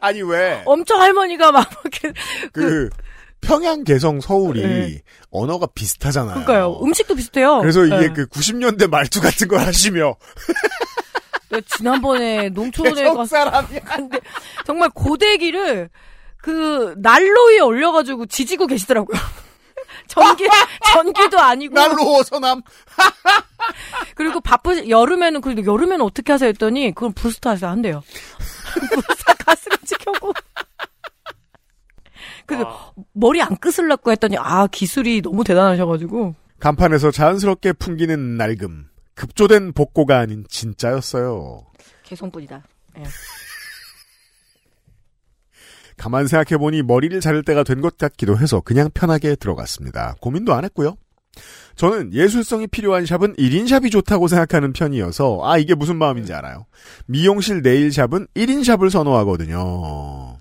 아니 0.01 0.23
왜? 0.23 0.63
엄청 0.67 1.01
할머니가 1.01 1.53
막 1.53 1.69
이렇게 1.85 2.13
그 2.53 2.89
평양, 3.41 3.85
개성, 3.85 4.21
서울이 4.21 4.63
네. 4.63 5.03
언어가 5.31 5.67
비슷하잖아요. 5.67 6.45
그러니까요. 6.45 6.81
음식도 6.83 7.15
비슷해요. 7.15 7.61
그래서 7.61 7.85
이게 7.85 8.09
네. 8.09 8.13
그 8.13 8.27
90년대 8.27 8.89
말투 8.89 9.21
같은 9.21 9.49
걸 9.49 9.61
하시며 9.61 10.17
지난번에 11.67 12.49
농촌에 12.51 13.05
가서. 13.05 13.69
근데 13.95 14.19
정말 14.67 14.91
고데기를 14.91 15.89
그 16.39 16.95
난로 16.99 17.47
위에 17.47 17.61
올려가지고 17.61 18.27
지지고 18.27 18.67
계시더라고요. 18.67 19.19
전기 20.09 20.49
전기도 20.93 21.39
아니고 21.39 21.75
날로 21.75 22.23
서남. 22.23 22.63
그리고 24.15 24.41
바쁘 24.41 24.89
여름에는 24.89 25.41
그래도 25.41 25.65
여름에는 25.65 26.05
어떻게 26.05 26.33
하세요 26.33 26.49
했더니 26.49 26.93
그건 26.95 27.13
부스터에서 27.13 27.69
한대요. 27.69 28.03
부스터 29.05 29.35
가스레인지 29.45 29.95
켜고. 29.99 30.33
그래서 32.47 32.93
머리 33.13 33.43
안 33.43 33.57
끄슬라고 33.57 34.11
했더니 34.11 34.37
아 34.39 34.67
기술이 34.67 35.21
너무 35.23 35.45
대단하셔가지고 35.45 36.35
간판에서 36.61 37.11
자연스럽게 37.11 37.75
풍기는 37.75 38.37
낡음. 38.37 38.89
급조된 39.15 39.73
복고가 39.73 40.19
아닌 40.19 40.45
진짜였어요. 40.49 41.67
개성뿐이다. 42.05 42.63
예. 42.99 43.03
가만 45.97 46.27
생각해보니 46.29 46.83
머리를 46.83 47.21
자를 47.21 47.43
때가 47.43 47.65
된 47.65 47.81
것 47.81 47.99
같기도 47.99 48.39
해서 48.39 48.61
그냥 48.61 48.89
편하게 48.95 49.35
들어갔습니다. 49.37 50.15
고민도 50.21 50.55
안 50.55 50.65
했고요. 50.65 50.97
저는 51.79 52.13
예술성이 52.13 52.67
필요한 52.67 53.07
샵은 53.07 53.37
1인 53.37 53.69
샵이 53.69 53.91
좋다고 53.91 54.27
생각하는 54.27 54.73
편이어서 54.73 55.41
아 55.45 55.59
이게 55.59 55.77
무슨 55.77 55.97
마음인지 55.97 56.35
알아요. 56.35 56.67
미용실 57.07 57.63
네일 57.63 57.93
샵은 57.93 58.27
1인 58.35 58.65
샵을 58.65 58.91
선호하거든요. 58.91 60.37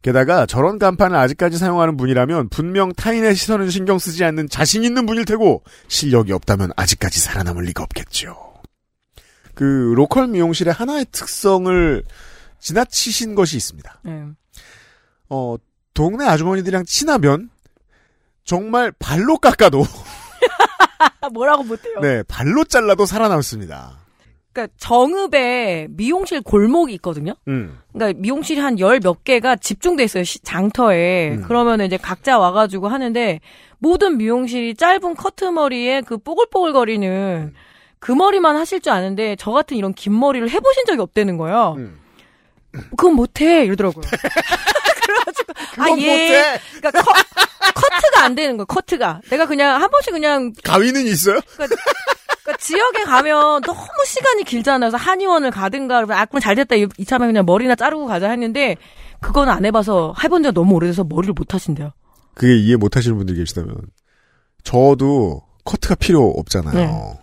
게다가 0.00 0.46
저런 0.46 0.78
간판을 0.78 1.14
아직까지 1.14 1.58
사용하는 1.58 1.98
분이라면 1.98 2.48
분명 2.48 2.92
타인의 2.94 3.34
시선을 3.34 3.70
신경 3.70 3.98
쓰지 3.98 4.24
않는 4.24 4.48
자신 4.48 4.82
있는 4.82 5.04
분일 5.04 5.26
테고 5.26 5.62
실력이 5.88 6.32
없다면 6.32 6.70
아직까지 6.74 7.20
살아남을 7.20 7.64
리가 7.64 7.82
없겠죠. 7.82 8.34
그 9.54 9.92
로컬 9.94 10.28
미용실의 10.28 10.72
하나의 10.72 11.04
특성을 11.12 12.02
지나치신 12.60 13.34
것이 13.34 13.58
있습니다. 13.58 14.00
예. 14.06 14.24
어, 15.28 15.56
동네 15.92 16.24
아주머니들이랑 16.26 16.86
친하면 16.86 17.50
정말 18.44 18.92
발로 18.98 19.36
깎아도 19.38 19.82
아, 19.82 20.05
뭐라고 21.28 21.62
못해요. 21.64 22.00
네 22.00 22.22
발로 22.28 22.64
잘라도 22.64 23.06
살아남습니다. 23.06 23.98
그러니까 24.52 24.74
정읍에 24.78 25.88
미용실 25.90 26.40
골목이 26.40 26.94
있거든요. 26.94 27.34
음, 27.46 27.78
그러니까 27.92 28.18
미용실이 28.20 28.58
한 28.60 28.78
열 28.78 29.00
몇 29.00 29.22
개가 29.22 29.56
집중돼 29.56 30.04
있어요. 30.04 30.24
시- 30.24 30.40
장터에. 30.40 31.32
음. 31.34 31.44
그러면 31.46 31.82
이제 31.82 31.98
각자 31.98 32.38
와가지고 32.38 32.88
하는데 32.88 33.40
모든 33.78 34.16
미용실이 34.16 34.74
짧은 34.76 35.14
커트 35.16 35.44
머리에 35.44 36.00
그 36.00 36.16
뽀글뽀글거리는 36.16 37.52
그 37.98 38.12
머리만 38.12 38.56
하실 38.56 38.80
줄 38.80 38.92
아는데 38.92 39.36
저 39.38 39.50
같은 39.50 39.76
이런 39.76 39.92
긴 39.92 40.18
머리를 40.18 40.48
해보신 40.48 40.84
적이 40.86 41.02
없다는 41.02 41.36
거예요. 41.36 41.74
음. 41.76 41.98
그건 42.90 43.14
못해 43.14 43.64
이러더라고요. 43.64 44.04
아 45.78 45.86
예. 45.98 46.60
그러니까 46.80 47.02
커, 47.02 47.12
커트가 47.74 48.24
안 48.24 48.34
되는 48.34 48.56
거예요. 48.56 48.66
커트가 48.66 49.20
내가 49.30 49.46
그냥 49.46 49.80
한 49.80 49.90
번씩 49.90 50.12
그냥 50.12 50.52
가위는 50.64 51.06
있어요? 51.06 51.40
그러니까 51.56 51.76
지역에 52.58 53.02
가면 53.04 53.60
너무 53.62 53.80
시간이 54.06 54.44
길잖아요. 54.44 54.90
그래서 54.90 54.96
한의원을 55.02 55.50
가든가 55.50 56.04
아 56.10 56.24
그럼 56.26 56.40
잘 56.40 56.54
됐다 56.54 56.76
이- 56.76 56.86
이참에 56.98 57.26
그냥 57.26 57.44
머리나 57.44 57.74
자르고 57.74 58.06
가자 58.06 58.30
했는데 58.30 58.76
그건 59.20 59.48
안 59.48 59.64
해봐서 59.64 60.14
해본 60.22 60.42
지가 60.42 60.52
너무 60.52 60.74
오래돼서 60.76 61.04
머리를 61.04 61.34
못 61.36 61.54
하신대요. 61.54 61.92
그게 62.34 62.56
이해 62.56 62.76
못 62.76 62.96
하시는 62.96 63.16
분들이 63.16 63.38
계시다면 63.38 63.74
저도 64.62 65.42
커트가 65.64 65.94
필요 65.96 66.28
없잖아요. 66.36 66.74
네. 66.74 67.18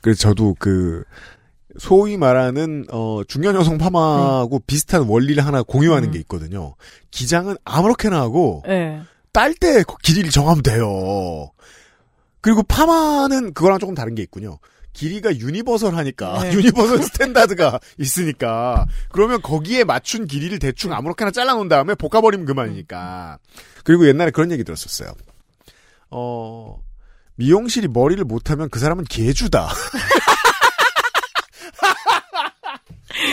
그래서 0.00 0.20
저도 0.20 0.54
그 0.58 1.04
소위 1.78 2.16
말하는 2.16 2.86
어 2.90 3.22
중년 3.26 3.54
여성 3.54 3.78
파마하고 3.78 4.60
비슷한 4.66 5.02
원리를 5.02 5.44
하나 5.44 5.62
공유하는 5.62 6.04
네. 6.04 6.08
음. 6.08 6.12
게 6.12 6.18
있거든요. 6.20 6.74
기장은 7.10 7.56
아무렇게나 7.64 8.20
하고 8.20 8.62
예. 8.68 9.00
딸때 9.32 9.84
길이를 10.02 10.30
정하면 10.30 10.62
돼요. 10.62 11.50
그리고 12.40 12.62
파마는 12.62 13.54
그거랑 13.54 13.78
조금 13.78 13.94
다른 13.94 14.14
게 14.14 14.22
있군요. 14.22 14.58
길이가 14.92 15.36
universal하니까 15.36 16.42
네. 16.42 16.52
universal 16.56 17.02
standard가 17.02 17.78
있으니까 17.98 18.86
그러면 19.10 19.42
거기에 19.42 19.84
맞춘 19.84 20.26
길이를 20.26 20.58
대충 20.58 20.92
아무렇게나 20.92 21.30
잘라놓은 21.32 21.68
다음에 21.68 21.94
볶아버리면 21.94 22.46
그만이니까 22.46 23.38
그리고 23.84 24.08
옛날에 24.08 24.30
그런 24.30 24.50
얘기 24.50 24.64
들었었어요. 24.64 25.12
어 26.10 26.78
미용실이 27.36 27.88
머리를 27.88 28.24
못하면 28.24 28.68
그 28.70 28.78
사람은 28.78 29.04
개주다. 29.04 29.68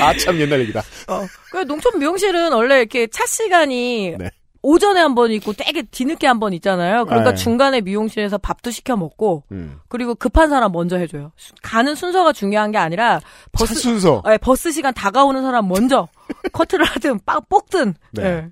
아 0.01 0.15
참 0.17 0.39
옛날 0.39 0.59
얘기다. 0.61 0.81
어. 1.07 1.25
그 1.51 1.57
농촌 1.65 1.99
미용실은 1.99 2.51
원래 2.53 2.79
이렇게 2.79 3.07
차 3.07 3.25
시간이 3.25 4.15
네. 4.17 4.31
오전에 4.65 4.99
한 5.01 5.13
번 5.13 5.31
있고 5.31 5.51
되게 5.53 5.81
뒤늦게 5.83 6.25
한 6.25 6.39
번 6.39 6.53
있잖아요. 6.53 7.03
그러니까 7.05 7.31
네. 7.31 7.35
중간에 7.35 7.81
미용실에서 7.81 8.37
밥도 8.37 8.71
시켜 8.71 8.95
먹고 8.95 9.43
음. 9.51 9.77
그리고 9.89 10.15
급한 10.15 10.49
사람 10.49 10.71
먼저 10.71 10.95
해줘요. 10.97 11.31
수- 11.35 11.53
가는 11.61 11.95
순서가 11.95 12.31
중요한 12.31 12.71
게 12.71 12.77
아니라 12.77 13.19
차 13.19 13.25
버스 13.51 13.75
순서. 13.75 14.23
예, 14.29 14.37
버스 14.37 14.71
시간 14.71 14.93
다가오는 14.93 15.41
사람 15.41 15.67
먼저 15.67 16.07
커트를 16.53 16.85
하든 16.85 17.19
빡 17.25 17.47
볶든 17.49 17.95
네. 18.13 18.23
예. 18.23 18.49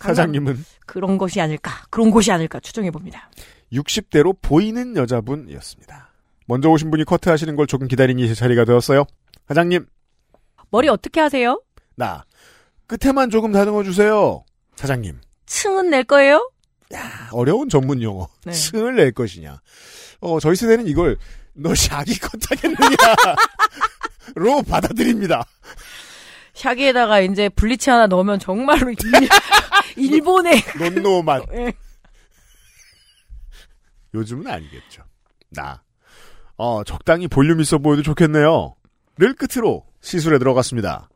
사장님은 0.00 0.64
그런 0.86 1.18
것이 1.18 1.40
아닐까 1.40 1.72
그런 1.90 2.10
곳이 2.10 2.30
아닐까 2.30 2.60
추정해 2.60 2.90
봅니다. 2.90 3.28
60대로 3.72 4.36
보이는 4.40 4.96
여자분이었습니다. 4.96 6.08
먼저 6.46 6.70
오신 6.70 6.90
분이 6.90 7.04
커트하시는 7.04 7.56
걸 7.56 7.66
조금 7.66 7.88
기다리니 7.88 8.26
제 8.28 8.34
자리가 8.34 8.64
되었어요. 8.64 9.04
사장님, 9.48 9.86
머리 10.70 10.88
어떻게 10.88 11.20
하세요? 11.20 11.62
나 11.96 12.24
끝에만 12.86 13.30
조금 13.30 13.50
다듬어 13.52 13.82
주세요. 13.82 14.44
사장님, 14.76 15.20
층은 15.46 15.90
낼 15.90 16.04
거예요? 16.04 16.50
어려운 17.32 17.68
전문 17.68 18.02
용어. 18.02 18.28
네. 18.44 18.52
층을 18.52 18.96
낼 18.96 19.12
것이냐. 19.12 19.60
어, 20.20 20.40
저희 20.40 20.56
세대는 20.56 20.86
이걸 20.86 21.16
너 21.54 21.74
샤기 21.74 22.18
컷하겠느냐. 22.18 22.96
로 24.36 24.62
받아들입니다. 24.62 25.44
샤기에다가 26.52 27.20
이제 27.20 27.48
블리치 27.48 27.88
하나 27.90 28.06
넣으면 28.06 28.38
정말로 28.38 28.90
일, 28.90 28.96
일본의 29.96 30.62
논노 30.78 31.22
맛. 31.22 31.42
예. 31.54 31.72
요즘은 34.14 34.46
아니겠죠. 34.46 35.02
나. 35.50 35.82
어, 36.56 36.82
적당히 36.84 37.28
볼륨 37.28 37.60
있어 37.60 37.78
보여도 37.78 38.02
좋겠네요. 38.02 38.74
를 39.18 39.34
끝으로 39.34 39.84
시술에 40.00 40.38
들어갔습니다. 40.38 41.08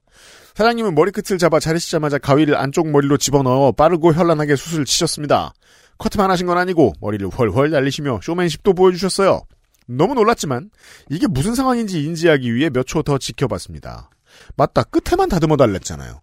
사장님은 0.55 0.94
머리끝을 0.94 1.38
잡아 1.38 1.61
자르시자마자 1.61 2.18
가위를 2.18 2.57
안쪽 2.57 2.88
머리로 2.90 3.16
집어넣어 3.16 3.72
빠르고 3.72 4.12
현란하게 4.12 4.57
수술을 4.57 4.84
치셨습니다. 4.84 5.53
커트만 5.98 6.30
하신 6.30 6.46
건 6.46 6.59
아니고 6.59 6.94
머리를 7.00 7.26
훨훨 7.28 7.70
날리시며 7.70 8.20
쇼맨십도 8.22 8.74
보여주셨어요. 8.74 9.42
너무 9.86 10.14
놀랐지만 10.14 10.70
이게 11.11 11.26
무슨 11.28 11.55
상황인지 11.55 12.03
인지하기 12.05 12.53
위해 12.55 12.70
몇 12.70 12.86
초 12.86 13.03
더 13.03 13.18
지켜봤습니다. 13.18 14.11
맞다 14.57 14.82
끝에만 14.82 15.28
다듬어 15.28 15.57
달랬잖아요. 15.57 16.20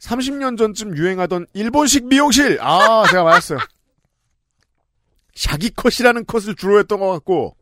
30년 0.00 0.56
전쯤 0.58 0.96
유행하던 0.96 1.46
일본식 1.52 2.06
미용실 2.06 2.58
아 2.60 3.04
제가 3.10 3.22
맞았어요. 3.24 3.58
샤기 5.34 5.70
컷이라는 5.70 6.24
컷을 6.26 6.54
주로 6.54 6.78
했던 6.78 7.00
것 7.00 7.10
같고 7.10 7.56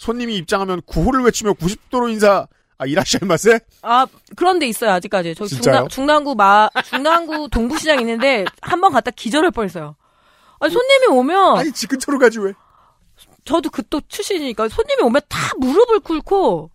손님이 0.00 0.36
입장하면 0.36 0.80
구호를 0.86 1.22
외치며 1.24 1.52
90도로 1.52 2.10
인사 2.10 2.46
아 2.78 2.86
이라시아이마세 2.86 3.60
아 3.82 4.06
그런 4.34 4.58
데 4.58 4.66
있어요 4.66 4.92
아직까지 4.92 5.34
진짜요? 5.34 5.60
중남, 5.62 5.88
중남구 5.88 6.34
마 6.34 6.70
중남구 6.86 7.50
동부시장 7.50 8.00
있는데 8.00 8.46
한 8.62 8.80
번 8.80 8.92
갔다 8.92 9.10
기절할 9.10 9.50
뻔 9.50 9.66
했어요. 9.66 9.96
아니 10.58 10.72
손님이 10.72 11.06
오면 11.08 11.58
아니 11.58 11.70
지 11.72 11.86
근처로 11.86 12.18
가지 12.18 12.38
왜 12.38 12.54
저도 13.44 13.68
그 13.68 13.82
또 13.90 14.00
출신이니까 14.08 14.68
손님이 14.68 15.02
오면 15.02 15.20
다 15.28 15.52
무릎을 15.58 16.00
꿇고 16.00 16.70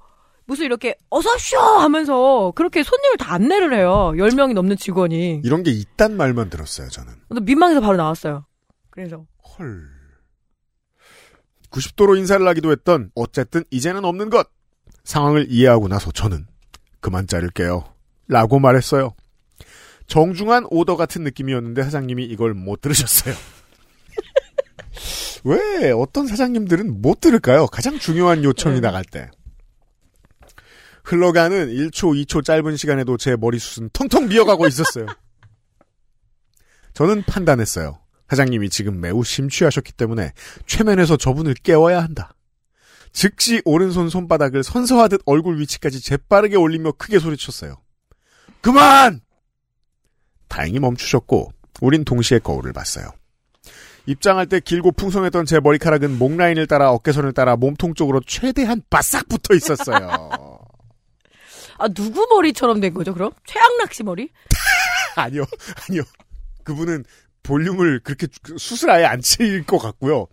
무슨 0.45 0.65
이렇게 0.65 0.95
어서쇼 1.09 1.57
하면서 1.57 2.51
그렇게 2.55 2.83
손님을 2.83 3.17
다 3.17 3.33
안내를 3.33 3.73
해요. 3.73 4.11
10명이 4.15 4.53
넘는 4.53 4.77
직원이. 4.77 5.41
이런 5.43 5.63
게 5.63 5.71
있단 5.71 6.15
말만 6.15 6.51
들었어요 6.51 6.89
저는 6.89 7.13
근데 7.29 7.41
민망해서 7.43 7.81
바로 7.81 7.97
나왔어요. 7.97 8.45
그래서 8.91 9.25
헐 9.57 9.94
90도로 11.75 12.17
인사를 12.17 12.47
하기도 12.47 12.71
했던 12.71 13.11
어쨌든 13.15 13.63
이제는 13.69 14.05
없는 14.05 14.29
것. 14.29 14.47
상황을 15.03 15.47
이해하고 15.49 15.87
나서 15.87 16.11
저는 16.11 16.47
그만 17.01 17.27
자를게요. 17.27 17.83
라고 18.27 18.59
말했어요. 18.59 19.13
정중한 20.07 20.67
오더 20.69 20.95
같은 20.95 21.23
느낌이었는데 21.23 21.83
사장님이 21.83 22.25
이걸 22.25 22.53
못 22.53 22.81
들으셨어요. 22.81 23.35
왜? 25.43 25.91
어떤 25.91 26.27
사장님들은 26.27 27.01
못 27.01 27.19
들을까요? 27.19 27.67
가장 27.67 27.99
중요한 27.99 28.43
요청이 28.43 28.75
네. 28.75 28.81
나갈 28.81 29.03
때. 29.03 29.29
흘러가는 31.03 31.67
1초 31.67 32.25
2초 32.25 32.43
짧은 32.43 32.77
시간에도 32.77 33.17
제 33.17 33.35
머리숱은 33.35 33.89
텅텅 33.93 34.27
비어가고 34.27 34.65
있었어요. 34.65 35.05
저는 36.93 37.23
판단했어요. 37.23 37.99
사장님이 38.29 38.69
지금 38.69 38.99
매우 38.99 39.23
심취하셨기 39.23 39.93
때문에 39.93 40.33
최면에서 40.65 41.17
저분을 41.17 41.53
깨워야 41.55 42.01
한다. 42.01 42.33
즉시 43.11 43.61
오른손 43.63 44.09
손바닥을 44.09 44.63
선서하듯 44.63 45.21
얼굴 45.25 45.59
위치까지 45.59 46.01
재빠르게 46.01 46.57
올리며 46.57 46.93
크게 46.93 47.19
소리쳤어요. 47.19 47.81
그만! 48.61 49.21
다행히 50.47 50.79
멈추셨고 50.79 51.51
우린 51.81 52.03
동시에 52.03 52.39
거울을 52.39 52.73
봤어요. 52.73 53.09
입장할 54.05 54.47
때 54.47 54.59
길고 54.59 54.91
풍성했던 54.91 55.45
제 55.45 55.59
머리카락은 55.59 56.17
목 56.17 56.35
라인을 56.35 56.67
따라 56.67 56.91
어깨선을 56.91 57.33
따라 57.33 57.55
몸통 57.55 57.93
쪽으로 57.93 58.21
최대한 58.25 58.81
바싹 58.89 59.27
붙어 59.27 59.53
있었어요. 59.53 59.97
아 61.77 61.87
누구 61.89 62.25
머리처럼 62.29 62.79
된 62.79 62.93
거죠? 62.93 63.13
그럼 63.13 63.31
최양락 63.45 63.93
씨 63.93 64.03
머리? 64.03 64.29
아니요, 65.15 65.45
아니요. 65.87 66.03
그분은 66.63 67.03
볼륨을 67.45 67.99
그렇게 68.01 68.27
수술 68.57 68.91
아예 68.91 69.05
안 69.05 69.21
칠 69.21 69.63
것 69.65 69.77
같고요. 69.77 70.27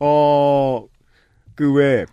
어, 0.00 0.84
그 1.54 1.72
왜, 1.72 2.04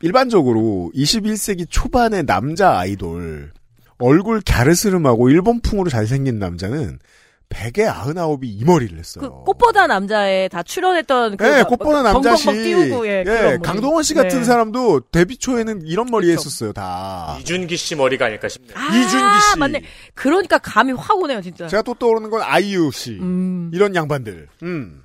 일반적으로 0.00 0.90
21세기 0.94 1.66
초반의 1.70 2.24
남자 2.26 2.78
아이돌, 2.78 3.52
얼굴 3.98 4.40
갸르스름하고 4.44 5.30
일본풍으로 5.30 5.88
잘생긴 5.88 6.38
남자는 6.38 6.98
베개 7.48 7.84
아흔아홉이 7.86 8.48
이 8.48 8.64
머리를 8.64 8.98
했어요. 8.98 9.22
그 9.22 9.44
꽃보다 9.44 9.86
남자에 9.86 10.48
다 10.48 10.62
출연했던 10.62 11.36
그 11.36 11.46
예, 11.46 11.58
막- 11.62 11.68
꽃보다 11.68 12.02
막 12.02 12.12
남자씨. 12.14 12.50
띄우고 12.50 13.06
예, 13.06 13.22
머리. 13.22 13.58
강동원 13.62 14.02
씨 14.02 14.12
같은 14.14 14.38
네. 14.40 14.44
사람도 14.44 15.00
데뷔 15.12 15.36
초에는 15.36 15.82
이런 15.86 16.06
머리 16.10 16.26
그쵸. 16.26 16.40
했었어요, 16.40 16.72
다. 16.72 17.36
이준기 17.40 17.76
씨 17.76 17.94
머리가 17.94 18.26
아닐까 18.26 18.48
싶네요. 18.48 18.76
아, 18.76 18.86
이준기 18.88 19.40
씨. 19.52 19.58
맞네. 19.58 19.82
그러니까 20.14 20.58
감이 20.58 20.92
확 20.92 21.16
오네요, 21.16 21.40
진짜. 21.42 21.68
제가 21.68 21.82
또 21.82 21.94
떠오르는 21.94 22.28
건 22.30 22.42
아이유 22.42 22.90
씨. 22.92 23.12
음. 23.20 23.70
이런 23.72 23.94
양반들. 23.94 24.48
음. 24.64 25.02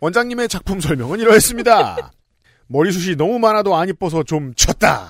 원장님의 0.00 0.48
작품 0.48 0.80
설명은 0.80 1.20
이러했습니다. 1.20 2.12
머리숱이 2.68 3.16
너무 3.16 3.38
많아도 3.38 3.76
안 3.76 3.88
이뻐서 3.88 4.22
좀 4.22 4.54
쳤다. 4.54 5.08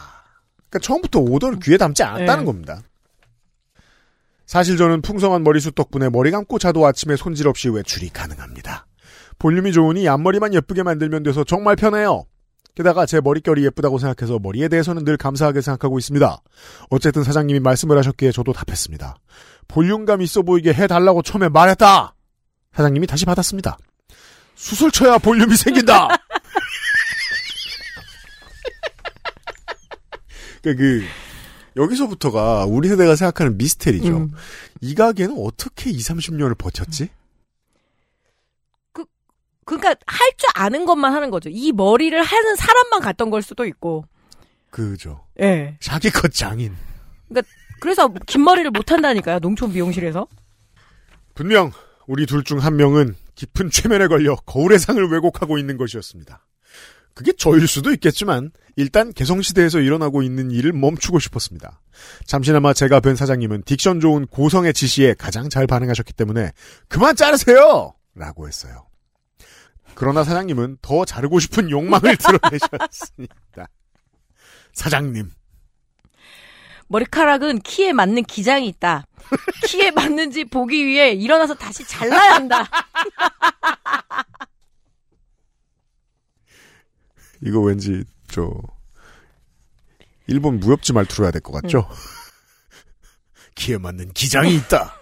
그러니까 0.68 0.78
처음부터 0.80 1.20
오더를 1.20 1.58
귀에 1.62 1.76
담지 1.76 2.02
않았다는 2.02 2.38
네. 2.40 2.44
겁니다. 2.44 2.80
사실 4.50 4.76
저는 4.76 5.00
풍성한 5.02 5.44
머리숱 5.44 5.76
덕분에 5.76 6.08
머리 6.08 6.32
감고 6.32 6.58
자도 6.58 6.84
아침에 6.84 7.14
손질 7.14 7.46
없이 7.46 7.68
외출이 7.68 8.08
가능합니다. 8.08 8.84
볼륨이 9.38 9.70
좋으니 9.70 10.08
앞머리만 10.08 10.54
예쁘게 10.54 10.82
만들면 10.82 11.22
돼서 11.22 11.44
정말 11.44 11.76
편해요. 11.76 12.24
게다가 12.74 13.06
제 13.06 13.20
머릿결이 13.20 13.64
예쁘다고 13.66 13.98
생각해서 13.98 14.40
머리에 14.40 14.66
대해서는 14.66 15.04
늘 15.04 15.16
감사하게 15.16 15.60
생각하고 15.60 16.00
있습니다. 16.00 16.42
어쨌든 16.88 17.22
사장님이 17.22 17.60
말씀을 17.60 17.96
하셨기에 17.96 18.32
저도 18.32 18.52
답했습니다. 18.52 19.14
볼륨감 19.68 20.20
있어 20.22 20.42
보이게 20.42 20.72
해달라고 20.72 21.22
처음에 21.22 21.48
말했다! 21.48 22.16
사장님이 22.74 23.06
다시 23.06 23.26
받았습니다. 23.26 23.78
수술 24.56 24.90
쳐야 24.90 25.18
볼륨이 25.18 25.54
생긴다! 25.54 26.08
그, 30.64 30.74
그, 30.74 31.04
여기서부터가 31.76 32.64
우리 32.66 32.88
세대가 32.88 33.16
생각하는 33.16 33.56
미스테리죠. 33.58 34.16
음. 34.16 34.32
이 34.80 34.94
가게는 34.94 35.36
어떻게 35.38 35.90
20, 35.90 36.16
30년을 36.16 36.56
버텼지? 36.58 37.08
그러니까 39.64 39.94
할 40.06 40.32
줄 40.36 40.48
아는 40.54 40.84
것만 40.84 41.12
하는 41.14 41.30
거죠. 41.30 41.48
이 41.52 41.70
머리를 41.70 42.20
하는 42.20 42.56
사람만 42.56 43.00
갔던 43.02 43.30
걸 43.30 43.42
수도 43.42 43.64
있고. 43.66 44.04
그죠. 44.70 45.24
예. 45.40 45.76
자기 45.80 46.10
컷 46.10 46.32
장인. 46.32 46.74
그래서 47.80 48.08
긴 48.26 48.42
머리를 48.44 48.70
못 48.72 48.90
한다니까요. 48.90 49.38
농촌 49.38 49.72
미용실에서. 49.72 50.26
분명 51.34 51.70
우리 52.06 52.26
둘 52.26 52.42
중 52.44 52.58
한 52.58 52.76
명은 52.76 53.14
깊은 53.36 53.70
최면에 53.70 54.08
걸려 54.08 54.34
거울의 54.36 54.78
상을 54.78 55.02
왜곡하고 55.10 55.56
있는 55.56 55.76
것이었습니다. 55.76 56.44
그게 57.14 57.32
저일 57.32 57.66
수도 57.66 57.92
있겠지만 57.92 58.50
일단 58.76 59.12
개성시대에서 59.12 59.80
일어나고 59.80 60.22
있는 60.22 60.50
일을 60.50 60.72
멈추고 60.72 61.18
싶었습니다. 61.18 61.80
잠시나마 62.24 62.72
제가 62.72 63.00
뵌 63.00 63.16
사장님은 63.16 63.62
딕션 63.62 64.00
좋은 64.00 64.26
고성의 64.26 64.72
지시에 64.72 65.14
가장 65.14 65.48
잘 65.48 65.66
반응하셨기 65.66 66.12
때문에 66.12 66.52
그만 66.88 67.16
자르세요! 67.16 67.94
라고 68.14 68.48
했어요. 68.48 68.86
그러나 69.94 70.24
사장님은 70.24 70.78
더 70.80 71.04
자르고 71.04 71.40
싶은 71.40 71.70
욕망을 71.70 72.16
드러내셨습니다. 72.18 73.68
사장님, 74.72 75.30
머리카락은 76.88 77.60
키에 77.60 77.92
맞는 77.92 78.24
기장이 78.24 78.66
있다. 78.68 79.06
키에 79.66 79.90
맞는지 79.90 80.44
보기 80.44 80.84
위해 80.86 81.12
일어나서 81.12 81.54
다시 81.54 81.86
잘라야 81.86 82.34
한다. 82.34 82.68
이거 87.42 87.60
왠지 87.60 88.04
저 88.30 88.50
일본 90.26 90.60
무협지 90.60 90.92
말투로 90.92 91.24
해야 91.24 91.32
될 91.32 91.40
것 91.40 91.52
같죠? 91.60 91.88
키에 93.54 93.78
맞는 93.78 94.12
기장이 94.12 94.54
있다. 94.56 94.94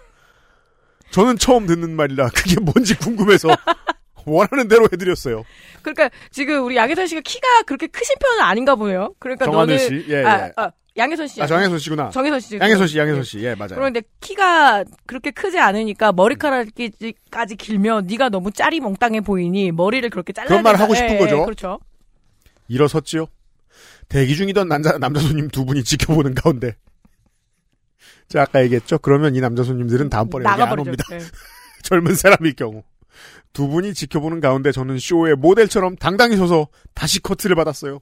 저는 1.11 1.37
처음 1.37 1.65
듣는 1.65 1.95
말이라 1.95 2.29
그게 2.29 2.59
뭔지 2.59 2.95
궁금해서 2.95 3.49
원하는 4.25 4.67
대로 4.67 4.87
해드렸어요. 4.91 5.43
그러니까 5.81 6.09
지금 6.31 6.65
우리 6.65 6.75
양혜선 6.75 7.07
씨가 7.07 7.21
키가 7.21 7.63
그렇게 7.65 7.87
크신 7.87 8.15
편은 8.19 8.41
아닌가 8.43 8.75
보네요. 8.75 9.13
그러니까 9.19 9.45
정하늘 9.45 9.75
너는 9.77 9.87
씨, 10.03 10.05
예, 10.09 10.23
아, 10.23 10.45
예. 10.47 10.51
아, 10.55 10.71
양혜선 10.97 11.27
씨. 11.27 11.41
아 11.41 11.47
정혜선 11.47 11.79
씨구나. 11.79 12.09
정혜선 12.09 12.39
씨. 12.41 12.57
양혜선 12.59 12.87
씨, 12.87 12.97
양혜선 12.99 13.23
씨, 13.23 13.39
예 13.39 13.55
맞아요. 13.55 13.75
그런데 13.75 14.01
키가 14.19 14.83
그렇게 15.07 15.31
크지 15.31 15.57
않으니까 15.57 16.11
머리카락까지 16.11 17.55
길면 17.57 18.07
네가 18.07 18.29
너무 18.29 18.51
짜리몽땅해 18.51 19.21
보이니 19.21 19.71
머리를 19.71 20.07
그렇게 20.09 20.33
잘라야 20.33 20.47
그런 20.49 20.63
말을 20.63 20.77
된다. 20.77 20.83
하고 20.83 20.95
싶은 20.95 21.13
예, 21.15 21.17
거죠. 21.17 21.39
예, 21.39 21.43
그렇죠. 21.45 21.79
일어섰지요. 22.69 23.27
대기 24.07 24.35
중이던 24.35 24.67
남자 24.69 24.97
남자 24.97 25.19
손님 25.19 25.49
두 25.49 25.65
분이 25.65 25.83
지켜보는 25.83 26.35
가운데. 26.35 26.75
제가 28.29 28.43
아까 28.43 28.63
얘기했죠. 28.63 28.99
그러면 28.99 29.35
이 29.35 29.41
남자 29.41 29.63
손님들은 29.63 30.09
다음번에 30.09 30.45
여기 30.49 30.61
안. 30.61 30.79
옵니다. 30.79 31.03
예. 31.11 31.19
젊은 31.83 32.15
사람일 32.15 32.55
경우. 32.55 32.83
두 33.51 33.67
분이 33.67 33.93
지켜보는 33.93 34.39
가운데 34.39 34.71
저는 34.71 34.99
쇼의 34.99 35.35
모델처럼 35.35 35.95
당당히 35.95 36.37
서서 36.37 36.67
다시 36.93 37.19
커트를 37.21 37.55
받았어요. 37.55 37.99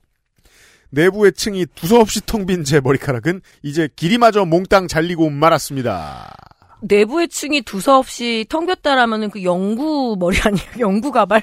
내부의 0.89 1.33
층이 1.33 1.65
두서없이 1.75 2.25
텅 2.25 2.45
빈 2.45 2.63
제 2.63 2.79
머리카락은 2.79 3.41
이제 3.63 3.89
길이마저 3.95 4.45
몽땅 4.45 4.87
잘리고 4.87 5.29
말았습니다. 5.29 6.33
내부의 6.81 7.27
층이 7.29 7.61
두서없이 7.63 8.45
텅 8.49 8.65
볐다라면은 8.65 9.29
그 9.31 9.43
영구 9.43 10.17
머리 10.19 10.37
아니에요? 10.39 10.67
영구 10.79 11.11
가발. 11.11 11.41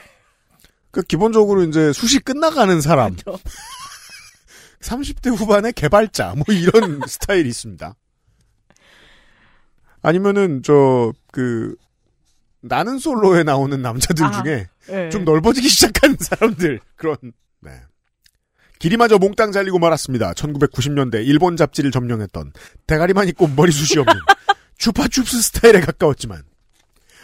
그 0.94 1.02
기본적으로 1.02 1.62
이제 1.64 1.92
숱이 1.92 2.20
끝나가는 2.20 2.80
사람. 2.80 3.16
그렇죠. 3.16 3.42
30대 4.80 5.36
후반의 5.36 5.72
개발자 5.72 6.34
뭐 6.36 6.44
이런 6.48 7.00
스타일이 7.08 7.48
있습니다. 7.48 7.94
아니면은 10.02 10.62
저 10.62 11.12
그 11.34 11.74
나는 12.60 12.98
솔로에 12.98 13.42
나오는 13.42 13.82
남자들 13.82 14.24
아, 14.24 14.42
중에 14.42 14.68
예. 14.90 15.10
좀 15.10 15.24
넓어지기 15.24 15.66
시작한 15.68 16.16
사람들 16.18 16.78
그런 16.94 17.16
네. 17.60 17.72
길이마저 18.78 19.18
몽땅 19.18 19.50
잘리고 19.50 19.80
말았습니다. 19.80 20.32
1990년대 20.34 21.26
일본 21.26 21.56
잡지를 21.56 21.90
점령했던 21.90 22.52
대가리만 22.86 23.26
있고 23.28 23.48
머리숱이 23.48 24.00
없는 24.00 24.22
주파춥스 24.78 25.42
스타일에 25.42 25.80
가까웠지만 25.80 26.44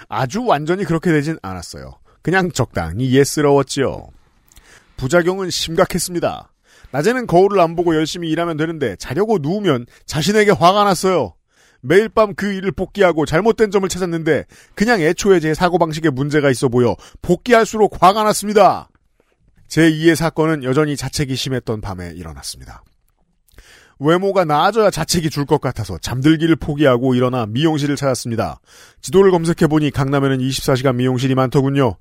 아주 0.09 0.45
완전히 0.45 0.85
그렇게 0.85 1.13
되진 1.13 1.39
않았어요. 1.41 2.00
그냥 2.23 2.51
적당히 2.53 3.13
예스러웠지요. 3.13 4.09
부작용은 4.97 5.51
심각했습니다. 5.51 6.53
낮에는 6.93 7.27
거울을 7.27 7.61
안 7.61 7.77
보고 7.77 7.95
열심히 7.95 8.31
일하면 8.31 8.57
되는데 8.57 8.97
자려고 8.97 9.39
누우면 9.39 9.87
자신에게 10.07 10.51
화가 10.51 10.85
났어요. 10.85 11.35
매일 11.83 12.09
밤 12.09 12.35
그 12.35 12.53
일을 12.53 12.73
복귀하고 12.73 13.25
잘못된 13.25 13.71
점을 13.71 13.89
찾았는데 13.89 14.45
그냥 14.75 15.01
애초에 15.01 15.41
제 15.41 15.55
사고방식에 15.55 16.11
문제가 16.11 16.51
있어 16.51 16.69
보여 16.69 16.95
복귀할수록 17.23 18.03
화가 18.03 18.23
났습니다. 18.25 18.89
제2의 19.69 20.15
사건은 20.17 20.65
여전히 20.65 20.97
자책이 20.97 21.37
심했던 21.37 21.81
밤에 21.81 22.13
일어났습니다. 22.15 22.83
외모가 24.01 24.45
나아져야 24.45 24.91
자책이 24.91 25.29
줄 25.31 25.45
것 25.45 25.61
같아서 25.61 25.99
잠들기를 25.99 26.57
포기하고 26.57 27.15
일어나 27.15 27.45
미용실을 27.47 27.97
찾았습니다. 27.97 28.61
지도를 29.01 29.31
검색해보니 29.31 29.91
강남에는 29.91 30.39
24시간 30.39 30.95
미용실이 30.97 31.35
많더군요. 31.35 31.97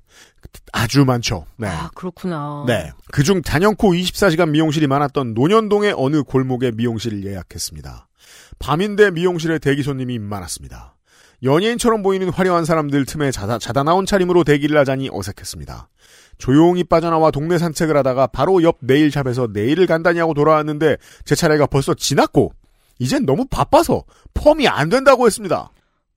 아주 0.72 1.04
많죠. 1.04 1.46
네. 1.56 1.68
아 1.68 1.90
그렇구나. 1.94 2.64
네. 2.66 2.90
그중 3.12 3.42
단연코 3.42 3.92
24시간 3.92 4.50
미용실이 4.50 4.86
많았던 4.86 5.34
논현동의 5.34 5.94
어느 5.96 6.22
골목에 6.22 6.70
미용실을 6.72 7.24
예약했습니다. 7.24 8.08
밤인데 8.58 9.10
미용실에 9.10 9.58
대기 9.58 9.82
손님이 9.82 10.18
많았습니다. 10.18 10.96
연예인처럼 11.42 12.02
보이는 12.02 12.28
화려한 12.28 12.66
사람들 12.66 13.06
틈에 13.06 13.30
자다, 13.30 13.58
자다 13.58 13.82
나온 13.82 14.04
차림으로 14.06 14.44
대기를 14.44 14.76
하자니 14.78 15.08
어색했습니다. 15.10 15.88
조용히 16.40 16.82
빠져나와 16.82 17.30
동네 17.30 17.58
산책을 17.58 17.96
하다가 17.98 18.28
바로 18.28 18.62
옆 18.64 18.78
네일샵에서 18.80 19.50
네일을 19.52 19.86
간다니 19.86 20.18
하고 20.18 20.34
돌아왔는데 20.34 20.96
제 21.24 21.34
차례가 21.36 21.66
벌써 21.66 21.94
지났고 21.94 22.52
이젠 22.98 23.24
너무 23.24 23.46
바빠서 23.48 24.02
펌이 24.34 24.66
안 24.66 24.88
된다고 24.88 25.26
했습니다. 25.26 25.70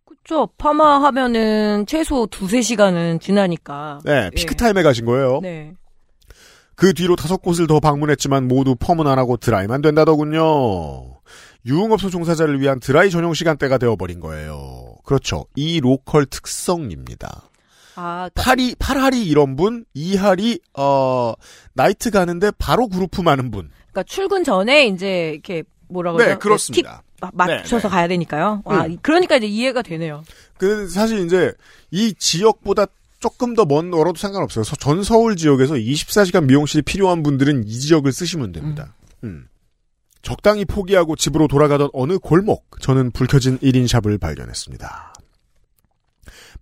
그 0.06 0.16
그렇죠. 0.24 0.50
파마 0.58 1.04
하면은 1.04 1.86
최소 1.86 2.26
두세 2.28 2.62
시간은 2.62 3.20
지나니까. 3.20 4.00
네, 4.06 4.30
피크타임에 4.32 4.82
가신 4.82 5.06
거예요. 5.06 5.40
네. 5.42 5.74
그 6.76 6.94
뒤로 6.94 7.16
다섯 7.16 7.38
곳을 7.42 7.68
더 7.68 7.80
방문했지만 7.80 8.48
모두 8.48 8.76
펌은 8.76 9.06
안 9.06 9.20
하고 9.20 9.38
드라이만 9.38 9.82
된다더군요. 9.82 11.20
유흥업소 11.66 12.10
종사자를 12.10 12.60
위한 12.60 12.80
드라이 12.80 13.10
전용 13.10 13.34
시간대가 13.34 13.78
되어버린 13.78 14.20
거예요. 14.20 14.96
그렇죠. 15.06 15.46
이 15.56 15.80
로컬 15.80 16.26
특성입니다. 16.26 17.50
아, 17.96 18.30
그러니까 18.34 18.42
8이, 18.56 18.76
8할이 18.78 19.26
이런 19.28 19.56
분, 19.56 19.86
2할이, 19.96 20.60
어, 20.78 21.34
나이트 21.74 22.12
가는데 22.12 22.52
바로 22.58 22.88
구르프 22.88 23.22
마는 23.22 23.52
분. 23.52 23.70
그러니까 23.92 24.04
출근 24.04 24.44
전에 24.44 24.88
이제 24.88 25.32
이렇게 25.34 25.64
뭐라고 25.90 26.18
네? 26.18 26.36
그렇습니다. 26.38 27.04
팁 27.16 27.22
마- 27.22 27.46
맞춰서 27.46 27.78
네, 27.78 27.82
네. 27.84 27.90
가야 27.90 28.08
되니까요. 28.08 28.62
와, 28.66 28.86
음. 28.86 28.98
그러니까 29.02 29.38
이제 29.38 29.46
이해가 29.48 29.82
되네요. 29.84 30.24
그, 30.58 30.88
사실 30.90 31.20
이제, 31.26 31.54
이 31.92 32.14
지역보다 32.14 32.86
조금 33.20 33.54
더 33.56 33.64
먼 33.66 33.90
멀어도 33.90 34.18
상관없어요. 34.18 34.64
서- 34.66 34.76
전 34.76 35.04
서울 35.04 35.36
지역에서 35.38 35.76
24시간 35.76 36.46
미용실이 36.46 36.82
필요한 36.82 37.24
분들은 37.24 37.64
이 37.68 37.72
지역을 37.80 38.12
쓰시면 38.12 38.52
됩니다. 38.52 38.96
음. 39.24 39.48
적당히 40.22 40.66
포기하고 40.66 41.16
집으로 41.16 41.48
돌아가던 41.48 41.90
어느 41.94 42.18
골목, 42.18 42.82
저는 42.82 43.12
불 43.12 43.28
켜진 43.28 43.58
1인 43.60 43.88
샵을 43.88 44.18
발견했습니다. 44.18 45.13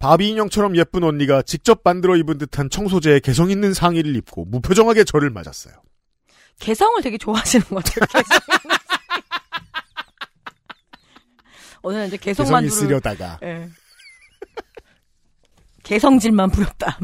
바비 0.02 0.30
인형처럼 0.30 0.76
예쁜 0.78 1.04
언니가 1.04 1.44
직접 1.44 1.82
만들어 1.84 2.16
입은 2.18 2.40
듯한 2.40 2.72
청소제에 2.72 3.20
개성 3.20 3.52
있는 3.52 3.72
상의를 3.72 4.16
입고 4.16 4.46
무표정하게 4.46 5.04
저를 5.04 5.30
맞았어요. 5.30 5.76
개성을 6.60 7.02
되게 7.04 7.20
좋아하시는 7.20 7.66
것 7.68 7.84
같아요. 7.84 8.08
개성 8.24 8.40
오늘 11.84 12.08
이제 12.08 12.18
개성만 12.18 12.64
개성이 12.64 12.70
두르 12.70 12.88
쓰려다가. 12.88 13.40
예. 13.44 13.70
개성질만 15.84 16.50
부렸다. 16.50 17.00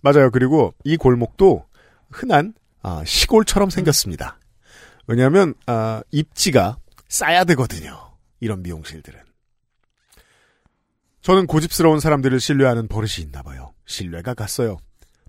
맞아요. 0.00 0.30
그리고 0.30 0.74
이 0.84 0.96
골목도 0.96 1.66
흔한 2.10 2.52
아, 2.82 3.02
시골처럼 3.04 3.70
생겼습니다. 3.70 4.38
왜냐하면 5.06 5.54
아, 5.66 6.02
입지가 6.10 6.78
싸야 7.08 7.44
되거든요. 7.44 8.14
이런 8.40 8.62
미용실들은. 8.62 9.27
저는 11.22 11.46
고집스러운 11.46 12.00
사람들을 12.00 12.38
신뢰하는 12.40 12.88
버릇이 12.88 13.16
있나 13.20 13.42
봐요. 13.42 13.74
신뢰가 13.86 14.34
갔어요. 14.34 14.78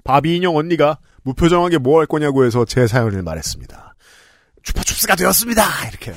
바비 0.04 0.36
인형 0.36 0.56
언니가 0.56 1.00
무표정하게 1.24 1.78
뭐 1.78 2.00
할 2.00 2.06
거냐고 2.06 2.46
해서 2.46 2.66
제 2.66 2.88
사연을 2.88 3.22
말했습니다. 3.24 3.96
주파춥스가 4.64 5.16
되었습니다. 5.16 5.64
이렇게. 5.90 6.14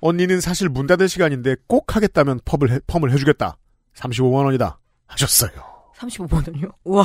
언니는 0.00 0.40
사실 0.40 0.68
문 0.68 0.86
닫을 0.86 1.08
시간인데 1.08 1.56
꼭 1.68 1.94
하겠다면 1.96 2.40
펌을, 2.44 2.70
해, 2.72 2.80
펌을 2.86 3.12
해주겠다. 3.12 3.56
35만 3.96 4.44
원이다. 4.44 4.78
하셨어요. 5.06 5.50
35만 5.96 6.48
원이요? 6.48 6.70
우와. 6.84 7.04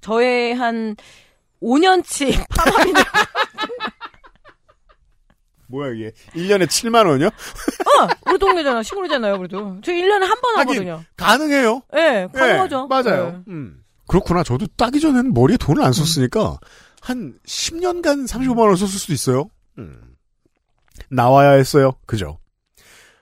저의 0.00 0.54
한 0.54 0.96
5년치 1.62 2.44
파마비는 2.48 3.02
뭐야 5.68 5.92
이게 5.94 6.12
1년에 6.34 6.66
7만 6.66 7.06
원이요? 7.08 7.26
어, 7.28 8.08
우리 8.30 8.38
동네잖아. 8.38 8.82
시골이잖아요, 8.82 9.38
그래도. 9.38 9.76
저 9.82 9.92
1년에 9.92 10.20
한 10.20 10.40
번 10.40 10.56
하긴. 10.58 10.74
하거든요. 10.74 11.04
가능해요. 11.16 11.82
예, 11.96 12.00
네, 12.00 12.28
가능하죠. 12.32 12.80
네, 12.82 12.86
맞아요. 12.88 13.26
네. 13.30 13.38
음. 13.48 13.82
그렇구나. 14.06 14.42
저도 14.44 14.66
따기 14.76 15.00
전에는 15.00 15.34
머리에 15.34 15.56
돈을 15.56 15.82
안 15.82 15.92
썼으니까 15.92 16.58
한 17.00 17.34
10년간 17.46 18.28
35만 18.28 18.58
원 18.60 18.76
썼을 18.76 18.90
수도 18.92 19.12
있어요. 19.12 19.50
음. 19.78 20.00
나와야 21.10 21.50
했어요. 21.52 21.92
그죠? 22.06 22.38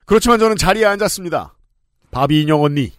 그렇지만 0.07 0.38
저는 0.38 0.57
자리에 0.57 0.84
앉았습니다. 0.84 1.55
바비 2.11 2.42
인형 2.42 2.62
언니. 2.62 2.92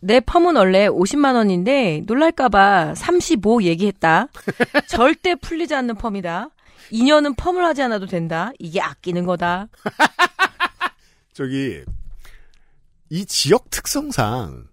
내 0.00 0.20
펌은 0.20 0.56
원래 0.56 0.88
50만 0.88 1.34
원인데 1.34 2.02
놀랄까봐 2.06 2.94
35 2.94 3.62
얘기했다. 3.62 4.28
절대 4.88 5.34
풀리지 5.34 5.74
않는 5.74 5.96
펌이다. 5.96 6.50
2년은 6.92 7.36
펌을 7.36 7.64
하지 7.64 7.82
않아도 7.82 8.06
된다. 8.06 8.52
이게 8.58 8.80
아끼는 8.80 9.24
거다. 9.26 9.68
저기 11.32 11.82
이 13.10 13.24
지역 13.26 13.70
특성상 13.70 14.66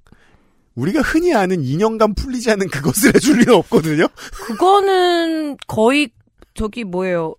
우리가 0.75 1.01
흔히 1.01 1.33
아는 1.33 1.57
2년간 1.61 2.17
풀리지 2.17 2.51
않는 2.51 2.67
그것을 2.69 3.15
해줄 3.15 3.39
리는 3.39 3.53
없거든요. 3.55 4.07
그거는 4.47 5.57
거의 5.67 6.09
저기 6.53 6.83
뭐예요. 6.83 7.35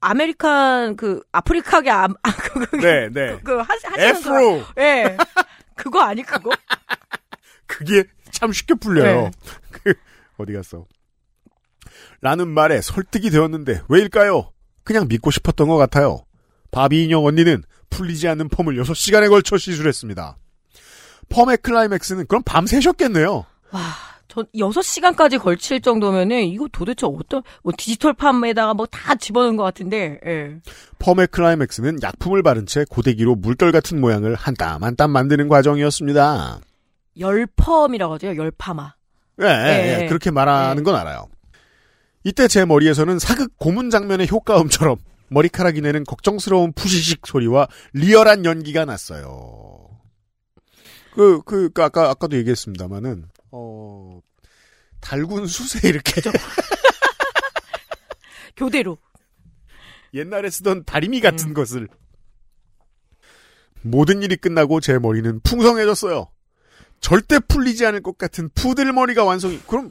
아메리칸 0.00 0.96
그 0.96 1.22
아프리카계 1.32 1.90
아, 1.90 2.04
아 2.22 2.32
그거 2.36 2.76
네, 2.78 3.08
네. 3.10 3.38
그 3.42 3.56
하, 3.58 3.66
하시는 3.88 4.22
거. 4.22 4.38
Afro. 4.38 4.62
예. 4.78 5.16
그거 5.76 6.00
아니 6.02 6.22
그거? 6.22 6.50
그게 7.66 8.04
참 8.30 8.52
쉽게 8.52 8.74
풀려요. 8.74 9.22
네. 9.22 9.30
그 9.70 9.94
어디 10.36 10.52
갔어? 10.52 10.86
라는 12.24 12.48
말에 12.48 12.80
설득이 12.80 13.28
되었는데 13.28 13.82
왜일까요? 13.86 14.50
그냥 14.82 15.06
믿고 15.08 15.30
싶었던 15.30 15.68
것 15.68 15.76
같아요. 15.76 16.24
바비 16.70 17.04
인형 17.04 17.26
언니는 17.26 17.62
풀리지 17.90 18.26
않는 18.28 18.48
펌을 18.48 18.82
6시간에 18.82 19.28
걸쳐 19.28 19.58
시술했습니다. 19.58 20.38
펌의 21.28 21.58
클라이맥스는 21.58 22.26
그럼 22.26 22.42
밤새셨겠네요. 22.46 23.44
와, 23.72 23.80
저 24.28 24.42
6시간까지 24.54 25.38
걸칠 25.38 25.82
정도면은 25.82 26.44
이거 26.44 26.66
도대체 26.72 27.06
어떤 27.06 27.42
뭐 27.62 27.74
디지털 27.76 28.14
팜에다가 28.14 28.72
뭐 28.72 28.86
다 28.86 29.14
집어넣은 29.16 29.56
것 29.58 29.62
같은데. 29.64 30.18
예. 30.26 30.56
펌의 30.98 31.26
클라이맥스는 31.30 31.98
약품을 32.02 32.42
바른 32.42 32.64
채 32.64 32.86
고데기로 32.88 33.34
물결 33.34 33.70
같은 33.70 34.00
모양을 34.00 34.34
한 34.34 34.54
땀 34.54 34.82
한땀 34.82 35.10
만드는 35.10 35.48
과정이었습니다. 35.48 36.58
열펌이라고 37.20 38.14
하죠. 38.14 38.34
열파마. 38.34 38.94
예, 39.42 39.46
예, 39.46 40.02
예. 40.04 40.06
그렇게 40.06 40.30
말하는 40.30 40.84
건 40.84 40.94
알아요. 40.96 41.28
이때 42.24 42.48
제 42.48 42.64
머리에서는 42.64 43.18
사극 43.18 43.52
고문 43.58 43.90
장면의 43.90 44.28
효과음처럼 44.28 44.96
머리카락이 45.28 45.82
내는 45.82 46.04
걱정스러운 46.04 46.72
푸시식 46.72 47.26
소리와 47.26 47.68
리얼한 47.92 48.46
연기가 48.46 48.86
났어요. 48.86 49.84
그, 51.14 51.42
그, 51.44 51.70
그 51.70 51.82
아까, 51.82 52.10
아까도 52.10 52.36
얘기했습니다만은, 52.38 53.26
어, 53.52 54.20
달군 55.00 55.46
숯에 55.46 55.88
이렇게 55.88 56.20
교대로. 58.56 58.98
옛날에 60.12 60.50
쓰던 60.50 60.84
다리미 60.84 61.20
같은 61.20 61.54
것을. 61.54 61.88
모든 63.82 64.22
일이 64.22 64.36
끝나고 64.36 64.80
제 64.80 64.98
머리는 64.98 65.40
풍성해졌어요. 65.40 66.30
절대 67.00 67.38
풀리지 67.38 67.84
않을 67.86 68.02
것 68.02 68.16
같은 68.16 68.48
푸들 68.54 68.92
머리가 68.92 69.24
완성이, 69.24 69.60
그럼, 69.66 69.90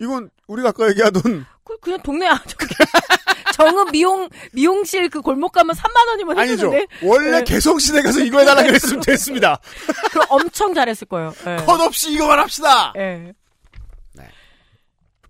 이건 0.00 0.30
우리가 0.46 0.70
아까 0.70 0.88
얘기하던 0.90 1.46
그 1.64 1.78
그냥 1.80 2.00
동네 2.02 2.26
아 2.28 2.40
정읍 3.54 3.90
미용 3.90 4.28
미용실 4.52 5.08
그 5.08 5.20
골목 5.22 5.52
가면 5.52 5.74
3만 5.74 6.08
원이면 6.08 6.38
아니죠. 6.38 6.72
해주는데 6.72 6.86
원래 7.02 7.30
네. 7.38 7.44
개성시대 7.44 8.02
가서 8.02 8.20
이거 8.20 8.40
해달라 8.40 8.62
그랬으면 8.62 9.00
됐습니다. 9.00 9.58
그 10.12 10.20
엄청 10.28 10.74
잘했을 10.74 11.06
거예요. 11.06 11.32
예. 11.46 11.56
컷 11.64 11.80
없이 11.80 12.12
이거만 12.12 12.38
합시다. 12.38 12.92
예. 12.96 13.32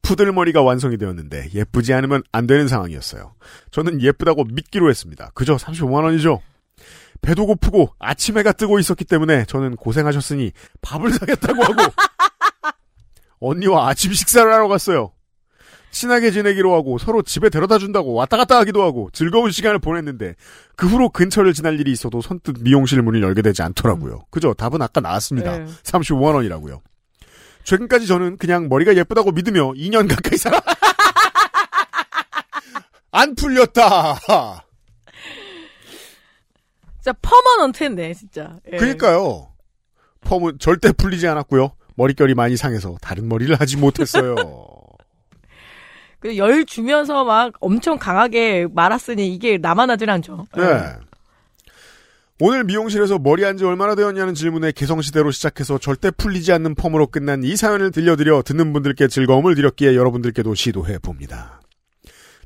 푸들머리가 0.03 0.63
완성이 0.63 0.99
되었는데 0.99 1.51
예쁘지 1.53 1.93
않으면 1.93 2.23
안 2.31 2.47
되는 2.47 2.69
상황이었어요. 2.69 3.35
저는 3.73 4.01
예쁘다고 4.01 4.45
믿기로 4.45 4.89
했습니다. 4.89 5.33
그저 5.35 5.57
35만 5.57 6.05
원이죠. 6.05 6.41
배도 7.23 7.47
고프고 7.47 7.93
아침 7.99 8.39
해가 8.39 8.53
뜨고 8.53 8.79
있었기 8.79 9.05
때문에 9.05 9.47
저는 9.47 9.75
고생하셨으니 9.75 10.53
밥을 10.81 11.13
사겠다고 11.13 11.61
하고 11.61 11.83
언니와 13.41 13.89
아침 13.89 14.13
식사를 14.13 14.51
하러 14.53 14.69
갔어요. 14.69 15.13
친하게 15.91 16.31
지내기로 16.31 16.75
하고 16.75 16.99
서로 16.99 17.23
집에 17.23 17.49
데려다 17.49 17.79
준다고 17.79 18.13
왔다 18.13 18.37
갔다 18.37 18.59
하기도 18.59 18.83
하고 18.83 19.09
즐거운 19.13 19.51
시간을 19.51 19.79
보냈는데 19.79 20.35
그 20.77 20.87
후로 20.87 21.09
근처를 21.09 21.55
지날 21.55 21.81
일이 21.81 21.91
있어도 21.91 22.21
선뜻 22.21 22.57
미용실 22.61 23.01
문을 23.01 23.23
열게 23.23 23.41
되지 23.41 23.63
않더라고요. 23.63 24.25
그죠? 24.31 24.53
답은 24.53 24.83
아까 24.83 25.01
나왔습니다. 25.01 25.59
네. 25.59 25.67
35만 25.85 26.35
원이라고요. 26.35 26.83
최근까지 27.65 28.07
저는 28.07 28.37
그냥 28.37 28.69
머리가 28.69 28.95
예쁘다고 28.95 29.33
믿으며 29.33 29.73
2년 29.73 30.09
가까이 30.09 30.37
살아. 30.37 30.61
안 33.11 33.35
풀렸다. 33.35 34.19
진짜 36.97 37.13
퍼머넌트인데 37.23 38.13
진짜. 38.15 38.59
예. 38.71 38.77
그러니까요. 38.77 39.49
펌은 40.21 40.59
절대 40.59 40.93
풀리지 40.93 41.27
않았고요. 41.27 41.73
머릿결이 41.97 42.35
많이 42.35 42.57
상해서 42.57 42.97
다른 43.01 43.29
머리를 43.29 43.55
하지 43.61 43.77
못했어요. 43.77 44.35
그열 46.21 46.65
주면서 46.65 47.25
막 47.25 47.53
엄청 47.61 47.99
강하게 47.99 48.67
말았으니 48.73 49.33
이게 49.35 49.59
나만 49.59 49.91
하진 49.91 50.09
않죠. 50.09 50.47
예. 50.57 50.61
네. 50.63 50.83
오늘 52.39 52.65
미용실에서 52.65 53.19
머리 53.19 53.45
한 53.45 53.57
지 53.57 53.65
얼마나 53.65 53.95
되었냐는 53.95 54.35
질문에 54.35 54.73
개성시대로 54.73 55.31
시작해서 55.31 55.79
절대 55.79 56.11
풀리지 56.11 56.53
않는 56.53 56.75
펌으로 56.75 57.07
끝난 57.07 57.43
이 57.43 57.57
사연을 57.57 57.91
들려드려 57.93 58.43
듣는 58.43 58.73
분들께 58.75 59.09
즐거움을 59.09 59.55
드렸기에 59.55 59.95
여러분들께도 59.95 60.55
시도해 60.55 60.99
봅니다. 60.99 61.61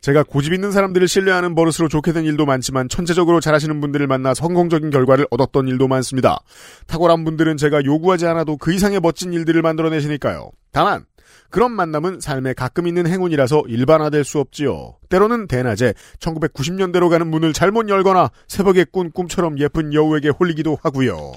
제가 0.01 0.23
고집 0.23 0.53
있는 0.53 0.73
사람들을 0.73 1.07
신뢰하는 1.09 1.55
버릇으로 1.55 1.89
좋게 1.89 2.13
된 2.13 2.25
일도 2.25 2.47
많지만 2.47 2.89
천재적으로 2.89 3.41
잘하시는 3.41 3.81
분들을 3.81 4.07
만나 4.07 4.35
성공적인 4.35 4.91
결과를 4.91 5.27
얻었던 5.31 5.69
일도 5.69 5.89
많습니다. 5.89 6.41
탁월한 6.87 7.25
분들은 7.25 7.57
제가 7.57 7.85
요구하지 7.85 8.27
않아도 8.27 8.57
그 8.57 8.73
이상의 8.73 9.01
멋진 9.01 9.33
일들을 9.33 9.61
만들어내시니까요. 9.63 10.51
다만 10.73 11.05
그런 11.51 11.73
만남은 11.73 12.21
삶에 12.21 12.55
가끔 12.55 12.87
있는 12.87 13.07
행운이라서 13.07 13.65
일반화될 13.67 14.25
수 14.25 14.39
없지요. 14.39 14.97
때로는 15.09 15.49
대낮에 15.49 15.95
1990년대로 16.21 17.11
가는 17.11 17.27
문을 17.27 17.53
잘못 17.53 17.89
열거나 17.89 18.31
새벽에 18.47 18.85
꾼 18.85 19.11
꿈처럼 19.11 19.59
예쁜 19.59 19.93
여우에게 19.93 20.29
홀리기도 20.29 20.79
하고요. 20.83 21.33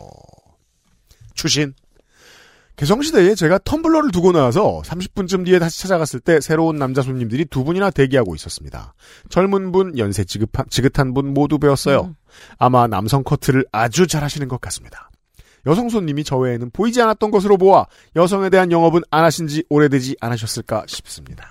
추신. 1.33 1.73
개성시대에 2.75 3.35
제가 3.35 3.59
텀블러를 3.59 4.11
두고 4.11 4.31
나와서 4.31 4.81
30분쯤 4.83 5.45
뒤에 5.45 5.59
다시 5.59 5.81
찾아갔을 5.81 6.19
때 6.19 6.41
새로운 6.41 6.77
남자 6.77 7.01
손님들이 7.01 7.45
두 7.45 7.63
분이나 7.63 7.91
대기하고 7.91 8.33
있었습니다. 8.35 8.95
젊은 9.29 9.71
분, 9.71 9.97
연세 9.97 10.23
지긋한, 10.23 10.65
지긋한 10.69 11.13
분 11.13 11.33
모두 11.33 11.59
배웠어요. 11.59 12.15
아마 12.57 12.87
남성 12.87 13.23
커트를 13.23 13.65
아주 13.71 14.07
잘하시는 14.07 14.47
것 14.47 14.59
같습니다. 14.61 15.11
여성 15.65 15.87
손님이 15.89 16.23
저 16.23 16.37
외에는 16.37 16.71
보이지 16.71 17.01
않았던 17.01 17.31
것으로 17.31 17.57
보아 17.57 17.85
여성에 18.15 18.49
대한 18.49 18.71
영업은 18.71 19.01
안 19.11 19.23
하신 19.23 19.47
지 19.47 19.63
오래되지 19.69 20.17
않으셨을까 20.19 20.85
싶습니다. 20.87 21.47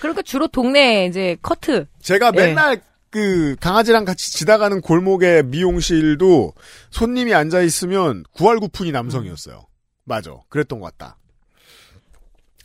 그러니까 0.00 0.22
주로 0.22 0.46
동네 0.46 1.06
이제 1.06 1.36
커트. 1.40 1.86
제가 2.00 2.32
예. 2.34 2.38
맨날 2.38 2.82
그 3.10 3.56
강아지랑 3.60 4.04
같이 4.04 4.32
지나가는 4.32 4.78
골목의 4.80 5.44
미용실도 5.44 6.52
손님이 6.90 7.34
앉아 7.34 7.62
있으면 7.62 8.24
9할 8.36 8.58
9푼이 8.58 8.92
남성이었어요. 8.92 9.66
맞아. 10.06 10.30
그랬던 10.48 10.80
것 10.80 10.96
같다. 10.96 11.18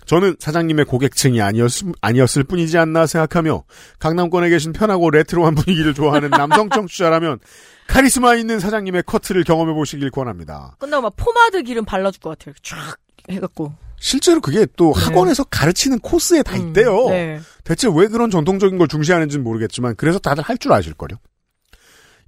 저는 0.05 0.35
사장님의 0.39 0.85
고객층이 0.85 1.41
아니었, 1.41 1.71
아니었을 2.01 2.43
뿐이지 2.43 2.77
않나 2.77 3.05
생각하며 3.05 3.63
강남권에 3.99 4.49
계신 4.49 4.73
편하고 4.73 5.09
레트로한 5.09 5.55
분위기를 5.55 5.93
좋아하는 5.93 6.29
남성 6.31 6.69
청취자라면 6.69 7.39
카리스마 7.87 8.35
있는 8.35 8.59
사장님의 8.59 9.03
커트를 9.03 9.43
경험해 9.43 9.73
보시길 9.73 10.09
권합니다. 10.11 10.75
끝나고 10.79 11.03
막 11.03 11.13
포마드 11.15 11.61
기름 11.63 11.85
발라줄 11.85 12.19
것 12.21 12.37
같아요. 12.37 12.55
쫙 12.63 12.97
해갖고. 13.29 13.73
실제로 13.99 14.41
그게 14.41 14.65
또 14.75 14.91
학원에서 14.91 15.43
가르치는 15.43 15.99
코스에 15.99 16.41
다 16.41 16.55
있대요. 16.57 17.07
네. 17.09 17.39
대체 17.63 17.87
왜 17.93 18.07
그런 18.07 18.31
전통적인 18.31 18.79
걸 18.79 18.87
중시하는지는 18.87 19.43
모르겠지만 19.43 19.95
그래서 19.95 20.17
다들 20.17 20.43
할 20.43 20.57
줄 20.57 20.73
아실걸요. 20.73 21.17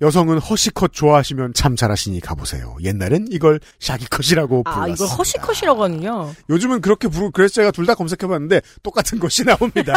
여성은 0.03 0.39
허시컷 0.39 0.91
좋아하시면 0.91 1.53
참 1.53 1.77
잘하시니 1.77 2.19
가보세요. 2.19 2.75
옛날엔 2.83 3.27
이걸 3.31 3.61
샤기컷이라고 3.79 4.63
불렀습니다. 4.63 4.91
아, 4.91 4.93
이걸 4.93 5.07
허시컷이라고 5.17 5.81
하는군요. 5.83 6.33
요즘은 6.49 6.81
그렇게 6.81 7.07
부르고 7.07 7.31
그래서 7.31 7.53
제가 7.55 7.71
둘 7.71 7.85
다 7.85 7.95
검색해봤는데 7.95 8.61
똑같은 8.83 9.17
것이 9.19 9.43
나옵니다. 9.47 9.93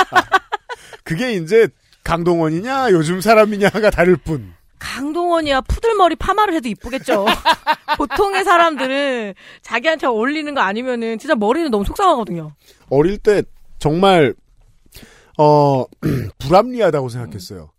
그게 1.03 1.35
이제 1.35 1.69
강동원이냐 2.05 2.91
요즘 2.93 3.21
사람이냐가 3.21 3.91
다를 3.91 4.17
뿐. 4.17 4.55
강동원이야 4.79 5.63
푸들머리 5.63 6.15
파마를 6.17 6.55
해도 6.55 6.69
이쁘겠죠. 6.69 7.27
보통의 7.99 8.45
사람들은 8.45 9.35
자기한테 9.63 10.07
어울리는 10.07 10.55
거 10.55 10.61
아니면은 10.61 11.19
진짜 11.19 11.35
머리는 11.35 11.69
너무 11.71 11.85
속상하거든요. 11.85 12.53
어릴 12.91 13.19
때 13.19 13.43
정말 13.81 14.35
어 15.39 15.85
불합리하다고 16.39 17.09
생각했어요. 17.09 17.71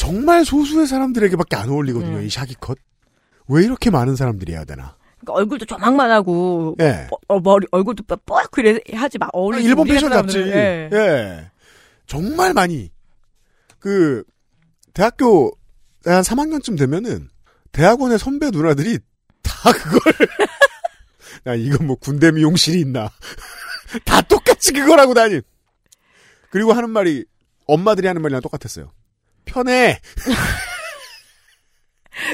정말 0.00 0.46
소수의 0.46 0.86
사람들에게밖에 0.86 1.56
안 1.56 1.68
어울리거든요. 1.68 2.16
음. 2.16 2.22
이 2.22 2.30
샤기 2.30 2.54
컷. 2.54 2.78
왜 3.48 3.64
이렇게 3.64 3.90
많은 3.90 4.16
사람들이 4.16 4.52
해야 4.52 4.64
되나? 4.64 4.96
그러니까 5.18 5.34
얼굴도 5.34 5.66
조망만 5.66 6.10
하고 6.10 6.74
예. 6.80 7.06
어, 7.10 7.16
어, 7.28 7.40
머리 7.40 7.66
얼굴도 7.70 8.04
뻑 8.04 8.50
그래 8.50 8.80
하지 8.94 9.18
마 9.18 9.28
어울리지. 9.30 9.68
일본 9.68 9.86
우리 9.86 9.92
패션 9.92 10.10
잡지. 10.10 10.38
예. 10.38 10.88
예. 10.90 11.50
정말 12.06 12.54
많이. 12.54 12.90
그, 13.78 14.24
대학교 14.94 15.52
한 16.06 16.22
3학년쯤 16.22 16.78
되면은, 16.78 17.28
대학원의 17.72 18.18
선배 18.18 18.50
누나들이 18.50 19.00
다 19.42 19.70
그걸, 19.70 20.00
야, 21.46 21.54
이건 21.54 21.86
뭐 21.86 21.96
군대 21.96 22.30
미용실이 22.30 22.80
있나. 22.80 23.10
다 24.06 24.22
똑같이 24.22 24.72
그걸 24.72 24.98
하고 24.98 25.12
다니. 25.12 25.42
그리고 26.48 26.72
하는 26.72 26.88
말이, 26.88 27.26
엄마들이 27.66 28.06
하는 28.06 28.22
말이랑 28.22 28.40
똑같았어요. 28.40 28.92
편해. 29.44 30.00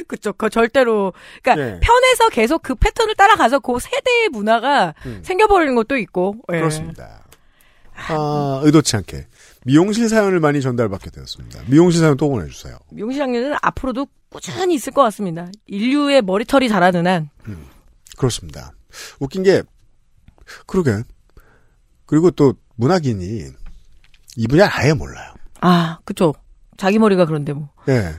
그쵸. 0.08 0.32
그 0.32 0.50
절대로 0.50 1.12
그러니까 1.42 1.66
예. 1.66 1.80
편해서 1.80 2.28
계속 2.30 2.62
그 2.62 2.74
패턴을 2.74 3.14
따라가서 3.14 3.60
그 3.60 3.78
세대의 3.78 4.30
문화가 4.30 4.94
음. 5.06 5.22
생겨버리는 5.24 5.74
것도 5.74 5.96
있고. 5.98 6.36
예. 6.52 6.58
그렇습니다. 6.58 7.24
아, 8.08 8.60
의도치 8.62 8.96
않게. 8.96 9.26
미용실 9.64 10.08
사연을 10.08 10.40
많이 10.40 10.60
전달받게 10.60 11.10
되었습니다. 11.10 11.62
미용실 11.66 12.00
사연 12.00 12.16
또 12.16 12.28
보내주세요. 12.28 12.76
미용실 12.90 13.22
학년은 13.22 13.56
앞으로도 13.62 14.06
꾸준히 14.28 14.74
있을 14.74 14.92
것 14.92 15.02
같습니다. 15.02 15.48
인류의 15.66 16.22
머리털이 16.22 16.68
자라는 16.68 17.06
한. 17.06 17.30
그렇습니다. 18.18 18.72
웃긴 19.18 19.42
게, 19.42 19.62
그러게. 20.66 21.02
그리고 22.04 22.30
또, 22.30 22.54
문학인이, 22.76 23.46
이 24.36 24.46
분야 24.46 24.68
아예 24.70 24.92
몰라요. 24.92 25.32
아, 25.60 25.98
그쵸. 26.04 26.34
자기 26.76 26.98
머리가 26.98 27.24
그런데 27.26 27.52
뭐. 27.52 27.68
예. 27.88 28.12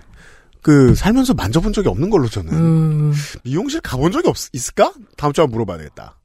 그, 0.61 0.95
살면서 0.95 1.33
만져본 1.33 1.71
적이 1.73 1.89
없는 1.89 2.09
걸로 2.09 2.27
저는. 2.27 2.53
음. 2.53 3.13
미용실 3.43 3.79
가본 3.81 4.11
적이 4.11 4.29
없, 4.29 4.35
있을까? 4.53 4.91
다음 5.15 5.31
주에 5.31 5.43
한번 5.43 5.55
물어봐야 5.55 5.77
되겠다. 5.77 6.17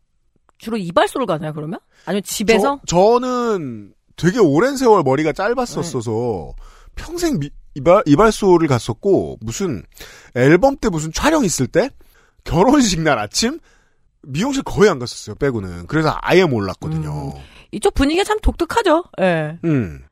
주로 0.59 0.77
이발소를 0.77 1.27
가나요, 1.27 1.53
그러면? 1.53 1.79
아니면 2.07 2.23
집에서? 2.25 2.81
저, 2.87 3.19
는 3.21 3.93
되게 4.17 4.39
오랜 4.39 4.77
세월 4.77 5.03
머리가 5.05 5.33
짧았었어서, 5.33 6.53
평생 6.97 7.39
미- 7.39 7.51
이발, 7.75 8.03
이발소를 8.07 8.69
갔었고, 8.69 9.39
무슨, 9.41 9.83
앨범 10.35 10.77
때 10.77 10.89
무슨 10.89 11.13
촬영 11.13 11.45
있을 11.45 11.67
때, 11.67 11.91
결혼식 12.45 13.01
날 13.01 13.19
아침, 13.19 13.61
미용실 14.23 14.63
거의 14.63 14.91
안 14.91 14.99
갔었어요, 14.99 15.37
빼고는. 15.37 15.87
그래서 15.87 16.17
아예 16.21 16.45
몰랐거든요. 16.45 17.33
이쪽 17.73 17.95
분위기가 17.95 18.25
참 18.25 18.39
독특하죠. 18.41 19.05
예. 19.21 19.59
음. 19.65 20.03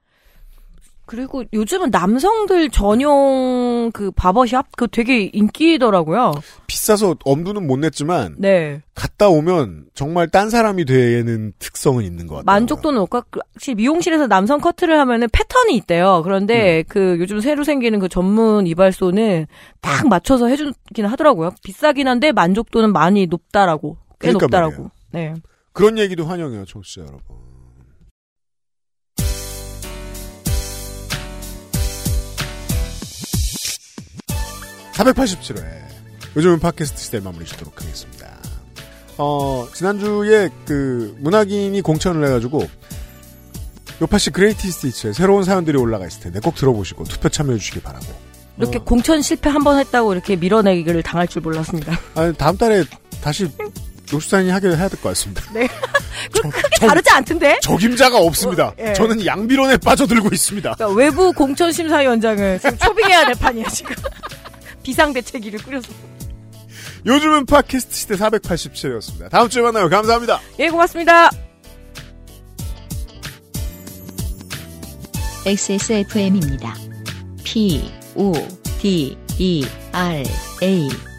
그리고 1.10 1.42
요즘은 1.52 1.90
남성들 1.90 2.70
전용 2.70 3.90
그 3.92 4.12
바버샵 4.12 4.76
그 4.76 4.86
되게 4.86 5.24
인기더라고요. 5.24 6.30
비싸서 6.68 7.16
엄두는 7.24 7.66
못 7.66 7.80
냈지만, 7.80 8.36
네. 8.38 8.80
갔다 8.94 9.28
오면 9.28 9.86
정말 9.92 10.28
딴 10.28 10.50
사람이 10.50 10.84
되는 10.84 11.52
특성은 11.58 12.04
있는 12.04 12.28
것 12.28 12.36
같아요. 12.36 12.44
만족도는 12.44 13.00
높고 13.00 13.22
확실히 13.54 13.74
미용실에서 13.74 14.28
남성 14.28 14.60
커트를 14.60 15.00
하면은 15.00 15.26
패턴이 15.32 15.74
있대요. 15.78 16.18
음. 16.18 16.22
그런데 16.22 16.84
그 16.86 17.16
요즘 17.18 17.40
새로 17.40 17.64
생기는 17.64 17.98
그 17.98 18.08
전문 18.08 18.68
이발소는 18.68 19.48
딱 19.80 20.06
맞춰서 20.06 20.46
해주긴 20.46 21.06
하더라고요. 21.06 21.50
비싸긴 21.64 22.06
한데 22.06 22.30
만족도는 22.30 22.92
많이 22.92 23.26
높다라고 23.26 23.96
꽤 24.20 24.28
그러니까 24.28 24.44
높다라고. 24.44 24.92
네. 25.10 25.34
그런 25.72 25.98
얘기도 25.98 26.24
환영해요, 26.24 26.66
청취자 26.66 27.00
여러분. 27.00 27.49
(487회) 35.04 35.64
요즘은 36.36 36.60
팟캐스트 36.60 37.00
시대 37.02 37.20
마무리 37.20 37.44
짓도록 37.44 37.80
하겠습니다. 37.80 38.28
어, 39.18 39.66
지난주에 39.74 40.48
그 40.64 41.16
문학인이 41.20 41.80
공천을 41.82 42.26
해가지고 42.26 42.66
요팟시 44.02 44.30
Greatest 44.30 44.86
Hits에 44.86 45.12
새로운 45.12 45.44
사연들이 45.44 45.76
올라가 45.76 46.06
있을 46.06 46.20
텐데 46.22 46.40
꼭 46.40 46.54
들어보시고 46.54 47.04
투표 47.04 47.28
참여해 47.28 47.58
주시기 47.58 47.80
바라고. 47.80 48.06
이렇게 48.58 48.78
어. 48.78 48.84
공천 48.84 49.20
실패 49.22 49.48
한 49.50 49.62
번 49.64 49.78
했다고 49.78 50.12
이렇게 50.12 50.36
밀어내기를 50.36 51.02
당할 51.02 51.26
줄 51.28 51.42
몰랐습니다. 51.42 51.98
아니, 52.14 52.32
다음 52.34 52.56
달에 52.56 52.84
다시 53.22 53.50
노수산이 54.12 54.50
하게 54.50 54.68
해야 54.68 54.88
될 54.88 55.00
것 55.00 55.10
같습니다. 55.10 55.42
네. 55.52 55.68
저- 56.34 56.42
크게 56.48 56.68
저- 56.80 56.86
다르지 56.86 57.10
않던데? 57.10 57.58
적임자가 57.62 58.18
없습니다. 58.18 58.68
어, 58.68 58.74
예. 58.78 58.92
저는 58.94 59.24
양비론에 59.26 59.76
빠져들고 59.78 60.28
있습니다. 60.32 60.74
그러니까 60.74 60.96
외부 60.98 61.32
공천 61.32 61.70
심사위원장을 61.72 62.58
지금 62.60 62.78
초빙해야 62.78 63.26
될 63.26 63.34
판이야 63.34 63.68
지금. 63.68 63.94
비상대책위를 64.90 65.62
꾸려서. 65.62 65.92
요즘은 67.06 67.46
팟캐스트 67.46 67.94
시대 67.94 68.14
487이었습니다. 68.16 69.30
다음 69.30 69.48
주에 69.48 69.62
만나요. 69.62 69.88
감사합니다. 69.88 70.40
예, 70.58 70.68
고맙습니다. 70.68 71.30
XSFM입니다. 75.46 76.74
P, 77.44 77.90
O, 78.16 78.32
D, 78.80 79.16
E, 79.38 79.64
R, 79.92 80.24
A. 80.62 81.09